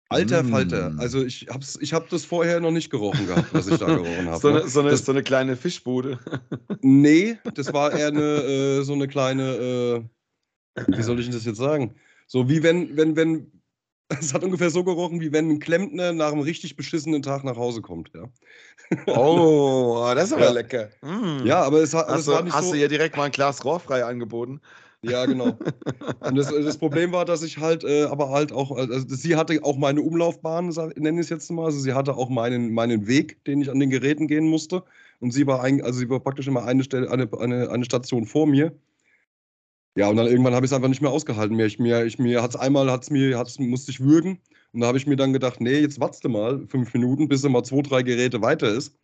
[0.09, 0.49] Alter mm.
[0.51, 3.87] Falter, also ich habe ich hab das vorher noch nicht gerochen gehabt, was ich da
[3.97, 4.41] gerochen habe.
[4.41, 4.69] so, ne?
[4.69, 6.21] so, so, eine kleine Fischbude.
[6.81, 10.07] nee, das war eher eine, äh, so eine kleine,
[10.77, 11.97] äh, wie soll ich das jetzt sagen?
[12.29, 13.51] So wie wenn, wenn, wenn,
[14.09, 17.57] es hat ungefähr so gerochen, wie wenn ein Klempner nach einem richtig beschissenen Tag nach
[17.57, 18.29] Hause kommt, ja.
[19.07, 20.51] Oh, das ist aber ja.
[20.53, 20.91] lecker.
[21.03, 21.45] Mm.
[21.45, 22.69] Ja, aber es, hat, hast, war nicht hast so.
[22.69, 24.61] Hast du ja direkt mal ein Glas rohrfrei angeboten?
[25.03, 25.57] Ja, genau.
[26.21, 29.59] Und das, das, Problem war, dass ich halt, äh, aber halt auch, also sie hatte
[29.63, 31.67] auch meine Umlaufbahn, nenne ich es jetzt mal.
[31.67, 34.83] Also sie hatte auch meinen, meinen Weg, den ich an den Geräten gehen musste.
[35.21, 38.27] Und sie war, ein, also sie war praktisch immer eine, Stelle, eine, eine, eine Station
[38.27, 38.73] vor mir.
[39.97, 41.57] Ja, und dann irgendwann habe ich es einfach nicht mehr ausgehalten.
[41.57, 41.67] Mehr.
[41.67, 44.39] Ich, mir, ich, mir hat's einmal, hat's mir, hat's, musste ich würgen.
[44.73, 47.43] Und da habe ich mir dann gedacht, nee, jetzt wartest du mal fünf Minuten, bis
[47.43, 48.95] er mal zwei, drei Geräte weiter ist.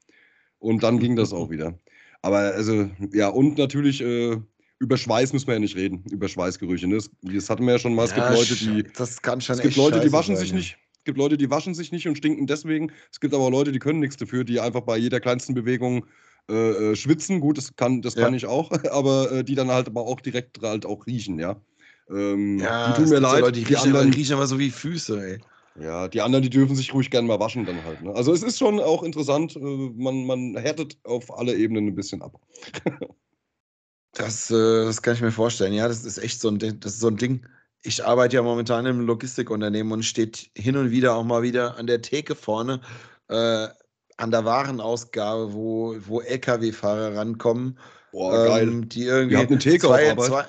[0.59, 1.79] Und dann ging das auch wieder.
[2.21, 4.37] Aber also, ja, und natürlich äh,
[4.79, 6.87] über Schweiß müssen wir ja nicht reden, über Schweißgerüche.
[6.87, 6.97] Ne?
[6.97, 8.05] Das, das hatten wir ja schon mal.
[8.05, 8.93] Es ja, gibt Leute, die.
[8.95, 10.57] Das kann schon Es gibt Leute, die waschen sein, sich ja.
[10.57, 10.79] nicht.
[10.99, 12.93] Es gibt Leute, die waschen sich nicht und stinken deswegen.
[13.11, 16.05] Es gibt aber auch Leute, die können nichts dafür, die einfach bei jeder kleinsten Bewegung
[16.51, 17.41] äh, äh schwitzen.
[17.41, 18.25] Gut, das kann, das ja.
[18.25, 21.61] kann ich auch, aber äh, die dann halt aber auch direkt halt auch riechen, ja.
[22.11, 23.41] Ähm, ja, die tun mir leid.
[23.41, 25.41] Leute, die, die riechen, anderen die riechen aber so wie Füße, ey.
[25.81, 28.03] Ja, die anderen, die dürfen sich ruhig gerne mal waschen dann halt.
[28.03, 28.15] Ne?
[28.15, 32.23] Also es ist schon auch interessant, äh, man, man härtet auf alle Ebenen ein bisschen
[32.23, 32.39] ab.
[34.15, 35.73] Das, äh, das kann ich mir vorstellen.
[35.73, 37.47] Ja, das ist echt so ein, das ist so ein Ding.
[37.83, 41.87] Ich arbeite ja momentan im Logistikunternehmen und steht hin und wieder auch mal wieder an
[41.87, 42.83] der Theke vorne
[43.29, 43.69] äh,
[44.17, 47.79] an der Warenausgabe, wo, wo LKW-Fahrer rankommen.
[48.13, 48.69] Boah, geil.
[48.69, 50.45] Ähm, die irgendwie eine Theke zwei, zwei,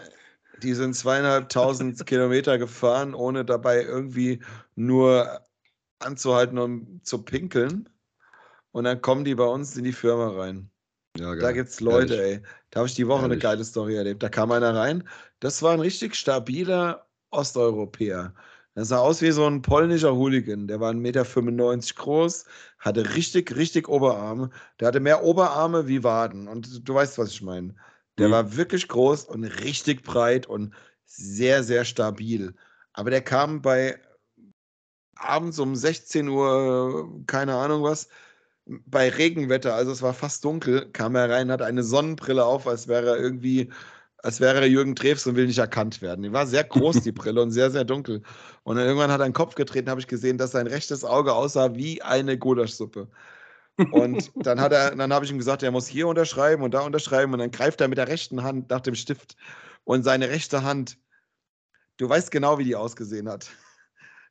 [0.62, 4.42] die sind zweieinhalbtausend Kilometer gefahren, ohne dabei irgendwie
[4.76, 5.42] nur
[6.00, 7.90] anzuhalten und zu pinkeln.
[8.72, 10.70] Und dann kommen die bei uns in die Firma rein.
[11.18, 12.38] Ja, da gibt es Leute, Ehrlich.
[12.38, 12.44] ey.
[12.72, 13.34] Da habe ich die Woche Ehrlich.
[13.34, 14.24] eine geile Story erlebt.
[14.24, 15.08] Da kam einer rein.
[15.40, 18.34] Das war ein richtig stabiler Osteuropäer.
[18.76, 20.68] Der sah aus wie so ein polnischer Hooligan.
[20.68, 21.24] Der war 1,95 Meter
[21.96, 22.46] groß,
[22.80, 24.50] hatte richtig, richtig Oberarme.
[24.80, 26.48] Der hatte mehr Oberarme wie Waden.
[26.48, 27.76] Und du weißt, was ich meine.
[28.18, 28.32] Der mhm.
[28.32, 30.74] war wirklich groß und richtig breit und
[31.06, 32.56] sehr, sehr stabil.
[32.94, 34.00] Aber der kam bei
[35.16, 38.10] abends um 16 Uhr, keine Ahnung was,
[38.66, 42.88] bei Regenwetter, also es war fast dunkel, kam er rein, hatte eine Sonnenbrille auf, als
[42.88, 43.72] wäre er irgendwie,
[44.24, 46.24] als wäre er Jürgen Drews und will nicht erkannt werden.
[46.24, 48.24] Die war sehr groß, die Brille, und sehr, sehr dunkel.
[48.64, 51.34] Und dann irgendwann hat er einen Kopf getreten, habe ich gesehen, dass sein rechtes Auge
[51.34, 53.10] aussah wie eine Gulaschsuppe.
[53.92, 56.82] Und dann hat er, dann habe ich ihm gesagt, er muss hier unterschreiben und da
[56.82, 57.34] unterschreiben.
[57.34, 59.36] Und dann greift er mit der rechten Hand nach dem Stift.
[59.84, 60.98] Und seine rechte Hand,
[61.98, 63.52] du weißt genau, wie die ausgesehen hat.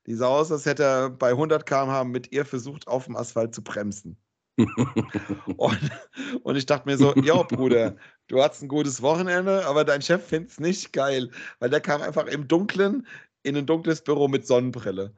[0.07, 3.55] Die sah aus, als hätte er bei 100 km/h mit ihr versucht, auf dem Asphalt
[3.55, 4.17] zu bremsen.
[5.57, 5.91] und,
[6.43, 7.97] und, ich dachte mir so, ja, Bruder,
[8.29, 12.03] du hattest ein gutes Wochenende, aber dein Chef findet es nicht geil, weil der kam
[12.03, 13.07] einfach im Dunkeln
[13.43, 15.15] in ein dunkles Büro mit Sonnenbrille.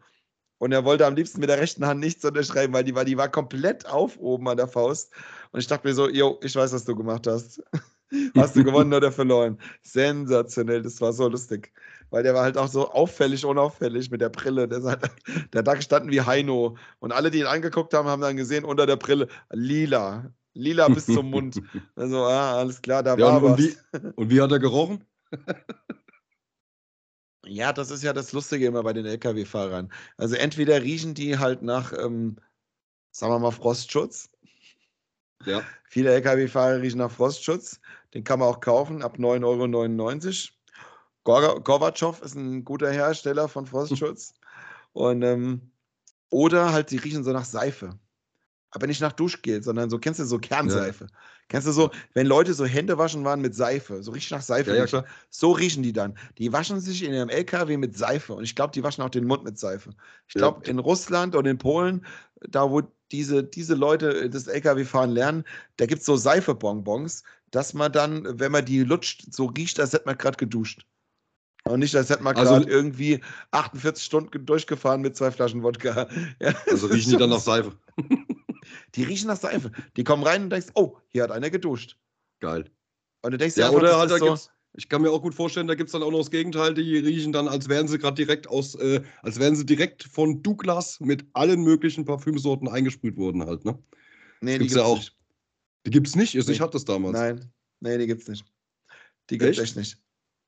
[0.58, 3.16] Und er wollte am liebsten mit der rechten Hand nichts unterschreiben, weil die war, die
[3.16, 5.12] war komplett auf oben an der Faust.
[5.52, 7.62] Und ich dachte mir so, jo, ich weiß, was du gemacht hast.
[8.36, 9.58] Hast du gewonnen oder verloren?
[9.82, 11.72] Sensationell, das war so lustig
[12.14, 14.68] weil der war halt auch so auffällig, unauffällig mit der Brille.
[14.68, 15.10] Der, hat,
[15.52, 16.76] der hat da gestanden wie Heino.
[17.00, 20.32] Und alle, die ihn angeguckt haben, haben dann gesehen, unter der Brille, lila.
[20.54, 21.60] Lila bis zum Mund.
[21.94, 23.58] Also, ah, alles klar, da ja, war und, was.
[23.58, 23.76] Wie,
[24.16, 25.04] und wie hat er gerochen?
[27.46, 29.92] ja, das ist ja das Lustige immer bei den Lkw-Fahrern.
[30.16, 32.36] Also entweder riechen die halt nach, ähm,
[33.10, 34.30] sagen wir mal, Frostschutz.
[35.44, 35.62] Ja.
[35.88, 37.80] Viele Lkw-Fahrer riechen nach Frostschutz.
[38.14, 40.50] Den kann man auch kaufen ab 9,99
[41.24, 41.60] Euro.
[41.60, 44.34] Gorbatschow ist ein guter Hersteller von Frostschutz.
[44.92, 45.72] Und, ähm,
[46.30, 47.98] oder halt, die riechen so nach Seife.
[48.74, 51.04] Aber nicht nach Duschgel, sondern so, kennst du so Kernseife?
[51.04, 51.10] Ja.
[51.48, 54.74] Kennst du so, wenn Leute so Hände waschen waren mit Seife, so richtig nach Seife
[54.74, 56.18] ja, ja, so riechen die dann.
[56.38, 59.26] Die waschen sich in ihrem LKW mit Seife und ich glaube, die waschen auch den
[59.26, 59.90] Mund mit Seife.
[60.26, 62.04] Ich glaube, in Russland und in Polen,
[62.48, 65.44] da wo diese, diese Leute das LKW fahren lernen,
[65.76, 67.22] da gibt es so Seifebonbons,
[67.52, 70.84] dass man dann, wenn man die lutscht, so riecht, als hätte man gerade geduscht.
[71.66, 73.20] Und nicht, als hätte man gerade also, irgendwie
[73.52, 76.08] 48 Stunden durchgefahren mit zwei Flaschen Wodka.
[76.40, 77.72] Ja, also riechen die dann nach Seife.
[78.94, 79.72] Die riechen nach Seife.
[79.96, 81.98] Die kommen rein und denkst, oh, hier hat einer geduscht.
[82.40, 82.70] Geil.
[83.22, 85.34] Und du denkst ja, einfach, oder halt, da so gibt's, ich kann mir auch gut
[85.34, 87.98] vorstellen, da gibt es dann auch noch das Gegenteil, die riechen dann, als wären sie
[87.98, 93.16] gerade direkt aus, äh, als wären sie direkt von Douglas mit allen möglichen Parfümsorten eingesprüht
[93.16, 93.78] worden halt, ne?
[94.40, 94.96] Nee, die gibt's, ja auch.
[94.96, 95.16] Nicht.
[95.86, 96.34] Die gibt's nicht?
[96.34, 96.58] Ich nee.
[96.58, 97.16] hatte das damals.
[97.16, 98.44] Nein, nee, die gibt's nicht.
[99.30, 99.98] Die gibt's echt, echt nicht.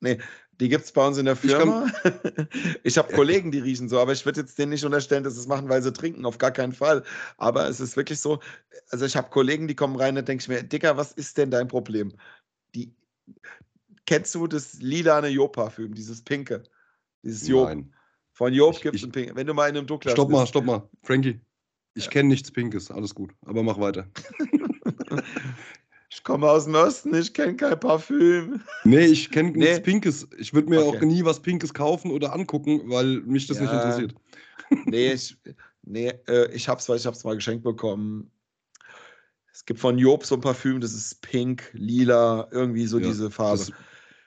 [0.00, 0.18] Nee,
[0.60, 1.86] die gibt es bei uns in der Firma.
[2.82, 5.34] Ich, ich habe Kollegen, die riechen so, aber ich würde jetzt denen nicht unterstellen, dass
[5.34, 7.02] sie es machen, weil sie trinken, auf gar keinen Fall.
[7.36, 8.40] Aber es ist wirklich so,
[8.90, 11.50] also ich habe Kollegen, die kommen rein, da denke ich mir, Dicker, was ist denn
[11.50, 12.12] dein Problem?
[12.74, 12.94] Die,
[14.06, 16.62] kennst du das lilane Job-Parfüm, dieses pinke?
[17.22, 17.68] Dieses Job.
[17.68, 17.92] Nein.
[18.32, 19.34] Von Job gibt es ein Pink.
[19.34, 20.38] Wenn du mal in einem Douglas Stopp bist.
[20.38, 20.88] mal, stopp mal.
[21.02, 21.40] Frankie,
[21.94, 22.10] ich ja.
[22.10, 23.32] kenne nichts Pinkes, alles gut.
[23.46, 24.08] Aber mach weiter.
[26.08, 28.62] Ich komme aus dem Osten, ich kenne kein Parfüm.
[28.84, 29.58] Nee, ich kenne nee.
[29.58, 30.28] nichts Pinkes.
[30.38, 30.98] Ich würde mir okay.
[30.98, 33.64] auch nie was Pinkes kaufen oder angucken, weil mich das ja.
[33.64, 34.14] nicht interessiert.
[34.84, 35.36] Nee, ich,
[35.84, 38.32] nee, äh, ich hab's, weil ich hab's mal geschenkt bekommen.
[39.52, 43.30] Es gibt von Job so ein Parfüm, das ist pink, lila, irgendwie so ja, diese
[43.30, 43.64] Farbe.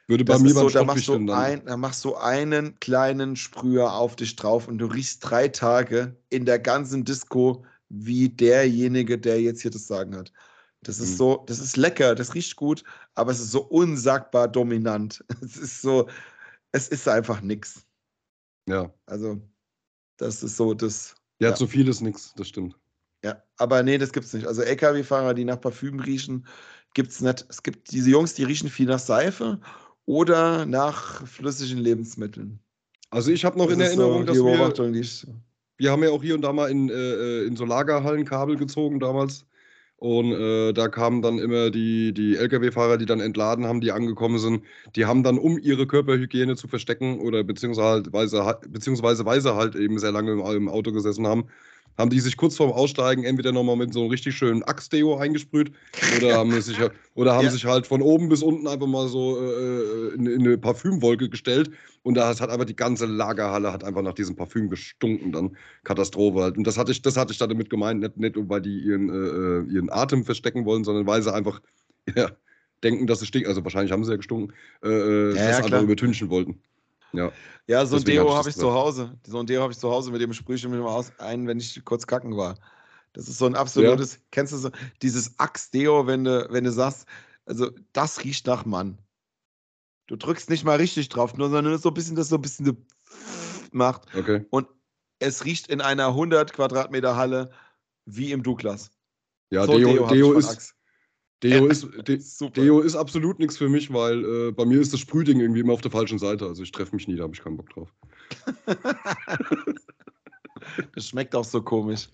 [0.08, 3.94] würde bei das mir so, da machst, du ein, da machst du einen kleinen Sprüher
[3.94, 9.42] auf dich drauf und du riechst drei Tage in der ganzen Disco wie derjenige, der
[9.42, 10.32] jetzt hier das Sagen hat.
[10.82, 11.16] Das ist mhm.
[11.16, 12.84] so, das ist lecker, das riecht gut,
[13.16, 15.24] aber es ist so unsagbar dominant.
[15.42, 16.08] Es ist so,
[16.72, 17.86] es ist einfach nichts.
[18.68, 18.94] Ja.
[19.06, 19.42] Also,
[20.18, 21.16] das ist so das.
[21.40, 21.56] Ja, ja.
[21.56, 22.78] zu viel ist nichts, das stimmt.
[23.24, 24.48] Ja, aber nee, das gibt's nicht.
[24.48, 26.46] Also LKW-Fahrer, die nach Parfüm riechen,
[26.94, 27.46] gibt's nicht.
[27.50, 29.60] Es gibt diese Jungs, die riechen viel nach Seife
[30.06, 32.60] oder nach flüssigen Lebensmitteln.
[33.10, 35.34] Also ich habe noch das in Erinnerung, so dass wir,
[35.78, 39.00] wir haben ja auch hier und da mal in, äh, in so Lagerhallen Kabel gezogen
[39.00, 39.46] damals.
[40.00, 44.40] Und äh, da kamen dann immer die, die Lkw-Fahrer, die dann entladen haben, die angekommen
[44.40, 44.64] sind,
[44.96, 48.04] die haben dann, um ihre Körperhygiene zu verstecken oder beziehungsweise,
[48.70, 51.50] beziehungsweise weise halt eben sehr lange im Auto gesessen haben,
[52.00, 55.74] haben die sich kurz vorm Aussteigen entweder nochmal mit so einem richtig schönen Axtdeo eingesprüht
[56.18, 56.78] oder haben, sich,
[57.14, 57.52] oder haben ja.
[57.52, 61.72] sich halt von oben bis unten einfach mal so äh, in, in, eine Parfümwolke gestellt
[62.04, 65.58] und da hat einfach die ganze Lagerhalle hat einfach nach diesem Parfüm gestunken dann.
[65.84, 66.58] Katastrophe halt.
[66.58, 69.74] Und das hatte ich, das hatte ich damit gemeint, nicht, nicht weil die ihren, äh,
[69.74, 71.60] ihren Atem verstecken wollen, sondern weil sie einfach
[72.16, 72.32] ja,
[72.82, 73.50] denken, dass es stinkt.
[73.50, 76.62] Also wahrscheinlich haben sie ja gestunken, äh, äh ja, das ja, einfach übertünchen wollten.
[77.14, 77.32] Ja,
[77.68, 79.18] ja so ein Deo habe ich, hab ich zu Hause.
[79.26, 81.48] So ein Deo habe ich zu Hause, mit dem sprühe ich mir immer aus ein,
[81.48, 82.56] wenn ich kurz kacken war.
[83.14, 84.20] Das ist so ein absolutes, ja.
[84.32, 84.70] kennst du so,
[85.02, 87.08] dieses Axt-Deo, wenn du, wenn du sagst,
[87.46, 89.00] also das riecht nach Mann.
[90.08, 92.66] Du drückst nicht mal richtig drauf, nur sondern so ein bisschen, das so ein bisschen
[92.66, 92.74] so
[93.72, 94.04] macht.
[94.16, 94.46] Okay.
[94.50, 94.68] Und
[95.20, 97.52] es riecht in einer 100 Quadratmeter Halle
[98.06, 98.92] wie im Douglas.
[99.52, 100.76] Ja, so Deo, Deo, Deo ist, Axt.
[101.44, 102.20] Deo ist, De
[102.56, 105.74] Deo ist absolut nichts für mich, weil äh, bei mir ist das Sprühding irgendwie immer
[105.74, 106.46] auf der falschen Seite.
[106.46, 107.94] Also ich treffe mich nie, da habe ich keinen Bock drauf.
[110.96, 112.10] das schmeckt auch so komisch.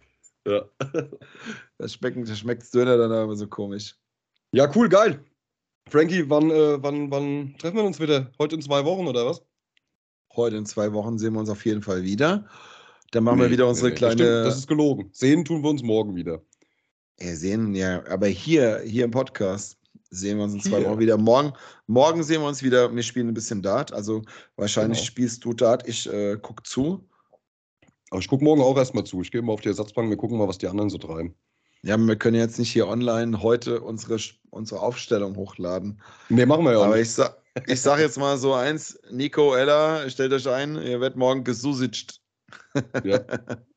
[0.48, 0.66] Ja.
[1.78, 3.98] Das schmeckt, das schmeckt Döner dann aber so komisch.
[4.54, 5.20] Ja, cool, geil.
[5.90, 8.32] Frankie, wann, äh, wann, wann treffen wir uns wieder?
[8.40, 9.46] Heute in zwei Wochen oder was?
[10.34, 12.48] Heute in zwei Wochen sehen wir uns auf jeden Fall wieder.
[13.12, 14.14] Dann machen nee, wir wieder unsere nee, kleine.
[14.16, 15.10] Stimmt, das ist gelogen.
[15.12, 16.42] Sehen tun wir uns morgen wieder.
[17.20, 19.78] Ja, sehen, ja, aber hier, hier im Podcast
[20.10, 21.18] sehen wir uns in zwei Wochen wieder.
[21.18, 21.54] Morgen,
[21.88, 22.94] morgen sehen wir uns wieder.
[22.94, 23.94] Wir spielen ein bisschen Dart.
[23.94, 24.22] Also
[24.58, 25.08] wahrscheinlich genau.
[25.08, 27.08] spielst du Dart, ich äh, gucke zu.
[28.10, 29.22] Aber ich gucke morgen auch erstmal zu.
[29.22, 31.36] Ich gehe mal auf die Ersatzbank, wir gucken mal, was die anderen so treiben.
[31.84, 34.18] Ja, wir können jetzt nicht hier online heute unsere,
[34.50, 36.02] unsere Aufstellung hochladen.
[36.30, 36.86] Nee, machen wir ja auch.
[36.86, 37.08] Aber nicht.
[37.08, 37.36] ich, sa
[37.68, 42.22] ich sage jetzt mal so eins: Nico, Ella, stellt euch ein, ihr werdet morgen gesusitscht.
[43.04, 43.20] Ja.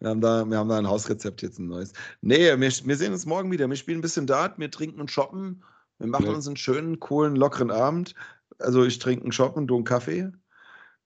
[0.00, 1.92] Wir haben, da, wir haben da ein Hausrezept jetzt, ein neues.
[2.20, 3.68] Nee, wir, wir sehen uns morgen wieder.
[3.68, 5.62] Wir spielen ein bisschen Dart, wir trinken und shoppen.
[5.98, 6.32] Wir machen ja.
[6.32, 8.14] uns einen schönen, coolen, lockeren Abend.
[8.58, 10.32] Also ich trinke einen Shoppen, du einen Kaffee.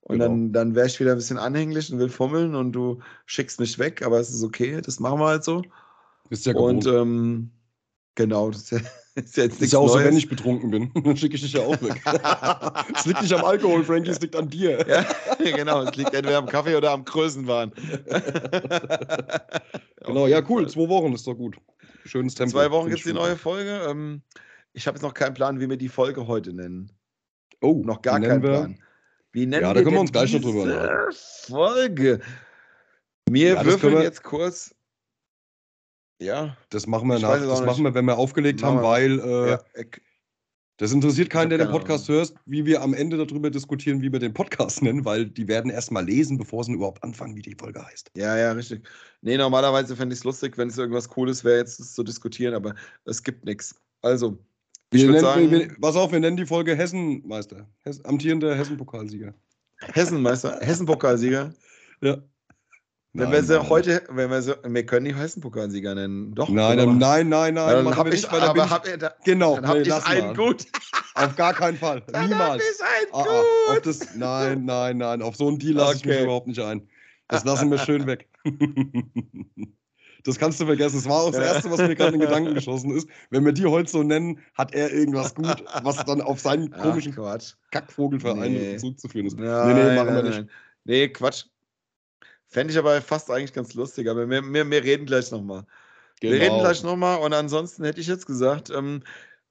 [0.00, 0.24] Und genau.
[0.24, 3.78] dann, dann wäre ich wieder ein bisschen anhänglich und will fummeln und du schickst mich
[3.78, 5.62] weg, aber es ist okay, das machen wir halt so.
[6.30, 6.86] Ist ja gewohnt.
[6.86, 7.50] Und ähm,
[8.18, 8.78] genau, das ist ja
[9.14, 10.02] ist jetzt ist ja auch Neues.
[10.02, 10.92] so, wenn ich betrunken bin.
[11.04, 12.02] Dann schicke ich dich ja auch weg.
[12.94, 14.84] Es liegt nicht am Alkohol, Frankie, es liegt an dir.
[14.86, 15.06] Ja,
[15.56, 17.72] genau, es liegt entweder am Kaffee oder am Größenwahn.
[20.04, 20.68] genau, ja, cool.
[20.68, 21.56] Zwei Wochen ist doch gut.
[22.04, 22.52] Schönes Tempo.
[22.52, 23.86] Zwei Wochen gibt es die neue Folge.
[23.88, 24.22] Ähm,
[24.72, 26.90] ich habe jetzt noch keinen Plan, wie wir die Folge heute nennen.
[27.60, 28.78] Oh, noch gar keinen Plan.
[29.32, 31.10] Wie nennen ja, da können wir uns gleich noch drüber.
[31.46, 32.20] Folge.
[33.30, 34.74] Wir ja, würfeln wir, jetzt kurz.
[36.20, 36.56] Ja.
[36.70, 37.38] Das machen wir nach.
[37.38, 39.60] Das machen wir, wenn wir aufgelegt haben, weil äh, ja,
[40.78, 44.20] das interessiert keinen, der den Podcast hört, wie wir am Ende darüber diskutieren, wie wir
[44.20, 47.56] den Podcast nennen, weil die werden erst mal lesen, bevor sie überhaupt anfangen, wie die
[47.58, 48.12] Folge heißt.
[48.16, 48.88] Ja, ja, richtig.
[49.20, 52.76] Nee, normalerweise fände ich es lustig, wenn es irgendwas Cooles wäre, jetzt zu diskutieren, aber
[53.04, 53.74] es gibt nichts.
[54.02, 54.38] Also,
[54.92, 55.50] ich würde sagen.
[55.50, 57.68] Wir, pass auf, wir nennen die Folge Hessenmeister.
[57.82, 59.34] Hess, amtierender Hessenpokalsieger.
[59.92, 60.60] Hessenmeister?
[60.60, 61.52] Hessenpokalsieger?
[62.02, 62.18] ja.
[63.14, 66.34] Wenn wir sie heute, wenn wir sie, wir können die Hessenpokalsieger nennen.
[66.34, 66.48] Doch.
[66.48, 67.84] Nein, nein, nein, nein, nein.
[67.84, 70.66] Dann habe ich, nicht, aber hab da, genau, dann nee, ich einen gut.
[71.14, 72.02] Auf gar keinen Fall.
[72.12, 72.62] Dann Niemals.
[72.62, 75.22] Ich einen ah, ah, auf das, nein, nein, nein.
[75.22, 75.98] Auf so einen Deal lasse okay.
[75.98, 76.88] ich mich überhaupt nicht ein.
[77.26, 78.28] Das lassen wir schön weg.
[80.24, 80.96] Das kannst du vergessen.
[80.96, 83.08] Das war auch das Erste, was mir gerade in den Gedanken geschossen ist.
[83.30, 87.16] Wenn wir die heute so nennen, hat er irgendwas gut, was dann auf seinen komischen
[87.18, 87.38] Ach,
[87.70, 88.76] Kackvogelverein nee.
[88.76, 89.38] zurückzuführen ist.
[89.38, 90.46] Nein, nee, nee, machen wir nicht.
[90.84, 91.44] Nee, Quatsch.
[92.48, 95.64] Fände ich aber fast eigentlich ganz lustig, aber wir, wir, wir reden gleich nochmal.
[96.20, 96.32] Genau.
[96.32, 96.64] Wir reden genau.
[96.64, 99.02] gleich nochmal und ansonsten hätte ich jetzt gesagt, ähm,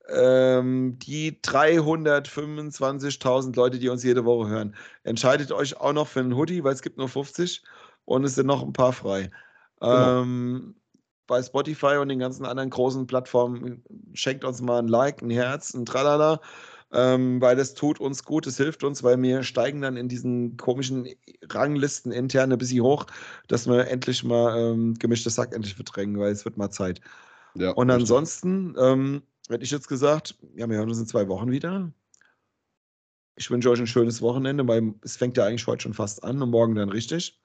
[0.10, 6.36] ähm, die 325.000 Leute, die uns jede Woche hören, entscheidet euch auch noch für einen
[6.36, 7.64] Hoodie, weil es gibt nur 50
[8.06, 9.30] und es sind noch ein paar frei.
[9.80, 10.22] Genau.
[10.22, 10.76] Ähm,
[11.28, 13.84] bei Spotify und den ganzen anderen großen Plattformen
[14.14, 16.40] schenkt uns mal ein Like, ein Herz, ein Tralala,
[16.92, 20.56] ähm, weil das tut uns gut, es hilft uns, weil wir steigen dann in diesen
[20.58, 21.08] komischen
[21.50, 23.06] Ranglisten intern ein bisschen hoch,
[23.48, 27.02] dass wir endlich mal ähm, gemischtes Sack endlich verdrängen, weil es wird mal Zeit.
[27.56, 31.52] Ja, und ansonsten ähm, hätte ich jetzt gesagt, ja, wir hören uns in zwei Wochen
[31.52, 31.92] wieder.
[33.36, 36.42] Ich wünsche euch ein schönes Wochenende, weil es fängt ja eigentlich heute schon fast an
[36.42, 37.40] und morgen dann richtig.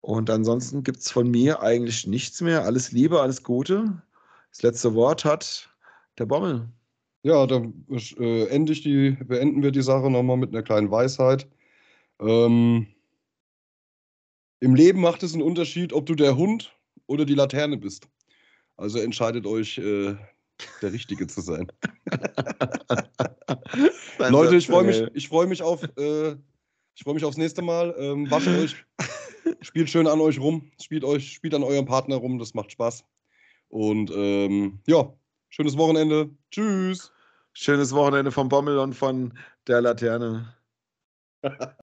[0.00, 2.64] Und ansonsten gibt es von mir eigentlich nichts mehr.
[2.64, 4.02] Alles Liebe, alles Gute.
[4.50, 5.70] Das letzte Wort hat
[6.18, 6.68] der Bommel.
[7.22, 11.48] Ja, dann äh, die, beenden wir die Sache nochmal mit einer kleinen Weisheit.
[12.20, 12.86] Ähm,
[14.60, 16.72] Im Leben macht es einen Unterschied, ob du der Hund
[17.06, 18.08] oder die Laterne bist.
[18.76, 20.16] Also entscheidet euch, äh,
[20.82, 21.70] der Richtige zu sein.
[24.18, 25.82] Leute, ich freue mich, freu mich auf.
[25.96, 26.36] Äh,
[26.94, 27.94] ich freue mich aufs nächste Mal.
[27.98, 28.76] Ähm, wascht euch
[29.60, 33.04] spielt schön an euch rum, spielt euch, spielt an eurem Partner rum, das macht Spaß.
[33.68, 35.12] Und ähm, ja,
[35.48, 36.30] schönes Wochenende.
[36.50, 37.12] Tschüss.
[37.52, 40.54] Schönes Wochenende vom Bommel und von der Laterne.